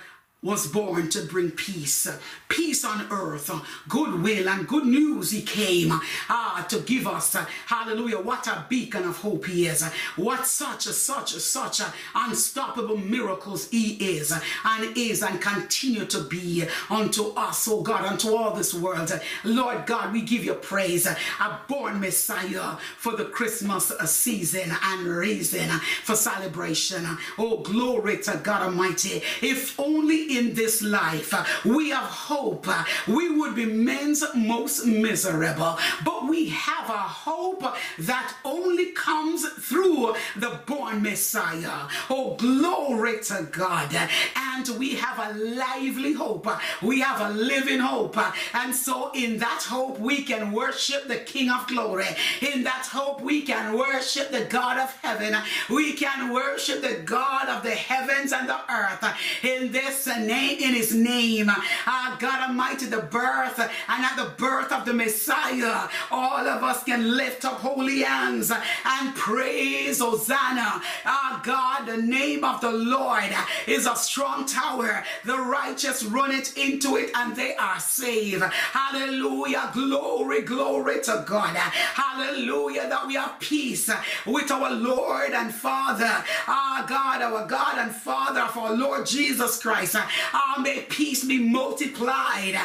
was 0.46 0.68
born 0.68 1.10
to 1.10 1.22
bring 1.22 1.50
peace, 1.50 2.08
peace 2.48 2.84
on 2.84 3.04
earth, 3.10 3.50
goodwill 3.88 4.48
and 4.48 4.68
good 4.68 4.86
news 4.86 5.32
he 5.32 5.42
came 5.42 5.90
ah, 6.28 6.64
to 6.68 6.78
give 6.80 7.04
us. 7.06 7.34
Hallelujah. 7.66 8.20
What 8.20 8.46
a 8.46 8.64
beacon 8.68 9.02
of 9.04 9.16
hope 9.18 9.46
he 9.46 9.66
is. 9.66 9.82
What 10.14 10.46
such 10.46 10.86
a 10.86 10.92
such 10.92 11.34
a 11.34 11.40
such 11.40 11.80
a 11.80 11.92
unstoppable 12.14 12.96
miracles 12.96 13.68
he 13.70 13.94
is 13.94 14.32
and 14.64 14.96
is 14.96 15.24
and 15.24 15.40
continue 15.40 16.04
to 16.06 16.20
be 16.22 16.64
unto 16.90 17.30
us, 17.30 17.66
oh 17.66 17.82
God, 17.82 18.04
unto 18.04 18.36
all 18.36 18.54
this 18.54 18.72
world. 18.72 19.10
Lord 19.42 19.84
God, 19.86 20.12
we 20.12 20.22
give 20.22 20.44
you 20.44 20.54
praise. 20.54 21.06
A 21.06 21.60
born 21.66 21.98
Messiah 22.00 22.76
for 22.98 23.16
the 23.16 23.24
Christmas 23.24 23.88
season 24.04 24.70
and 24.84 25.06
reason 25.08 25.68
for 26.04 26.14
celebration. 26.14 27.04
Oh, 27.36 27.58
glory 27.58 28.18
to 28.18 28.40
God 28.42 28.62
Almighty. 28.62 29.22
If 29.42 29.78
only 29.80 30.35
in 30.36 30.54
this 30.54 30.82
life 30.82 31.32
we 31.64 31.90
have 31.90 32.04
hope, 32.04 32.66
we 33.08 33.30
would 33.30 33.54
be 33.54 33.66
men's 33.66 34.22
most 34.34 34.84
miserable. 34.86 35.78
But 36.04 36.28
we 36.28 36.48
have 36.48 36.88
a 36.90 37.04
hope 37.26 37.64
that 37.98 38.34
only 38.44 38.92
comes 38.92 39.48
through 39.48 40.14
the 40.36 40.60
Messiah. 40.94 41.88
Oh, 42.10 42.34
glory 42.36 43.20
to 43.24 43.48
God. 43.50 43.94
And 44.36 44.68
we 44.78 44.94
have 44.96 45.18
a 45.18 45.38
lively 45.38 46.12
hope. 46.12 46.46
We 46.82 47.00
have 47.00 47.20
a 47.20 47.34
living 47.34 47.80
hope. 47.80 48.16
And 48.54 48.74
so 48.74 49.10
in 49.14 49.38
that 49.38 49.64
hope, 49.68 49.98
we 49.98 50.22
can 50.22 50.52
worship 50.52 51.08
the 51.08 51.18
King 51.18 51.50
of 51.50 51.66
glory. 51.66 52.06
In 52.40 52.64
that 52.64 52.86
hope, 52.90 53.20
we 53.20 53.42
can 53.42 53.76
worship 53.76 54.30
the 54.30 54.44
God 54.44 54.78
of 54.78 54.90
heaven. 55.02 55.36
We 55.70 55.92
can 55.94 56.32
worship 56.32 56.82
the 56.82 57.02
God 57.04 57.48
of 57.48 57.62
the 57.62 57.70
heavens 57.74 58.32
and 58.32 58.48
the 58.48 58.58
earth. 58.72 59.04
In 59.42 59.72
this 59.72 60.06
name, 60.06 60.58
in 60.58 60.74
his 60.74 60.94
name. 60.94 61.50
Uh, 61.50 62.16
God 62.18 62.48
Almighty, 62.48 62.86
the 62.86 63.02
birth 63.02 63.58
and 63.58 64.04
at 64.04 64.16
the 64.16 64.30
birth 64.36 64.72
of 64.72 64.84
the 64.84 64.94
Messiah, 64.94 65.88
all 66.10 66.46
of 66.46 66.62
us 66.62 66.84
can 66.84 67.16
lift 67.16 67.44
up 67.44 67.60
holy 67.60 68.02
hands 68.02 68.50
and 68.50 69.14
praise 69.14 70.00
Hosanna. 70.00 70.75
Uh, 71.04 71.40
God, 71.42 71.86
the 71.86 71.96
name 71.96 72.44
of 72.44 72.60
the 72.60 72.70
Lord 72.70 73.32
is 73.66 73.86
a 73.86 73.96
strong 73.96 74.46
tower. 74.46 75.04
The 75.24 75.36
righteous 75.36 76.04
run 76.04 76.32
it 76.32 76.56
into 76.56 76.96
it 76.96 77.10
and 77.14 77.34
they 77.36 77.54
are 77.56 77.80
saved. 77.80 78.42
Hallelujah. 78.42 79.70
Glory, 79.72 80.42
glory 80.42 81.02
to 81.02 81.24
God. 81.26 81.56
Hallelujah. 81.56 82.88
That 82.88 83.06
we 83.06 83.14
have 83.14 83.38
peace 83.40 83.90
with 84.26 84.50
our 84.50 84.72
Lord 84.72 85.32
and 85.32 85.54
Father. 85.54 86.24
Our 86.48 86.86
God, 86.86 87.22
our 87.22 87.46
God 87.46 87.78
and 87.78 87.94
Father 87.94 88.40
of 88.40 88.56
our 88.56 88.74
Lord 88.74 89.06
Jesus 89.06 89.60
Christ. 89.60 89.96
Uh, 89.96 90.60
may 90.60 90.82
peace 90.82 91.24
be 91.24 91.38
multiplied 91.38 92.56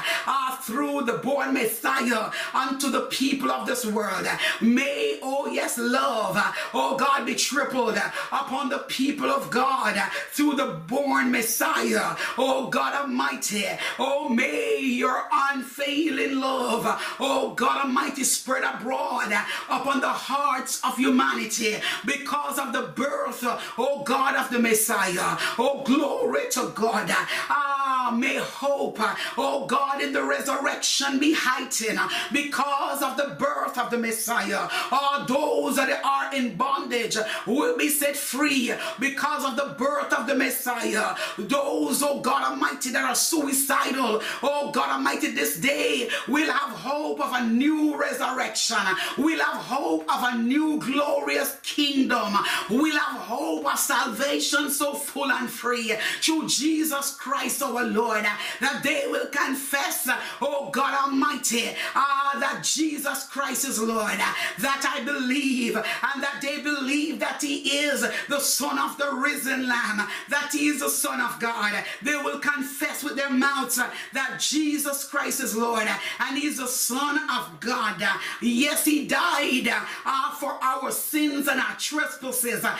through 0.61 1.01
the 1.03 1.13
born 1.13 1.53
Messiah 1.53 2.31
unto 2.53 2.89
the 2.89 3.01
people 3.01 3.51
of 3.51 3.67
this 3.67 3.85
world. 3.85 4.27
May, 4.61 5.19
oh 5.21 5.47
yes, 5.47 5.77
love, 5.77 6.37
oh 6.73 6.95
God, 6.97 7.25
be 7.25 7.35
tripled 7.35 7.97
upon 8.31 8.69
the 8.69 8.79
people 8.79 9.29
of 9.29 9.49
God 9.49 9.95
through 10.31 10.55
the 10.55 10.81
born 10.87 11.31
Messiah. 11.31 12.15
Oh 12.37 12.67
God 12.69 12.93
Almighty, 12.95 13.65
oh 13.99 14.29
may 14.29 14.79
your 14.79 15.27
unfailing 15.31 16.39
love, 16.39 16.85
oh 17.19 17.53
God 17.55 17.85
Almighty, 17.85 18.23
spread 18.23 18.63
abroad 18.63 19.31
upon 19.69 20.01
the 20.01 20.07
hearts 20.07 20.81
of 20.83 20.97
humanity 20.97 21.77
because 22.05 22.57
of 22.59 22.73
the 22.73 22.83
birth, 22.95 23.43
oh 23.77 24.03
God, 24.03 24.35
of 24.35 24.49
the 24.51 24.59
Messiah. 24.59 25.37
Oh, 25.57 25.83
glory 25.85 26.49
to 26.51 26.71
God. 26.75 27.07
Ah, 27.49 28.13
may 28.17 28.37
hope, 28.37 28.97
oh 29.37 29.65
God, 29.67 30.01
in 30.01 30.13
the 30.13 30.23
resurrection 30.23 31.19
be 31.19 31.33
heightened 31.33 31.99
because 32.31 33.01
of 33.01 33.17
the 33.17 33.35
birth 33.35 33.77
of 33.77 33.89
the 33.91 33.97
Messiah. 33.97 34.67
Ah, 34.91 35.25
those 35.27 35.75
that 35.75 36.03
are 36.03 36.33
in 36.35 36.55
bondage 36.55 37.17
will 37.45 37.77
be 37.77 37.89
set 37.91 38.17
free 38.17 38.73
because 38.99 39.45
of 39.45 39.55
the 39.55 39.75
birth 39.77 40.13
of 40.13 40.27
the 40.27 40.35
Messiah. 40.35 41.15
Those, 41.37 42.01
oh 42.03 42.19
God 42.21 42.51
Almighty, 42.51 42.89
that 42.91 43.03
are 43.03 43.15
suicidal, 43.15 44.21
oh 44.41 44.71
God 44.71 44.89
Almighty, 44.89 45.31
this 45.31 45.59
day 45.59 46.09
will 46.27 46.51
have 46.51 46.75
hope 46.77 47.19
of 47.19 47.33
a 47.33 47.45
new 47.45 47.95
resurrection. 47.95 48.77
We'll 49.17 49.43
have 49.43 49.61
hope 49.61 50.03
of 50.03 50.33
a 50.33 50.37
new 50.37 50.79
glorious 50.79 51.57
kingdom. 51.63 52.33
We'll 52.69 52.97
have 52.97 53.21
hope 53.21 53.71
of 53.71 53.79
salvation 53.79 54.69
so 54.71 54.93
full 54.93 55.31
and 55.31 55.49
free 55.49 55.93
through 56.21 56.47
Jesus 56.47 57.15
Christ 57.15 57.61
our 57.61 57.83
Lord, 57.83 58.23
that 58.59 58.81
they 58.83 59.05
will 59.07 59.27
confess, 59.27 60.09
oh 60.41 60.69
God 60.71 61.07
Almighty, 61.07 61.69
uh, 61.95 62.39
that 62.39 62.61
Jesus 62.63 63.27
Christ 63.27 63.65
is 63.67 63.79
Lord, 63.81 64.17
that 64.59 64.93
I 64.97 65.03
believe, 65.03 65.75
and 65.75 66.23
that 66.23 66.39
they 66.41 66.61
believe 66.61 67.19
that 67.19 67.41
He 67.41 67.57
is 67.57 67.80
the 67.87 68.39
Son 68.39 68.77
of 68.77 68.97
the 68.97 69.11
risen 69.11 69.67
Lamb, 69.67 70.07
that 70.29 70.49
He 70.51 70.67
is 70.67 70.79
the 70.79 70.89
Son 70.89 71.19
of 71.21 71.39
God. 71.39 71.83
They 72.01 72.15
will 72.15 72.39
confess 72.39 73.03
with 73.03 73.15
their 73.15 73.29
mouths 73.29 73.79
that 74.13 74.39
Jesus 74.39 75.05
Christ 75.05 75.41
is 75.41 75.55
Lord, 75.55 75.87
and 76.19 76.37
He's 76.37 76.57
the 76.57 76.67
Son 76.67 77.17
of 77.29 77.59
God. 77.59 78.01
Yes, 78.41 78.85
He 78.85 79.07
died 79.07 79.67
uh, 80.05 80.31
for 80.35 80.51
our 80.61 80.91
sins 80.91 81.47
and 81.47 81.59
our 81.59 81.75
trespasses. 81.77 82.63
Uh, 82.63 82.77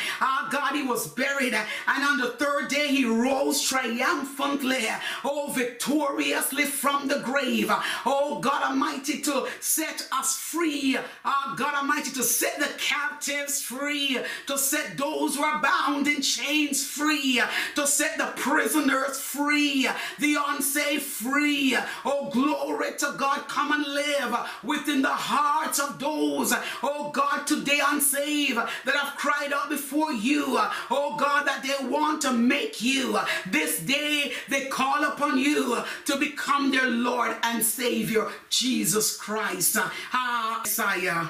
God, 0.50 0.76
He 0.76 0.84
was 0.84 1.08
buried, 1.08 1.54
and 1.54 2.04
on 2.04 2.18
the 2.18 2.32
third 2.32 2.70
day 2.70 2.88
He 2.88 3.06
rose 3.06 3.62
triumphantly, 3.62 4.88
oh, 5.24 5.52
victoriously 5.56 6.66
from 6.66 7.08
the 7.08 7.20
grave. 7.20 7.72
Oh, 8.06 8.40
God 8.40 8.64
Almighty, 8.64 9.22
to 9.22 9.48
set 9.60 10.08
us 10.12 10.38
free. 10.38 10.98
Oh, 11.26 11.56
God 11.58 11.76
Almighty, 11.76 12.12
to 12.12 12.24
set 12.24 12.60
the 12.60 12.70
captives 12.78 13.62
free, 13.62 14.20
to 14.48 14.58
set 14.58 14.91
those 14.98 15.36
who 15.36 15.44
are 15.44 15.62
bound 15.62 16.08
in 16.08 16.22
chains 16.22 16.86
free, 16.86 17.42
to 17.76 17.88
set 17.88 18.18
the 18.18 18.34
prisoners 18.36 19.20
free, 19.20 19.88
the 20.20 20.38
unsaved 20.48 21.04
free. 21.04 21.78
Oh, 22.06 22.30
glory 22.32 22.92
to 23.00 23.14
God. 23.18 23.48
Come 23.48 23.72
and 23.72 23.86
live 23.86 24.36
within 24.64 25.02
the 25.02 25.10
hearts 25.10 25.80
of 25.80 26.00
those, 26.00 26.54
oh 26.84 27.12
God, 27.12 27.46
today 27.46 27.80
unsaved 27.86 28.56
that 28.56 28.96
have 28.96 29.18
cried 29.18 29.54
out 29.54 29.70
before 29.70 30.12
you. 30.14 30.46
Oh 30.90 31.16
God, 31.18 31.46
that 31.46 31.64
they 31.64 31.88
want 31.88 32.22
to 32.24 32.34
make 32.34 32.82
you 32.82 33.18
this 33.48 33.80
day 33.80 34.34
they 34.50 34.66
call 34.66 35.04
upon 35.04 35.38
you 35.38 35.84
to 36.06 36.18
become 36.18 36.72
their 36.72 36.88
Lord 36.88 37.36
and 37.44 37.64
Savior, 37.64 38.28
Jesus 38.50 39.18
Christ. 39.18 39.78
Ah, 40.14 40.60
Messiah, 40.62 41.28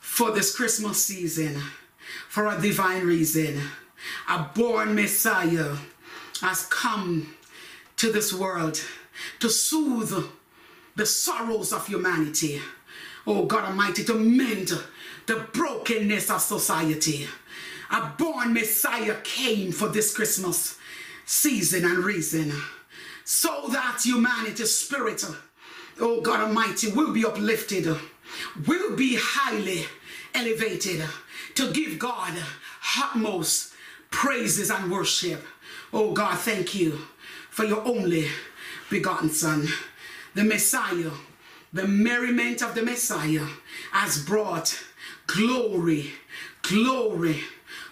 for 0.00 0.30
this 0.30 0.54
Christmas 0.54 1.04
season, 1.04 1.60
for 2.32 2.46
a 2.46 2.58
divine 2.58 3.06
reason, 3.06 3.60
a 4.26 4.38
born 4.54 4.94
Messiah 4.94 5.76
has 6.40 6.64
come 6.68 7.34
to 7.98 8.10
this 8.10 8.32
world 8.32 8.82
to 9.38 9.50
soothe 9.50 10.30
the 10.96 11.04
sorrows 11.04 11.74
of 11.74 11.86
humanity. 11.86 12.58
oh 13.26 13.44
God 13.44 13.64
Almighty, 13.64 14.02
to 14.04 14.14
mend 14.14 14.72
the 15.26 15.46
brokenness 15.52 16.30
of 16.30 16.40
society. 16.40 17.28
A 17.90 18.14
born 18.16 18.54
Messiah 18.54 19.16
came 19.22 19.70
for 19.70 19.88
this 19.88 20.16
Christmas 20.16 20.78
season 21.26 21.84
and 21.84 21.98
reason 21.98 22.50
so 23.24 23.68
that 23.72 24.00
humanity's 24.06 24.74
spirit, 24.74 25.22
oh 26.00 26.22
God 26.22 26.40
Almighty, 26.40 26.92
will 26.92 27.12
be 27.12 27.26
uplifted, 27.26 27.94
will 28.66 28.96
be 28.96 29.18
highly 29.20 29.84
elevated 30.34 31.04
to 31.54 31.72
give 31.72 31.98
God 31.98 32.32
utmost 32.98 33.72
praises 34.10 34.70
and 34.70 34.90
worship. 34.90 35.42
Oh 35.92 36.12
God, 36.12 36.38
thank 36.38 36.74
you 36.74 36.98
for 37.50 37.64
your 37.64 37.86
only 37.86 38.28
begotten 38.90 39.30
Son, 39.30 39.68
the 40.34 40.44
Messiah. 40.44 41.10
The 41.74 41.88
merriment 41.88 42.62
of 42.62 42.74
the 42.74 42.82
Messiah 42.82 43.46
has 43.92 44.22
brought 44.22 44.78
glory, 45.26 46.12
glory, 46.60 47.40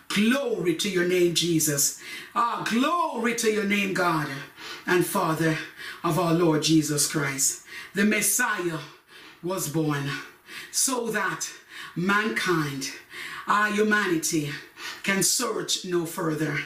glory 0.09 0.75
to 0.75 0.91
your 0.91 1.09
name, 1.09 1.35
Jesus. 1.35 1.99
Ah, 2.35 2.63
glory 2.69 3.35
to 3.37 3.51
your 3.51 3.65
name, 3.65 3.95
God 3.95 4.29
and 4.87 5.07
Father 5.07 5.57
of 6.03 6.19
our 6.19 6.35
Lord 6.35 6.63
Jesus 6.63 7.11
Christ. 7.11 7.65
The 7.95 8.05
Messiah 8.05 8.79
was 9.43 9.69
born 9.69 10.11
so 10.71 11.09
that 11.09 11.49
mankind, 11.97 12.91
our 13.51 13.69
humanity, 13.73 14.49
can 15.03 15.25
search 15.25 15.85
no 15.85 16.07
further. 16.07 16.57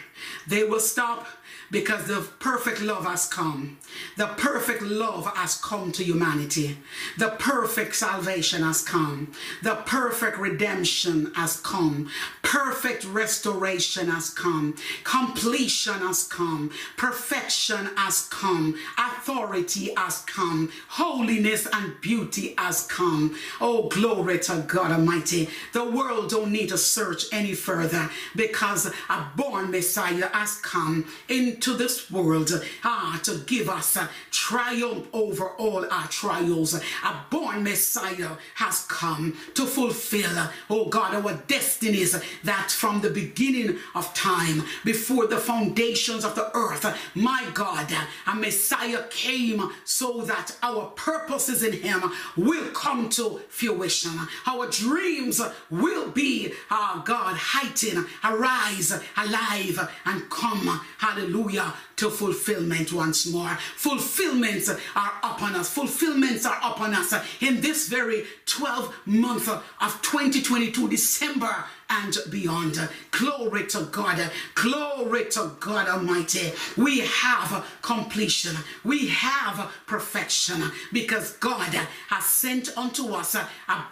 They 0.46 0.64
will 0.64 0.80
stop 0.80 1.26
because 1.70 2.06
the 2.06 2.20
perfect 2.38 2.82
love 2.82 3.06
has 3.06 3.26
come. 3.26 3.78
The 4.16 4.26
perfect 4.26 4.82
love 4.82 5.26
has 5.34 5.56
come 5.56 5.92
to 5.92 6.04
humanity. 6.04 6.78
The 7.18 7.30
perfect 7.30 7.96
salvation 7.96 8.62
has 8.62 8.82
come. 8.82 9.32
The 9.62 9.76
perfect 9.86 10.38
redemption 10.38 11.32
has 11.34 11.58
come. 11.58 12.10
Perfect 12.42 13.04
restoration 13.04 14.08
has 14.08 14.30
come. 14.30 14.76
Completion 15.02 15.94
has 15.94 16.24
come. 16.24 16.70
Perfection 16.96 17.90
has 17.96 18.28
come. 18.28 18.76
Authority 18.98 19.92
has 19.96 20.20
come. 20.22 20.70
Holiness 20.88 21.66
and 21.72 22.00
beauty 22.00 22.54
has 22.58 22.86
come. 22.86 23.36
Oh, 23.60 23.88
glory 23.88 24.38
to 24.40 24.64
God 24.66 24.92
Almighty. 24.92 25.48
The 25.72 25.84
world 25.84 26.30
don't 26.30 26.52
need 26.52 26.68
to 26.68 26.78
search 26.78 27.24
any 27.32 27.54
further 27.54 28.08
because 28.36 28.86
a 29.08 29.26
born 29.36 29.70
Messiah 29.70 30.28
has 30.32 30.56
come 30.60 31.06
into 31.28 31.74
this 31.74 32.10
world 32.10 32.50
ah, 32.84 33.20
to 33.24 33.38
give 33.46 33.68
us 33.68 33.83
triumph 34.30 35.06
over 35.12 35.50
all 35.50 35.84
our 35.90 36.08
trials. 36.08 36.74
A 36.74 37.16
born 37.30 37.62
Messiah 37.64 38.30
has 38.56 38.84
come 38.86 39.36
to 39.54 39.66
fulfill, 39.66 40.48
oh 40.70 40.86
God, 40.86 41.14
our 41.14 41.34
destinies 41.46 42.20
that 42.42 42.70
from 42.70 43.00
the 43.00 43.10
beginning 43.10 43.78
of 43.94 44.12
time, 44.14 44.62
before 44.84 45.26
the 45.26 45.38
foundations 45.38 46.24
of 46.24 46.34
the 46.34 46.54
earth, 46.56 46.84
my 47.14 47.46
God, 47.54 47.92
a 48.26 48.34
Messiah 48.34 49.04
came 49.10 49.70
so 49.84 50.22
that 50.22 50.56
our 50.62 50.86
purposes 50.96 51.62
in 51.62 51.72
Him 51.72 52.02
will 52.36 52.70
come 52.72 53.08
to 53.10 53.40
fruition. 53.48 54.18
Our 54.46 54.68
dreams 54.68 55.40
will 55.70 56.10
be, 56.10 56.52
uh, 56.70 57.02
God, 57.02 57.36
heightened, 57.36 58.06
arise, 58.22 58.92
alive, 59.16 59.90
and 60.04 60.28
come, 60.30 60.80
hallelujah, 60.98 61.72
to 61.96 62.10
fulfillment 62.10 62.92
once 62.92 63.26
more. 63.26 63.56
Fulfillments 63.76 64.68
are 64.68 65.12
upon 65.22 65.54
us. 65.54 65.70
Fulfillments 65.70 66.46
are 66.46 66.58
upon 66.62 66.94
us 66.94 67.14
in 67.40 67.60
this 67.60 67.88
very 67.88 68.24
12 68.46 68.94
month 69.06 69.48
of 69.48 70.02
2022, 70.02 70.88
December 70.88 71.64
and 71.90 72.16
beyond. 72.30 72.88
Glory 73.10 73.66
to 73.68 73.82
God. 73.90 74.30
Glory 74.54 75.26
to 75.30 75.52
God 75.60 75.88
Almighty. 75.88 76.52
We 76.76 77.00
have 77.00 77.64
completion. 77.82 78.56
We 78.84 79.08
have 79.08 79.70
perfection 79.86 80.62
because 80.92 81.32
God 81.38 81.74
has 82.08 82.24
sent 82.24 82.76
unto 82.76 83.12
us 83.12 83.34
a 83.34 83.46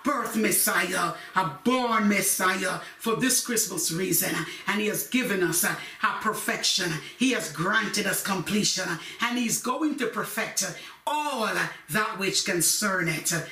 birth 0.04 0.36
Messiah, 0.36 1.12
a 1.36 1.50
born 1.64 2.08
Messiah 2.08 2.80
for 2.98 3.16
this 3.16 3.44
Christmas 3.44 3.92
reason. 3.92 4.34
And 4.66 4.80
He 4.80 4.86
has 4.88 5.08
given 5.08 5.42
us 5.42 5.64
a 5.64 5.76
perfection. 6.20 6.92
He 7.18 7.32
has 7.32 7.52
granted 7.52 8.06
us 8.06 8.22
completion. 8.22 8.88
And 9.20 9.38
He's 9.38 9.60
going 9.60 9.96
to 9.98 10.06
perfect 10.06 10.64
all 11.06 11.48
that 11.90 12.18
which 12.18 12.44
concerneth 12.44 13.48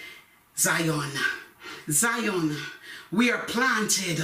Zion. 0.57 1.11
Zion 1.91 2.57
we 3.12 3.30
are 3.30 3.42
planted 3.44 4.22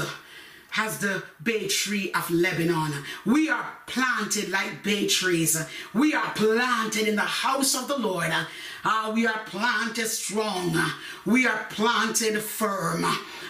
as 0.76 0.99
the 0.99 1.22
bay 1.43 1.68
tree 1.68 2.12
of 2.12 2.30
Lebanon. 2.30 2.93
We 3.24 3.49
are 3.49 3.66
planted 3.87 4.51
like 4.51 4.82
bay 4.82 5.07
trees. 5.07 5.64
We 5.95 6.14
are 6.14 6.30
planted 6.34 7.09
in 7.09 7.16
the 7.16 7.22
house 7.22 7.74
of 7.74 7.89
the 7.89 7.97
Lord. 7.97 8.30
Uh, 8.84 9.12
we 9.14 9.26
are 9.26 9.41
planted 9.47 10.07
strong. 10.07 10.78
We 11.24 11.47
are 11.47 11.66
planted 11.70 12.41
firm 12.41 13.05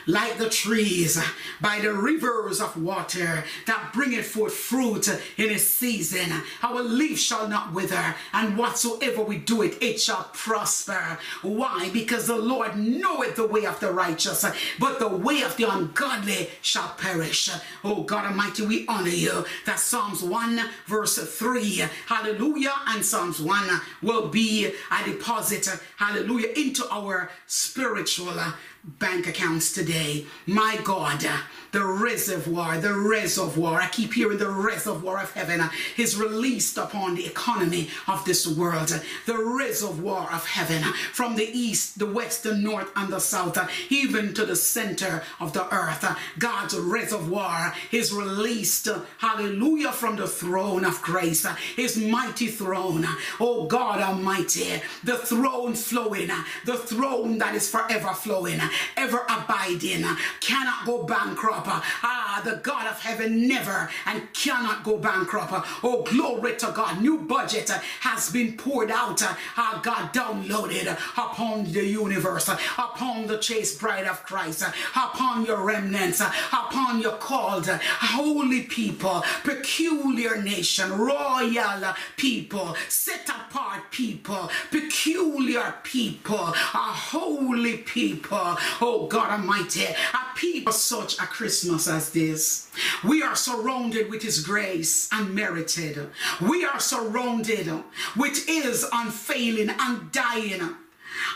like 0.06 0.38
the 0.38 0.48
trees 0.48 1.20
by 1.60 1.80
the 1.80 1.92
rivers 1.92 2.60
of 2.60 2.80
water 2.80 3.44
that 3.66 3.92
bringeth 3.92 4.26
forth 4.26 4.54
fruit 4.54 5.08
in 5.08 5.50
its 5.50 5.64
season. 5.64 6.42
Our 6.62 6.82
leaf 6.82 7.18
shall 7.18 7.48
not 7.48 7.72
wither, 7.72 8.14
and 8.32 8.56
whatsoever 8.56 9.22
we 9.22 9.38
do 9.38 9.62
it, 9.62 9.82
it 9.82 10.00
shall 10.00 10.30
prosper. 10.32 11.18
Why? 11.42 11.90
Because 11.92 12.26
the 12.26 12.36
Lord 12.36 12.76
knoweth 12.76 13.36
the 13.36 13.46
way 13.46 13.66
of 13.66 13.80
the 13.80 13.92
righteous, 13.92 14.44
but 14.78 14.98
the 14.98 15.08
way 15.08 15.42
of 15.42 15.56
the 15.56 15.70
ungodly 15.70 16.50
shall 16.62 16.94
perish. 16.98 17.50
Oh 17.84 18.02
God 18.02 18.26
Almighty, 18.26 18.66
we 18.66 18.86
honor 18.86 19.08
you. 19.08 19.44
That 19.64 19.78
Psalms 19.78 20.22
1 20.22 20.60
verse 20.86 21.16
3, 21.18 21.84
hallelujah, 22.06 22.74
and 22.88 23.04
Psalms 23.04 23.40
1 23.40 23.80
will 24.02 24.28
be 24.28 24.66
a 24.66 25.04
deposit, 25.04 25.68
hallelujah, 25.96 26.48
into 26.56 26.88
our 26.90 27.30
spiritual 27.46 28.38
bank 28.86 29.26
accounts 29.26 29.72
today. 29.72 30.26
My 30.46 30.78
God, 30.84 31.26
the 31.72 31.84
reservoir, 31.84 32.78
the 32.78 32.94
reservoir, 32.94 33.80
I 33.80 33.88
keep 33.88 34.14
hearing 34.14 34.38
the 34.38 34.48
reservoir 34.48 35.22
of 35.22 35.32
heaven 35.32 35.68
is 35.96 36.16
released 36.16 36.78
upon 36.78 37.16
the 37.16 37.26
economy 37.26 37.90
of 38.06 38.24
this 38.24 38.46
world. 38.46 38.98
The 39.26 39.36
reservoir 39.36 40.32
of 40.32 40.46
heaven 40.46 40.82
from 41.12 41.34
the 41.36 41.48
east, 41.52 41.98
the 41.98 42.06
west, 42.06 42.44
the 42.44 42.56
north, 42.56 42.90
and 42.94 43.12
the 43.12 43.18
south, 43.18 43.58
even 43.90 44.32
to 44.34 44.46
the 44.46 44.56
center 44.56 45.22
of 45.40 45.52
the 45.52 45.72
earth. 45.74 46.06
God's 46.38 46.78
reservoir 46.78 47.74
is 47.90 48.12
released, 48.12 48.88
hallelujah, 49.18 49.92
from 49.92 50.16
the 50.16 50.28
throne 50.28 50.84
of 50.84 51.02
grace, 51.02 51.44
his 51.74 51.96
mighty 51.96 52.46
throne. 52.46 53.04
Oh 53.40 53.66
God 53.66 54.00
Almighty, 54.00 54.80
the 55.02 55.18
throne 55.18 55.74
flowing, 55.74 56.30
the 56.64 56.78
throne 56.78 57.38
that 57.38 57.54
is 57.54 57.68
forever 57.68 58.14
flowing 58.14 58.60
ever 58.96 59.24
abiding, 59.28 60.04
cannot 60.40 60.86
go 60.86 61.04
bankrupt. 61.04 61.66
Ah, 61.68 62.42
the 62.44 62.56
God 62.56 62.86
of 62.86 63.00
heaven 63.00 63.48
never 63.48 63.90
and 64.06 64.32
cannot 64.32 64.84
go 64.84 64.98
bankrupt. 64.98 65.52
Oh, 65.82 66.02
glory 66.02 66.56
to 66.56 66.72
God. 66.74 67.00
New 67.00 67.18
budget 67.18 67.70
has 68.00 68.30
been 68.30 68.56
poured 68.56 68.90
out. 68.90 69.22
Ah, 69.22 69.80
God 69.82 70.12
downloaded 70.12 70.92
upon 71.16 71.72
the 71.72 71.84
universe, 71.84 72.48
upon 72.48 73.26
the 73.26 73.38
chaste 73.38 73.80
bride 73.80 74.06
of 74.06 74.22
Christ, 74.24 74.62
upon 74.94 75.44
your 75.44 75.62
remnants, 75.64 76.20
upon 76.20 77.00
your 77.00 77.16
called 77.16 77.66
holy 77.68 78.62
people, 78.62 79.24
peculiar 79.42 80.40
nation, 80.42 80.92
royal 80.92 81.94
people, 82.16 82.76
set 82.88 83.28
apart 83.28 83.90
people, 83.90 84.50
peculiar 84.70 85.74
people, 85.82 86.48
a 86.48 86.92
holy 87.12 87.78
people, 87.78 88.56
Oh 88.80 89.06
God 89.08 89.30
Almighty, 89.30 89.84
a 89.84 90.36
people 90.36 90.72
such 90.72 91.18
a 91.18 91.26
Christmas 91.26 91.88
as 91.88 92.10
this. 92.10 92.70
We 93.04 93.22
are 93.22 93.36
surrounded 93.36 94.10
with 94.10 94.22
His 94.22 94.40
grace 94.40 95.08
unmerited. 95.12 96.10
We 96.40 96.64
are 96.64 96.80
surrounded 96.80 97.68
with 98.16 98.46
His 98.46 98.86
unfailing, 98.92 99.70
undying, 99.78 100.76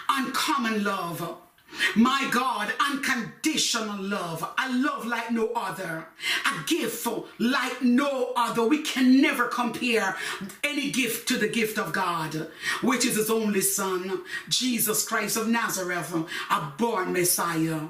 uncommon 0.09 0.85
love. 0.85 1.40
My 1.97 2.29
God, 2.33 2.73
unconditional 2.81 4.03
love, 4.03 4.43
a 4.59 4.73
love 4.73 5.07
like 5.07 5.31
no 5.31 5.51
other, 5.55 6.07
a 6.47 6.65
gift 6.67 7.07
like 7.39 7.83
no 7.83 8.33
other. 8.37 8.65
We 8.65 8.83
can 8.83 9.21
never 9.21 9.47
compare 9.47 10.17
any 10.63 10.91
gift 10.91 11.29
to 11.29 11.37
the 11.37 11.49
gift 11.49 11.79
of 11.79 11.93
God, 11.93 12.49
which 12.83 13.05
is 13.05 13.17
His 13.17 13.31
only 13.31 13.61
Son, 13.61 14.23
Jesus 14.49 15.07
Christ 15.07 15.37
of 15.37 15.49
Nazareth, 15.49 16.15
a 16.51 16.73
born 16.77 17.13
Messiah 17.13 17.89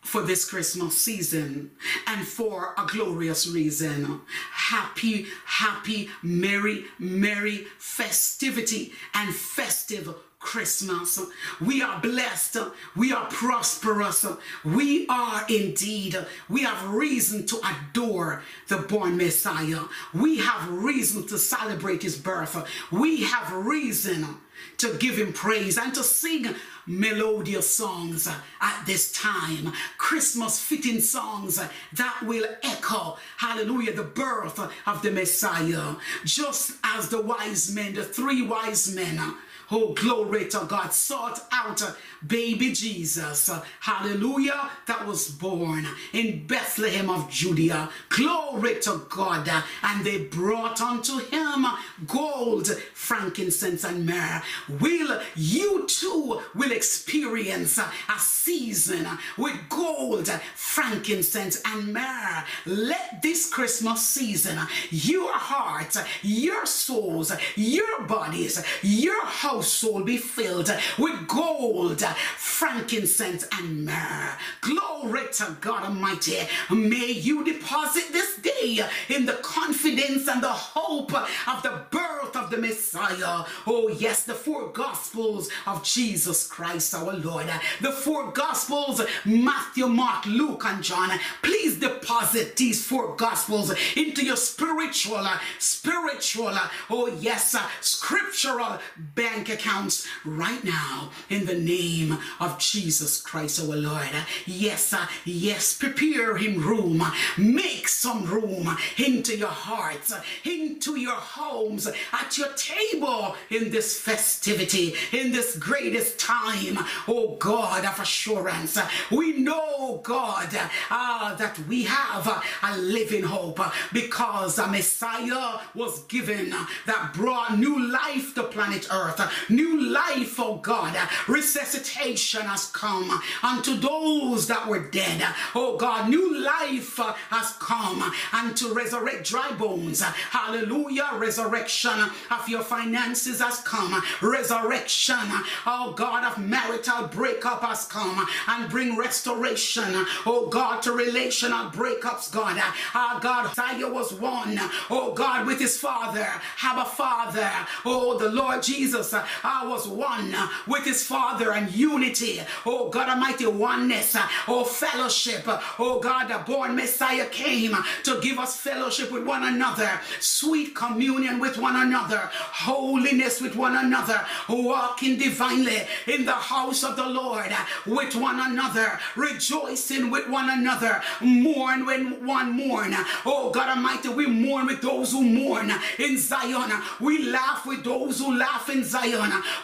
for 0.00 0.22
this 0.22 0.48
Christmas 0.48 0.96
season 0.96 1.70
and 2.06 2.26
for 2.26 2.74
a 2.78 2.86
glorious 2.86 3.46
reason. 3.46 4.20
Happy, 4.52 5.26
happy, 5.44 6.08
merry, 6.22 6.84
merry 6.98 7.66
festivity 7.78 8.92
and 9.14 9.34
festive 9.34 10.14
Christmas. 10.40 11.20
We 11.60 11.82
are 11.82 12.00
blessed. 12.00 12.56
We 12.96 13.12
are 13.12 13.26
prosperous. 13.26 14.26
We 14.64 15.06
are 15.08 15.44
indeed. 15.48 16.16
We 16.48 16.62
have 16.62 16.92
reason 16.92 17.46
to 17.46 17.60
adore 17.62 18.42
the 18.68 18.78
born 18.78 19.16
Messiah. 19.18 19.82
We 20.12 20.38
have 20.38 20.68
reason 20.70 21.26
to 21.28 21.38
celebrate 21.38 22.02
his 22.02 22.16
birth. 22.16 22.56
We 22.90 23.22
have 23.24 23.52
reason 23.52 24.38
to 24.78 24.94
give 24.94 25.18
him 25.18 25.32
praise 25.32 25.78
and 25.78 25.94
to 25.94 26.02
sing 26.02 26.54
melodious 26.86 27.74
songs 27.74 28.26
at 28.60 28.82
this 28.86 29.12
time, 29.12 29.72
Christmas 29.98 30.58
fitting 30.58 31.00
songs 31.00 31.60
that 31.92 32.22
will 32.22 32.46
echo, 32.62 33.16
hallelujah, 33.36 33.92
the 33.92 34.02
birth 34.02 34.58
of 34.86 35.02
the 35.02 35.10
Messiah. 35.10 35.94
Just 36.24 36.72
as 36.82 37.08
the 37.08 37.20
wise 37.20 37.72
men, 37.72 37.94
the 37.94 38.04
three 38.04 38.42
wise 38.42 38.92
men, 38.94 39.34
Oh, 39.72 39.94
glory 39.94 40.48
to 40.48 40.66
God. 40.68 40.92
Sought 40.92 41.40
out 41.52 41.80
baby 42.26 42.72
Jesus. 42.72 43.48
Hallelujah. 43.80 44.68
That 44.86 45.06
was 45.06 45.30
born 45.30 45.86
in 46.12 46.46
Bethlehem 46.46 47.08
of 47.08 47.30
Judea. 47.30 47.88
Glory 48.08 48.80
to 48.80 49.06
God. 49.08 49.48
And 49.82 50.04
they 50.04 50.24
brought 50.24 50.80
unto 50.80 51.18
him 51.18 51.66
gold, 52.06 52.68
frankincense, 52.94 53.84
and 53.84 54.04
myrrh. 54.04 54.42
Will 54.80 55.20
you 55.36 55.86
too 55.86 56.40
will 56.54 56.72
experience 56.72 57.78
a 57.78 58.18
season 58.18 59.06
with 59.36 59.56
gold, 59.68 60.28
frankincense, 60.54 61.60
and 61.64 61.92
myrrh. 61.92 62.44
Let 62.66 63.22
this 63.22 63.48
Christmas 63.48 64.06
season, 64.06 64.58
your 64.90 65.32
heart, 65.32 65.96
your 66.22 66.66
souls, 66.66 67.32
your 67.56 68.02
bodies, 68.02 68.62
your 68.82 69.24
house, 69.24 69.59
household 69.60 70.06
be 70.06 70.16
filled 70.16 70.74
with 70.98 71.28
gold, 71.28 72.00
frankincense, 72.00 73.46
and 73.52 73.84
myrrh. 73.84 74.32
Glory 74.62 75.26
to 75.32 75.54
God 75.60 75.84
Almighty. 75.84 76.38
May 76.70 77.10
you 77.10 77.44
deposit 77.44 78.04
this 78.10 78.38
day 78.38 78.80
in 79.10 79.26
the 79.26 79.34
confidence 79.42 80.28
and 80.28 80.42
the 80.42 80.48
hope 80.48 81.12
of 81.12 81.62
the 81.62 81.82
birth 81.90 82.36
of 82.36 82.50
the 82.50 82.56
Messiah. 82.56 83.44
Oh, 83.66 83.88
yes, 83.88 84.22
the 84.22 84.32
four 84.32 84.68
gospels 84.68 85.50
of 85.66 85.84
Jesus 85.84 86.46
Christ 86.46 86.94
our 86.94 87.12
Lord. 87.12 87.50
The 87.82 87.92
four 87.92 88.30
gospels 88.32 89.02
Matthew, 89.26 89.88
Mark, 89.88 90.24
Luke, 90.24 90.62
and 90.64 90.82
John. 90.82 91.10
Please 91.42 91.78
deposit 91.78 92.56
these 92.56 92.82
four 92.86 93.14
gospels 93.16 93.74
into 93.94 94.24
your 94.24 94.36
spiritual, 94.36 95.26
spiritual, 95.58 96.56
oh, 96.88 97.08
yes, 97.20 97.54
scriptural 97.82 98.78
bank 99.14 99.49
accounts 99.50 100.06
right 100.24 100.62
now 100.64 101.10
in 101.28 101.46
the 101.46 101.58
name 101.58 102.18
of 102.38 102.58
Jesus 102.58 103.20
Christ 103.20 103.60
our 103.60 103.76
Lord. 103.76 104.08
Yes, 104.46 104.92
uh, 104.92 105.06
yes, 105.24 105.76
prepare 105.76 106.36
him 106.36 106.60
room. 106.60 107.02
Make 107.36 107.88
some 107.88 108.24
room 108.24 108.76
into 108.96 109.36
your 109.36 109.48
hearts, 109.48 110.12
into 110.44 110.98
your 110.98 111.14
homes, 111.14 111.86
at 111.86 112.38
your 112.38 112.52
table 112.54 113.36
in 113.50 113.70
this 113.70 113.98
festivity, 113.98 114.94
in 115.12 115.32
this 115.32 115.56
greatest 115.56 116.18
time, 116.18 116.78
oh 117.08 117.36
God 117.38 117.84
of 117.84 117.98
assurance. 118.00 118.78
We 119.10 119.38
know, 119.38 120.00
God, 120.02 120.48
uh, 120.90 121.34
that 121.34 121.58
we 121.68 121.84
have 121.84 122.26
a 122.62 122.78
living 122.78 123.24
hope 123.24 123.60
because 123.92 124.58
a 124.58 124.66
Messiah 124.66 125.58
was 125.74 126.00
given 126.04 126.50
that 126.86 127.12
brought 127.14 127.58
new 127.58 127.90
life 127.90 128.34
to 128.34 128.44
planet 128.44 128.88
Earth, 128.92 129.20
New 129.48 129.80
life, 129.90 130.38
oh 130.38 130.56
God. 130.56 130.96
Resuscitation 131.28 132.42
has 132.42 132.66
come 132.66 133.20
unto 133.42 133.76
those 133.76 134.46
that 134.48 134.66
were 134.68 134.88
dead. 134.90 135.22
Oh 135.54 135.76
God, 135.76 136.08
new 136.08 136.38
life 136.40 136.98
uh, 137.00 137.14
has 137.30 137.52
come 137.58 138.12
and 138.32 138.56
to 138.56 138.72
resurrect 138.72 139.28
dry 139.28 139.52
bones. 139.52 140.02
Hallelujah. 140.02 141.10
Resurrection 141.14 142.10
of 142.30 142.48
your 142.48 142.62
finances 142.62 143.40
has 143.40 143.60
come. 143.60 144.02
Resurrection, 144.20 145.18
oh 145.66 145.92
God, 145.96 146.24
of 146.24 146.38
marital 146.38 147.08
breakup 147.08 147.62
has 147.62 147.86
come 147.86 148.26
and 148.48 148.70
bring 148.70 148.96
restoration, 148.96 150.06
oh 150.26 150.48
God, 150.50 150.82
to 150.82 150.92
relational 150.92 151.70
breakups, 151.70 152.30
God. 152.30 152.60
Our 152.94 153.20
God, 153.20 153.44
Messiah 153.44 153.90
was 153.90 154.12
one, 154.12 154.58
oh 154.90 155.12
God, 155.14 155.46
with 155.46 155.58
his 155.58 155.78
father. 155.78 156.24
Have 156.56 156.78
a 156.78 156.84
father, 156.84 157.50
oh 157.84 158.18
the 158.18 158.30
Lord 158.30 158.62
Jesus, 158.62 159.14
I 159.42 159.66
was 159.66 159.88
one 159.88 160.34
with 160.66 160.84
his 160.84 161.04
Father 161.04 161.52
and 161.52 161.72
unity. 161.72 162.40
Oh 162.66 162.88
God 162.88 163.08
Almighty, 163.08 163.46
oneness. 163.46 164.16
Oh 164.48 164.64
fellowship. 164.64 165.44
Oh 165.78 166.00
God, 166.00 166.28
the 166.28 166.38
born 166.50 166.76
Messiah 166.76 167.26
came 167.26 167.76
to 168.04 168.20
give 168.20 168.38
us 168.38 168.56
fellowship 168.56 169.10
with 169.10 169.24
one 169.24 169.44
another, 169.44 170.00
sweet 170.20 170.74
communion 170.74 171.38
with 171.38 171.58
one 171.58 171.76
another, 171.76 172.30
holiness 172.32 173.40
with 173.40 173.56
one 173.56 173.76
another, 173.76 174.24
walking 174.48 175.16
divinely 175.18 175.82
in 176.06 176.24
the 176.24 176.32
house 176.32 176.82
of 176.84 176.96
the 176.96 177.06
Lord 177.06 177.52
with 177.86 178.14
one 178.14 178.40
another, 178.40 178.98
rejoicing 179.16 180.10
with 180.10 180.28
one 180.28 180.50
another, 180.50 181.02
mourn 181.20 181.86
when 181.86 182.24
one 182.26 182.52
mourn. 182.52 182.94
Oh 183.24 183.50
God 183.52 183.76
Almighty, 183.76 184.08
we 184.08 184.26
mourn 184.26 184.66
with 184.66 184.80
those 184.80 185.12
who 185.12 185.22
mourn 185.22 185.70
in 185.98 186.18
Zion. 186.18 186.70
We 187.00 187.30
laugh 187.30 187.66
with 187.66 187.84
those 187.84 188.18
who 188.18 188.36
laugh 188.36 188.68
in 188.70 188.84
Zion. 188.84 189.09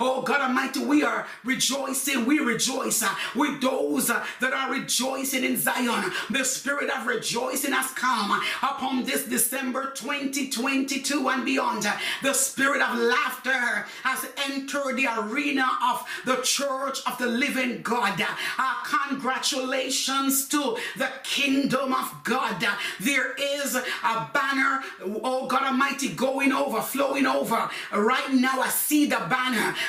Oh 0.01 0.23
God 0.25 0.41
Almighty, 0.41 0.85
we 0.85 1.03
are 1.03 1.27
rejoicing. 1.45 2.27
We 2.27 2.39
rejoice 2.41 3.03
uh, 3.03 3.15
with 3.35 3.61
those 3.61 4.11
uh, 4.11 4.25
that 4.41 4.53
are 4.53 4.73
rejoicing 4.73 5.45
in 5.45 5.57
Zion. 5.57 6.13
The 6.31 6.45
spirit 6.45 6.91
of 6.91 7.07
rejoicing 7.07 7.73
has 7.73 7.91
come 7.93 8.41
upon 8.63 9.05
this 9.05 9.25
December 9.25 9.93
2022 9.95 11.29
and 11.29 11.45
beyond. 11.45 11.87
The 12.23 12.33
spirit 12.33 12.83
of 12.83 12.99
laughter 12.99 13.87
has 14.03 14.27
entered 14.49 14.97
the 14.97 15.09
arena 15.19 15.69
of 15.83 16.05
the 16.25 16.37
church 16.43 16.99
of 17.07 17.19
the 17.19 17.27
living 17.27 17.83
God. 17.83 18.21
Uh, 18.59 18.75
congratulations 19.09 20.49
to 20.49 20.77
the 20.97 21.11
kingdom 21.23 21.93
of 21.93 22.13
God. 22.25 22.65
There 23.01 23.35
is 23.35 23.75
a 23.75 24.31
banner, 24.33 24.83
oh 25.23 25.47
God 25.47 25.63
Almighty, 25.65 26.09
going 26.09 26.53
over, 26.53 26.81
flowing 26.81 27.27
over. 27.27 27.69
Right 27.93 28.33
now, 28.33 28.61
I 28.61 28.69
see 28.69 29.07
the 29.07 29.17
banner. 29.17 29.36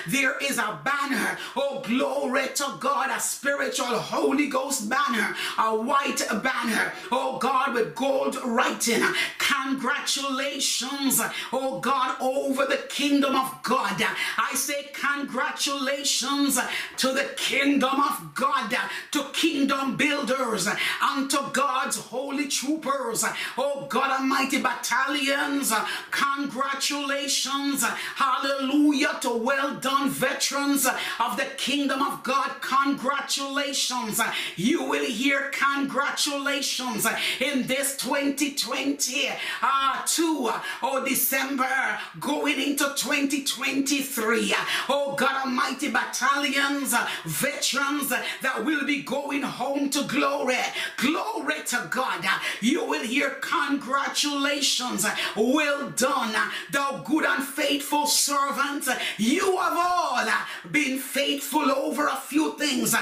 There 0.08 0.38
is 0.42 0.58
a 0.58 0.80
banner. 0.84 1.38
Oh, 1.56 1.82
glory 1.82 2.48
to 2.56 2.78
God, 2.80 3.10
a 3.10 3.20
spiritual 3.20 3.98
Holy 3.98 4.48
Ghost 4.48 4.90
banner, 4.90 5.36
a 5.58 5.76
white 5.76 6.22
banner. 6.44 6.94
Oh, 7.12 7.38
God, 7.38 7.74
with 7.74 7.96
gold 7.96 8.38
writing. 8.46 9.04
Congratulations, 9.38 11.22
oh 11.52 11.80
God, 11.80 12.16
over 12.22 12.66
the 12.66 12.78
kingdom 12.90 13.36
of 13.36 13.62
God. 13.64 14.02
I 14.38 14.54
say 14.54 14.90
congratulations 14.94 16.60
to 16.98 17.14
the 17.14 17.30
kingdom 17.36 18.00
of 18.00 18.34
God, 18.34 18.74
to 19.12 19.24
kingdom 19.34 19.98
builders, 19.98 20.68
unto 21.02 21.38
God's 21.52 21.98
holy 21.98 22.48
troopers. 22.48 23.26
Oh 23.58 23.88
God 23.90 24.20
Almighty 24.20 24.62
battalions, 24.62 25.74
congratulations. 26.12 27.84
Hallelujah 28.16 29.18
to 29.22 29.37
well 29.38 29.76
done 29.76 30.10
veterans 30.10 30.86
of 30.86 31.38
the 31.38 31.48
kingdom 31.58 32.02
of 32.02 32.24
God. 32.24 32.52
Congratulations. 32.62 34.20
You 34.56 34.84
will 34.84 35.06
hear 35.06 35.52
congratulations 35.52 37.06
in 37.40 37.68
this 37.68 37.98
2020 37.98 39.30
uh, 39.62 40.08
oh 40.84 41.04
December 41.08 42.00
going 42.20 42.60
into 42.62 42.86
2023. 42.96 44.56
Oh 44.90 45.16
God 45.18 45.46
Almighty 45.46 45.90
battalions, 45.90 46.94
veterans 47.26 48.10
that 48.10 48.64
will 48.66 48.86
be 48.86 49.02
going 49.04 49.44
home 49.44 49.90
to 49.92 50.04
glory. 50.04 50.58
Glory 50.98 51.64
to 51.68 51.88
God. 51.90 52.26
You 52.62 52.86
will 52.86 53.04
hear 53.04 53.32
congratulations. 53.42 55.06
Well 55.36 55.90
done, 55.92 56.36
thou 56.72 57.04
good 57.06 57.26
and 57.26 57.44
faithful 57.44 58.08
servant. 58.08 58.88
You 59.28 59.58
have 59.58 59.74
all 59.76 60.26
been 60.72 61.00
faithful 61.00 61.70
over 61.70 62.08
a 62.08 62.16
few 62.16 62.58
things, 62.58 62.96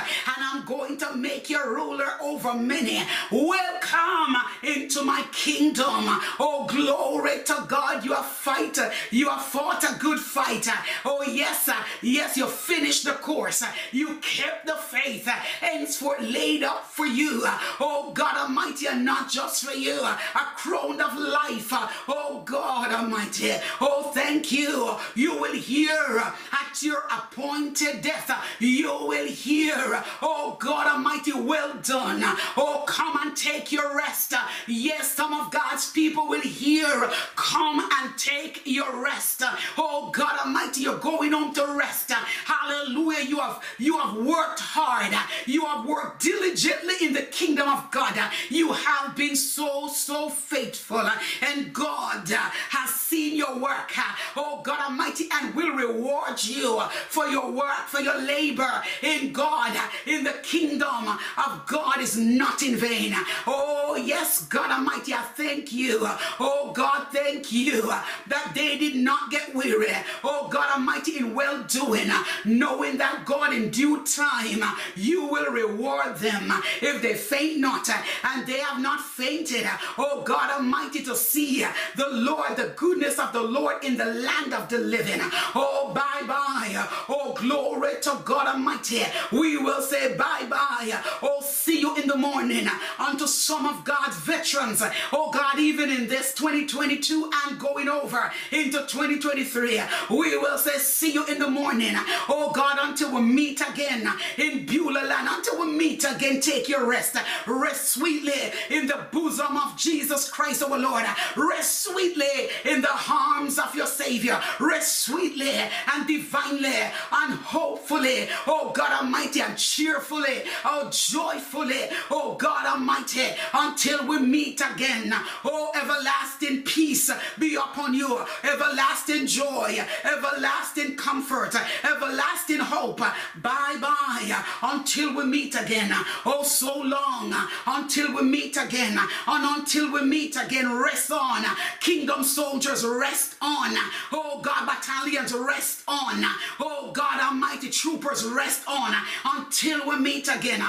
ruler 1.67 2.11
over 2.21 2.53
many. 2.53 3.03
Welcome 3.31 4.35
into 4.63 5.03
my 5.03 5.23
kingdom. 5.31 6.05
Oh, 6.39 6.65
glory 6.67 7.43
to 7.45 7.65
God. 7.67 8.03
You 8.05 8.13
are 8.13 8.23
fighter. 8.23 8.91
You 9.11 9.29
have 9.29 9.41
fought 9.43 9.83
a 9.83 9.97
good 9.99 10.19
fight. 10.19 10.67
Oh, 11.03 11.23
yes, 11.23 11.69
yes, 12.01 12.37
you 12.37 12.47
finished 12.47 13.05
the 13.05 13.13
course. 13.13 13.63
You 13.91 14.17
kept 14.17 14.65
the 14.65 14.75
faith. 14.75 15.27
Henceforth 15.27 16.21
laid 16.21 16.63
up 16.63 16.85
for 16.85 17.05
you. 17.05 17.43
Oh, 17.79 18.11
God 18.13 18.35
Almighty, 18.37 18.87
and 18.87 19.05
not 19.05 19.29
just 19.29 19.65
for 19.65 19.73
you. 19.73 20.01
A 20.01 20.45
crown 20.55 21.01
of 21.01 21.17
life. 21.17 21.69
Oh, 22.07 22.43
God 22.45 22.91
Almighty. 22.91 23.53
Oh, 23.81 24.11
thank 24.13 24.51
you. 24.51 24.95
You 25.15 25.39
will 25.39 25.55
hear 25.55 25.91
at 25.91 26.81
your 26.81 27.03
appointed 27.11 28.01
death. 28.01 28.31
You 28.59 28.89
will 29.07 29.27
hear. 29.27 30.03
Oh, 30.21 30.57
God 30.59 30.87
Almighty, 30.87 31.31
well 31.55 31.75
done. 31.81 32.21
Oh, 32.57 32.83
come 32.85 33.15
and 33.21 33.35
take 33.35 33.71
your 33.71 33.95
rest. 33.95 34.33
Yes, 34.67 35.13
some 35.13 35.33
of 35.33 35.51
God's 35.51 35.89
people 35.91 36.27
will 36.27 36.41
hear. 36.41 37.09
Come 37.35 37.79
and 37.97 38.17
take 38.17 38.61
your 38.65 39.01
rest. 39.01 39.41
Oh, 39.77 40.11
God 40.11 40.37
Almighty, 40.39 40.81
you're 40.81 40.97
going 40.97 41.31
home 41.31 41.53
to 41.53 41.65
rest. 41.77 42.11
Hallelujah. 42.11 43.25
You 43.25 43.39
have 43.39 43.61
you 43.79 43.97
have 43.97 44.17
worked 44.17 44.59
hard. 44.59 45.13
You 45.45 45.65
have 45.65 45.85
worked 45.85 46.21
diligently 46.21 46.95
in 47.01 47.13
the 47.13 47.21
kingdom 47.21 47.69
of 47.69 47.89
God. 47.89 48.19
You 48.49 48.73
have 48.73 49.15
been 49.15 49.35
so, 49.37 49.87
so 49.87 50.29
faithful. 50.29 51.09
And 51.41 51.73
God 51.73 52.27
has 52.27 52.89
seen 52.93 53.37
your 53.37 53.57
work. 53.59 53.91
Oh, 54.35 54.61
God 54.61 54.89
Almighty, 54.89 55.29
and 55.31 55.55
will 55.55 55.73
reward 55.73 56.43
you 56.43 56.81
for 57.07 57.27
your 57.27 57.49
work, 57.51 57.87
for 57.87 58.01
your 58.01 58.19
labor 58.19 58.83
in 59.01 59.31
God, 59.31 59.77
in 60.05 60.25
the 60.25 60.35
kingdom 60.43 61.17
of 61.47 61.65
God 61.67 61.99
is 61.99 62.17
not 62.17 62.61
in 62.63 62.75
vain. 62.75 63.13
Oh, 63.47 63.95
yes, 63.95 64.45
God 64.47 64.71
Almighty, 64.71 65.13
I 65.13 65.21
thank 65.21 65.71
you. 65.71 65.99
Oh, 66.39 66.71
God, 66.73 67.07
thank 67.11 67.51
you 67.51 67.81
that 68.27 68.51
they 68.53 68.77
did 68.77 68.95
not 68.95 69.31
get 69.31 69.53
weary. 69.53 69.93
Oh, 70.23 70.47
God 70.49 70.71
Almighty, 70.75 71.17
in 71.17 71.33
well 71.33 71.63
doing, 71.63 72.09
knowing 72.45 72.97
that 72.97 73.25
God, 73.25 73.53
in 73.53 73.69
due 73.69 74.05
time, 74.05 74.63
you 74.95 75.27
will 75.27 75.51
reward 75.51 76.17
them 76.17 76.51
if 76.81 77.01
they 77.01 77.13
faint 77.13 77.59
not 77.59 77.89
and 78.23 78.47
they 78.47 78.59
have 78.59 78.81
not 78.81 79.01
fainted. 79.01 79.67
Oh, 79.97 80.23
God 80.23 80.51
Almighty, 80.51 81.03
to 81.03 81.15
see 81.15 81.65
the 81.95 82.09
Lord, 82.09 82.55
the 82.57 82.73
goodness 82.75 83.19
of 83.19 83.33
the 83.33 83.41
Lord 83.41 83.83
in 83.83 83.97
the 83.97 84.05
land 84.05 84.53
of 84.53 84.69
the 84.69 84.79
living. 84.79 85.19
Oh, 85.53 85.91
bye 85.93 86.25
bye. 86.27 86.87
Oh, 87.09 87.33
glory 87.37 87.93
to 88.01 88.21
God 88.23 88.47
Almighty. 88.47 89.03
We 89.31 89.57
will 89.57 89.81
say 89.81 90.15
bye 90.15 90.45
bye. 90.49 91.01
Oh, 91.21 91.34
see 91.41 91.79
you 91.79 91.95
in 91.95 92.07
the 92.07 92.17
morning 92.17 92.67
unto 92.99 93.27
some 93.27 93.65
of 93.65 93.83
God's 93.83 94.17
veterans. 94.17 94.81
Oh, 95.11 95.31
God, 95.31 95.59
even 95.59 95.89
in 95.89 96.07
this 96.07 96.33
2022 96.33 97.31
and 97.47 97.59
going 97.59 97.87
over 97.89 98.31
into 98.51 98.79
2023, 98.85 99.81
we 100.09 100.37
will 100.37 100.57
say 100.57 100.77
see 100.77 101.13
you 101.13 101.25
in 101.25 101.39
the 101.39 101.49
morning. 101.49 101.93
Oh, 102.29 102.51
God, 102.53 102.77
until 102.81 103.15
we 103.15 103.21
meet 103.21 103.61
again 103.61 104.07
in 104.37 104.65
Beulah 104.65 105.05
land, 105.05 105.27
until 105.31 105.61
we 105.61 105.71
meet 105.71 106.03
again, 106.03 106.39
take 106.41 106.69
your 106.69 106.87
rest. 106.87 107.15
Rest 107.47 107.93
sweetly 107.93 108.51
in 108.69 108.87
the 108.87 109.07
bosom 109.11 109.57
of 109.57 109.77
Jesus 109.77 110.29
Christ, 110.29 110.63
our 110.63 110.77
Lord. 110.77 111.05
Rest 111.35 111.83
sweetly 111.83 112.49
in 112.65 112.81
the 112.81 112.89
arms 113.09 113.59
of 113.59 113.75
your 113.75 113.87
Savior. 113.87 114.39
Rest 114.59 115.01
sweetly 115.01 115.51
and 115.93 116.07
divinely 116.07 116.73
and 117.11 117.33
hopefully, 117.33 118.27
oh 118.47 118.71
God 118.73 119.03
Almighty, 119.03 119.41
and 119.41 119.57
cheerfully, 119.57 120.43
oh 120.63 120.89
joyfully, 121.25 121.87
oh 122.11 122.35
God 122.39 122.65
Almighty, 122.65 123.27
until 123.53 124.07
we 124.07 124.19
meet 124.19 124.61
again. 124.61 125.13
Oh, 125.43 125.71
everlasting 125.75 126.63
peace 126.63 127.11
be 127.39 127.55
upon 127.55 127.93
you, 127.93 128.23
everlasting 128.43 129.27
joy, 129.27 129.79
everlasting 130.03 130.95
comfort, 130.95 131.55
everlasting 131.83 132.59
hope. 132.59 132.99
Bye 132.99 133.77
bye 133.81 134.43
until 134.61 135.15
we 135.15 135.25
meet 135.25 135.55
again. 135.55 135.91
Oh, 136.25 136.43
so 136.43 136.79
long 136.81 137.33
until 137.67 138.15
we 138.15 138.23
meet 138.23 138.57
again, 138.57 138.97
and 139.27 139.59
until 139.59 139.91
we 139.91 140.01
meet 140.01 140.35
again, 140.35 140.71
rest 140.77 141.11
on. 141.11 141.43
Kingdom 141.79 142.23
soldiers, 142.23 142.85
rest 142.85 143.35
on. 143.41 143.71
Oh, 144.11 144.39
God, 144.41 144.65
battalions, 144.65 145.33
rest 145.33 145.83
on. 145.87 146.23
Oh, 146.59 146.91
God 146.93 147.19
Almighty, 147.21 147.69
troopers, 147.69 148.25
rest 148.25 148.63
on 148.67 148.93
until 149.25 149.87
we 149.89 149.97
meet 149.97 150.27
again. 150.27 150.61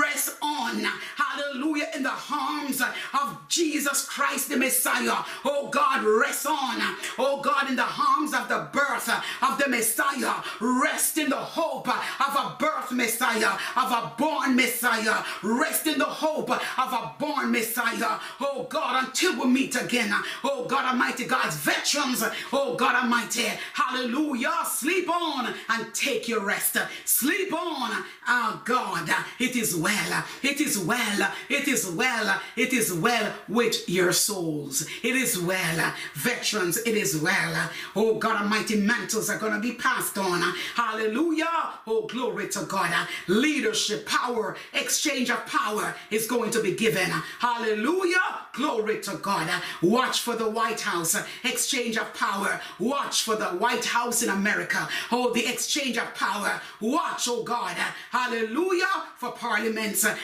Rest 0.00 0.36
on. 0.42 0.84
Hallelujah. 1.16 1.88
In 1.94 2.02
the 2.02 2.14
arms 2.32 2.80
of 2.80 3.38
Jesus 3.48 4.06
Christ, 4.06 4.48
the 4.48 4.56
Messiah. 4.56 5.24
Oh, 5.44 5.68
God, 5.68 6.04
rest 6.04 6.46
on. 6.46 6.96
Oh, 7.18 7.40
God, 7.42 7.68
in 7.70 7.76
the 7.76 7.84
arms 7.84 8.34
of 8.34 8.48
the 8.48 8.68
birth 8.72 9.08
of 9.42 9.58
the 9.58 9.68
Messiah. 9.68 10.42
Rest 10.60 11.18
in 11.18 11.30
the 11.30 11.36
hope 11.36 11.88
of 11.88 12.34
a 12.36 12.56
birth 12.58 12.92
Messiah, 12.92 13.58
of 13.76 13.92
a 13.92 14.12
born 14.18 14.56
Messiah. 14.56 15.24
Rest 15.42 15.86
in 15.86 15.98
the 15.98 16.04
hope 16.04 16.50
of 16.50 16.92
a 16.92 17.12
born 17.18 17.50
Messiah. 17.52 18.18
Oh, 18.40 18.66
God, 18.68 19.04
until 19.04 19.40
we 19.40 19.46
meet 19.46 19.76
again. 19.76 20.12
Oh, 20.44 20.66
God 20.66 20.84
Almighty, 20.84 21.24
God's 21.24 21.56
veterans. 21.56 22.22
Oh, 22.52 22.74
God 22.76 22.94
Almighty. 23.02 23.46
Hallelujah. 23.72 24.64
Sleep 24.66 25.08
on 25.08 25.54
and 25.70 25.94
take 25.94 26.28
your 26.28 26.44
rest. 26.44 26.76
Sleep 27.04 27.52
on. 27.52 28.04
Oh, 28.28 28.62
God. 28.64 29.08
It 29.38 29.56
is 29.56 29.76
well. 29.78 30.24
It 30.42 30.60
is 30.60 30.78
well. 30.78 31.32
It 31.48 31.68
is 31.68 31.88
well. 31.88 32.40
It 32.56 32.72
is 32.72 32.92
well 32.92 33.32
with 33.48 33.88
your 33.88 34.12
souls. 34.12 34.86
It 35.02 35.16
is 35.16 35.38
well. 35.38 35.92
Veterans, 36.14 36.76
it 36.78 36.96
is 36.96 37.16
well. 37.20 37.70
Oh, 37.96 38.18
God 38.18 38.42
Almighty, 38.42 38.76
mantles 38.76 39.30
are 39.30 39.38
going 39.38 39.54
to 39.54 39.60
be 39.60 39.72
passed 39.72 40.18
on. 40.18 40.40
Hallelujah. 40.74 41.46
Oh, 41.86 42.06
glory 42.06 42.48
to 42.50 42.64
God. 42.64 42.92
Leadership, 43.26 44.06
power, 44.06 44.56
exchange 44.72 45.30
of 45.30 45.44
power 45.46 45.94
is 46.10 46.26
going 46.26 46.50
to 46.50 46.62
be 46.62 46.74
given. 46.74 47.10
Hallelujah. 47.40 48.16
Glory 48.52 49.00
to 49.02 49.16
God. 49.16 49.48
Watch 49.82 50.20
for 50.20 50.36
the 50.36 50.50
White 50.50 50.80
House. 50.80 51.16
Exchange 51.44 51.96
of 51.96 52.12
power. 52.14 52.60
Watch 52.78 53.22
for 53.22 53.36
the 53.36 53.46
White 53.46 53.84
House 53.84 54.22
in 54.22 54.30
America. 54.30 54.88
Oh, 55.12 55.32
the 55.32 55.46
exchange 55.46 55.96
of 55.96 56.12
power. 56.14 56.60
Watch, 56.80 57.28
oh 57.28 57.42
God. 57.42 57.76
Hallelujah. 58.10 58.86
For 59.16 59.30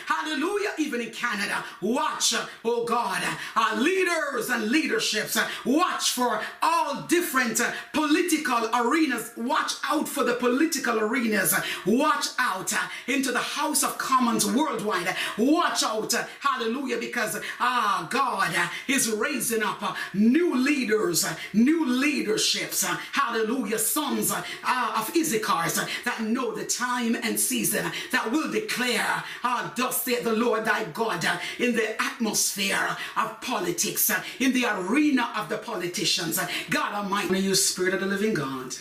Hallelujah. 0.06 0.70
Even 0.78 1.00
in 1.00 1.10
Canada. 1.10 1.64
Watch, 1.80 2.34
oh 2.64 2.84
God. 2.84 3.22
Our 3.56 3.80
leaders 3.80 4.50
and 4.50 4.70
leaderships. 4.70 5.38
Watch 5.64 6.12
for 6.12 6.40
all 6.62 7.02
different 7.02 7.60
political 7.92 8.68
arenas. 8.74 9.32
Watch 9.36 9.72
out 9.88 10.08
for 10.08 10.24
the 10.24 10.34
political 10.34 11.00
arenas. 11.00 11.54
Watch 11.86 12.26
out 12.38 12.72
into 13.06 13.32
the 13.32 13.38
House 13.38 13.82
of 13.82 13.98
Commons 13.98 14.46
worldwide. 14.46 15.14
Watch 15.38 15.82
out. 15.82 16.12
Hallelujah. 16.40 16.98
Because, 16.98 17.40
ah, 17.60 18.06
God 18.10 18.54
is 18.88 19.10
raising 19.10 19.62
up 19.62 19.96
new 20.12 20.54
leaders, 20.54 21.26
new 21.52 21.86
leaderships. 21.86 22.84
Hallelujah. 22.84 23.78
Sons 23.78 24.30
uh, 24.32 24.94
of 24.96 25.14
Issachar 25.16 25.64
that 26.04 26.20
know 26.22 26.54
the 26.54 26.64
time 26.64 27.16
and 27.22 27.38
season 27.38 27.90
that 28.12 28.30
will 28.30 28.50
declare, 28.50 29.22
uh, 29.42 29.70
thus 29.76 30.02
saith 30.02 30.24
the 30.24 30.32
Lord 30.32 30.64
thy 30.64 30.84
God, 30.84 31.24
uh, 31.24 31.38
in 31.58 31.74
the 31.74 32.00
atmosphere 32.02 32.96
of 33.16 33.40
politics, 33.40 34.10
uh, 34.10 34.22
in 34.38 34.52
the 34.52 34.66
arena 34.66 35.32
of 35.36 35.48
the 35.48 35.58
politicians. 35.58 36.38
Uh, 36.38 36.48
God 36.70 36.94
Almighty, 36.94 37.40
you 37.40 37.54
Spirit 37.54 37.94
of 37.94 38.00
the 38.00 38.06
living 38.06 38.34
God. 38.34 38.74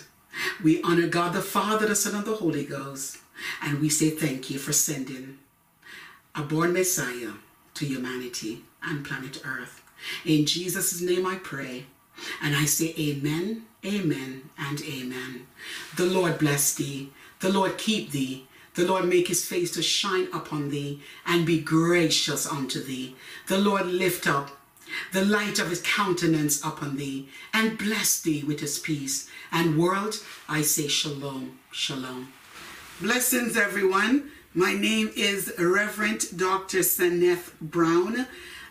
We 0.63 0.81
honor 0.81 1.07
God 1.07 1.33
the 1.33 1.41
Father, 1.41 1.87
the 1.87 1.95
Son, 1.95 2.15
and 2.15 2.25
the 2.25 2.35
Holy 2.35 2.65
Ghost. 2.65 3.17
And 3.61 3.79
we 3.79 3.89
say 3.89 4.09
thank 4.09 4.49
you 4.49 4.59
for 4.59 4.73
sending 4.73 5.39
a 6.35 6.41
born 6.41 6.73
Messiah 6.73 7.33
to 7.75 7.85
humanity 7.85 8.63
and 8.81 9.05
planet 9.05 9.41
Earth. 9.45 9.81
In 10.25 10.45
Jesus' 10.45 11.01
name 11.01 11.25
I 11.25 11.35
pray. 11.35 11.85
And 12.41 12.55
I 12.55 12.65
say 12.65 12.93
amen, 12.97 13.65
amen, 13.85 14.49
and 14.57 14.81
amen. 14.81 15.47
The 15.97 16.05
Lord 16.05 16.37
bless 16.39 16.73
thee. 16.75 17.11
The 17.39 17.49
Lord 17.51 17.77
keep 17.77 18.11
thee. 18.11 18.47
The 18.75 18.85
Lord 18.85 19.05
make 19.05 19.27
his 19.27 19.45
face 19.45 19.71
to 19.71 19.83
shine 19.83 20.27
upon 20.33 20.69
thee 20.69 21.01
and 21.25 21.45
be 21.45 21.59
gracious 21.59 22.47
unto 22.47 22.81
thee. 22.83 23.15
The 23.47 23.59
Lord 23.59 23.85
lift 23.85 24.27
up 24.27 24.49
the 25.11 25.25
light 25.25 25.59
of 25.59 25.69
his 25.69 25.81
countenance 25.81 26.63
upon 26.63 26.97
thee 26.97 27.29
and 27.53 27.77
bless 27.77 28.19
thee 28.19 28.43
with 28.43 28.59
his 28.59 28.79
peace. 28.79 29.29
And 29.51 29.77
world, 29.77 30.15
I 30.49 30.61
say 30.61 30.87
shalom, 30.87 31.59
shalom. 31.71 32.33
Blessings, 32.99 33.57
everyone. 33.57 34.31
My 34.55 34.73
name 34.73 35.11
is 35.15 35.53
Reverend 35.57 36.37
Dr. 36.37 36.79
Saneth 36.79 37.59
Brown. 37.59 38.27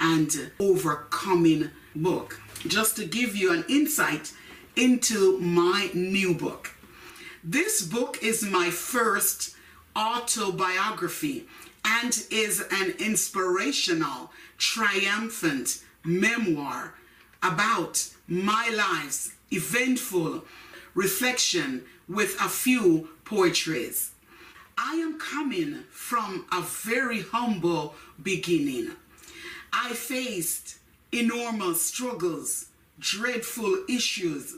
and 0.00 0.50
overcoming 0.58 1.70
book. 1.94 2.40
Just 2.66 2.96
to 2.96 3.04
give 3.04 3.36
you 3.36 3.52
an 3.52 3.64
insight 3.68 4.32
into 4.76 5.38
my 5.38 5.90
new 5.94 6.34
book. 6.34 6.72
This 7.42 7.82
book 7.82 8.18
is 8.22 8.42
my 8.42 8.70
first 8.70 9.54
autobiography 9.96 11.46
and 11.84 12.24
is 12.30 12.60
an 12.70 12.94
inspirational, 12.98 14.32
triumphant 14.58 15.82
memoir 16.04 16.94
about 17.42 18.08
my 18.26 18.68
life's 18.74 19.32
eventful 19.52 20.44
reflection 20.94 21.84
with 22.08 22.36
a 22.40 22.48
few 22.48 23.08
poetries. 23.24 24.10
I 24.76 24.96
am 24.96 25.18
coming 25.18 25.84
from 25.90 26.46
a 26.52 26.60
very 26.60 27.22
humble 27.22 27.94
beginning. 28.22 28.90
I 29.78 29.92
faced 29.92 30.78
enormous 31.12 31.82
struggles, 31.82 32.70
dreadful 32.98 33.84
issues, 33.90 34.56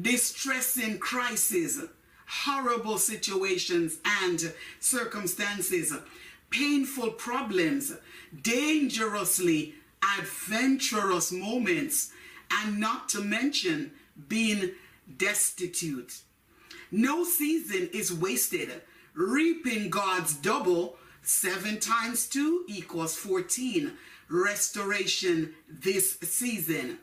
distressing 0.00 0.98
crises, 0.98 1.84
horrible 2.26 2.96
situations 2.96 3.98
and 4.22 4.54
circumstances, 4.80 5.92
painful 6.48 7.10
problems, 7.12 7.92
dangerously 8.42 9.74
adventurous 10.18 11.30
moments, 11.30 12.12
and 12.50 12.80
not 12.80 13.10
to 13.10 13.20
mention 13.20 13.92
being 14.26 14.70
destitute. 15.18 16.20
No 16.90 17.24
season 17.24 17.90
is 17.92 18.10
wasted. 18.10 18.70
Reaping 19.12 19.90
God's 19.90 20.34
double, 20.34 20.96
7 21.22 21.78
times 21.78 22.26
2 22.28 22.64
equals 22.68 23.16
14. 23.16 23.92
Restoration 24.28 25.54
this 25.68 26.18
season. 26.20 26.98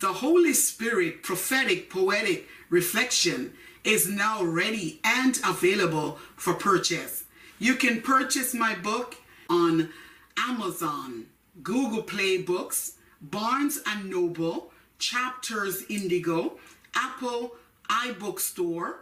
The 0.00 0.12
Holy 0.14 0.52
Spirit 0.52 1.22
prophetic 1.22 1.90
poetic 1.90 2.48
reflection 2.68 3.52
is 3.84 4.08
now 4.08 4.42
ready 4.42 5.00
and 5.04 5.38
available 5.46 6.18
for 6.36 6.54
purchase. 6.54 7.24
You 7.58 7.74
can 7.74 8.02
purchase 8.02 8.54
my 8.54 8.74
book 8.74 9.16
on 9.48 9.90
Amazon, 10.36 11.26
Google 11.62 12.02
Play 12.02 12.38
Books, 12.38 12.92
Barnes 13.20 13.80
and 13.86 14.08
Noble, 14.08 14.72
Chapters 14.98 15.84
Indigo, 15.88 16.58
Apple 16.94 17.56
iBookstore, 17.88 18.94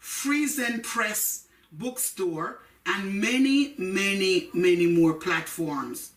Friesen 0.00 0.82
Press 0.82 1.46
Bookstore, 1.72 2.60
and 2.86 3.20
many, 3.20 3.74
many, 3.78 4.48
many 4.54 4.86
more 4.86 5.14
platforms. 5.14 6.12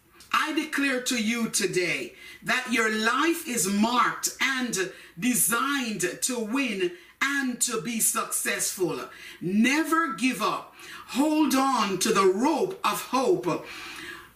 I 0.46 0.52
declare 0.52 1.00
to 1.04 1.24
you 1.24 1.48
today 1.48 2.16
that 2.44 2.68
your 2.70 2.94
life 2.94 3.48
is 3.48 3.66
marked 3.66 4.32
and 4.41 4.91
designed 5.18 6.02
to 6.24 6.38
win 6.38 6.91
and 7.22 7.62
to 7.62 7.80
be 7.80 8.02
successful. 8.02 9.00
Never 9.39 10.16
give 10.16 10.41
up. 10.41 10.76
Hold 11.12 11.56
on 11.56 11.98
to 12.00 12.10
the 12.12 12.26
rope 12.26 12.78
of 12.84 13.02
hope. 13.04 13.66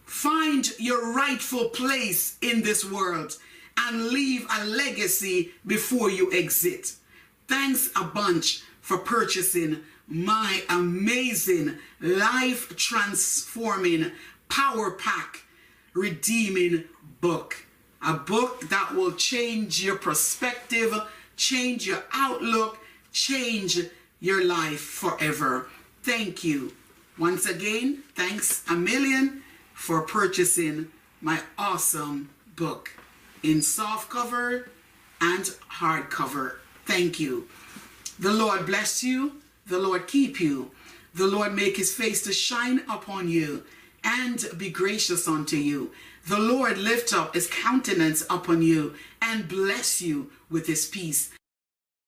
Find 0.06 0.72
your 0.78 1.12
rightful 1.12 1.68
place 1.68 2.38
in 2.40 2.62
this 2.62 2.90
world 2.90 3.36
and 3.76 4.08
leave 4.08 4.46
a 4.50 4.64
legacy 4.64 5.50
before 5.66 6.10
you 6.10 6.32
exit. 6.32 6.94
Thanks 7.48 7.90
a 7.94 8.04
bunch 8.04 8.62
for 8.80 8.96
purchasing 8.96 9.80
my 10.06 10.62
amazing 10.70 11.74
life 12.00 12.74
transforming 12.76 14.10
power 14.48 14.92
pack 14.92 15.44
redeeming 15.98 16.84
book. 17.20 17.56
A 18.00 18.14
book 18.14 18.68
that 18.68 18.94
will 18.94 19.12
change 19.12 19.82
your 19.84 19.96
perspective, 19.96 20.94
change 21.36 21.86
your 21.86 22.04
outlook, 22.12 22.78
change 23.12 23.80
your 24.20 24.44
life 24.44 24.80
forever. 24.80 25.68
Thank 26.02 26.44
you. 26.44 26.72
Once 27.18 27.46
again, 27.46 28.04
thanks 28.14 28.62
a 28.68 28.74
million 28.74 29.42
for 29.74 30.02
purchasing 30.02 30.88
my 31.20 31.40
awesome 31.58 32.30
book 32.54 32.92
in 33.42 33.60
soft 33.60 34.08
cover 34.08 34.70
and 35.20 35.44
hardcover. 35.80 36.56
Thank 36.86 37.18
you. 37.18 37.48
The 38.20 38.32
Lord 38.32 38.66
bless 38.66 39.02
you. 39.02 39.32
The 39.66 39.78
Lord 39.78 40.06
keep 40.06 40.40
you. 40.40 40.70
The 41.14 41.26
Lord 41.26 41.54
make 41.54 41.76
his 41.76 41.92
face 41.92 42.22
to 42.22 42.32
shine 42.32 42.82
upon 42.88 43.28
you 43.28 43.64
and 44.04 44.44
be 44.56 44.70
gracious 44.70 45.26
unto 45.28 45.56
you. 45.56 45.92
The 46.26 46.38
Lord 46.38 46.78
lift 46.78 47.12
up 47.14 47.34
his 47.34 47.46
countenance 47.46 48.22
upon 48.28 48.62
you 48.62 48.94
and 49.22 49.48
bless 49.48 50.02
you 50.02 50.30
with 50.50 50.66
his 50.66 50.86
peace. 50.86 51.30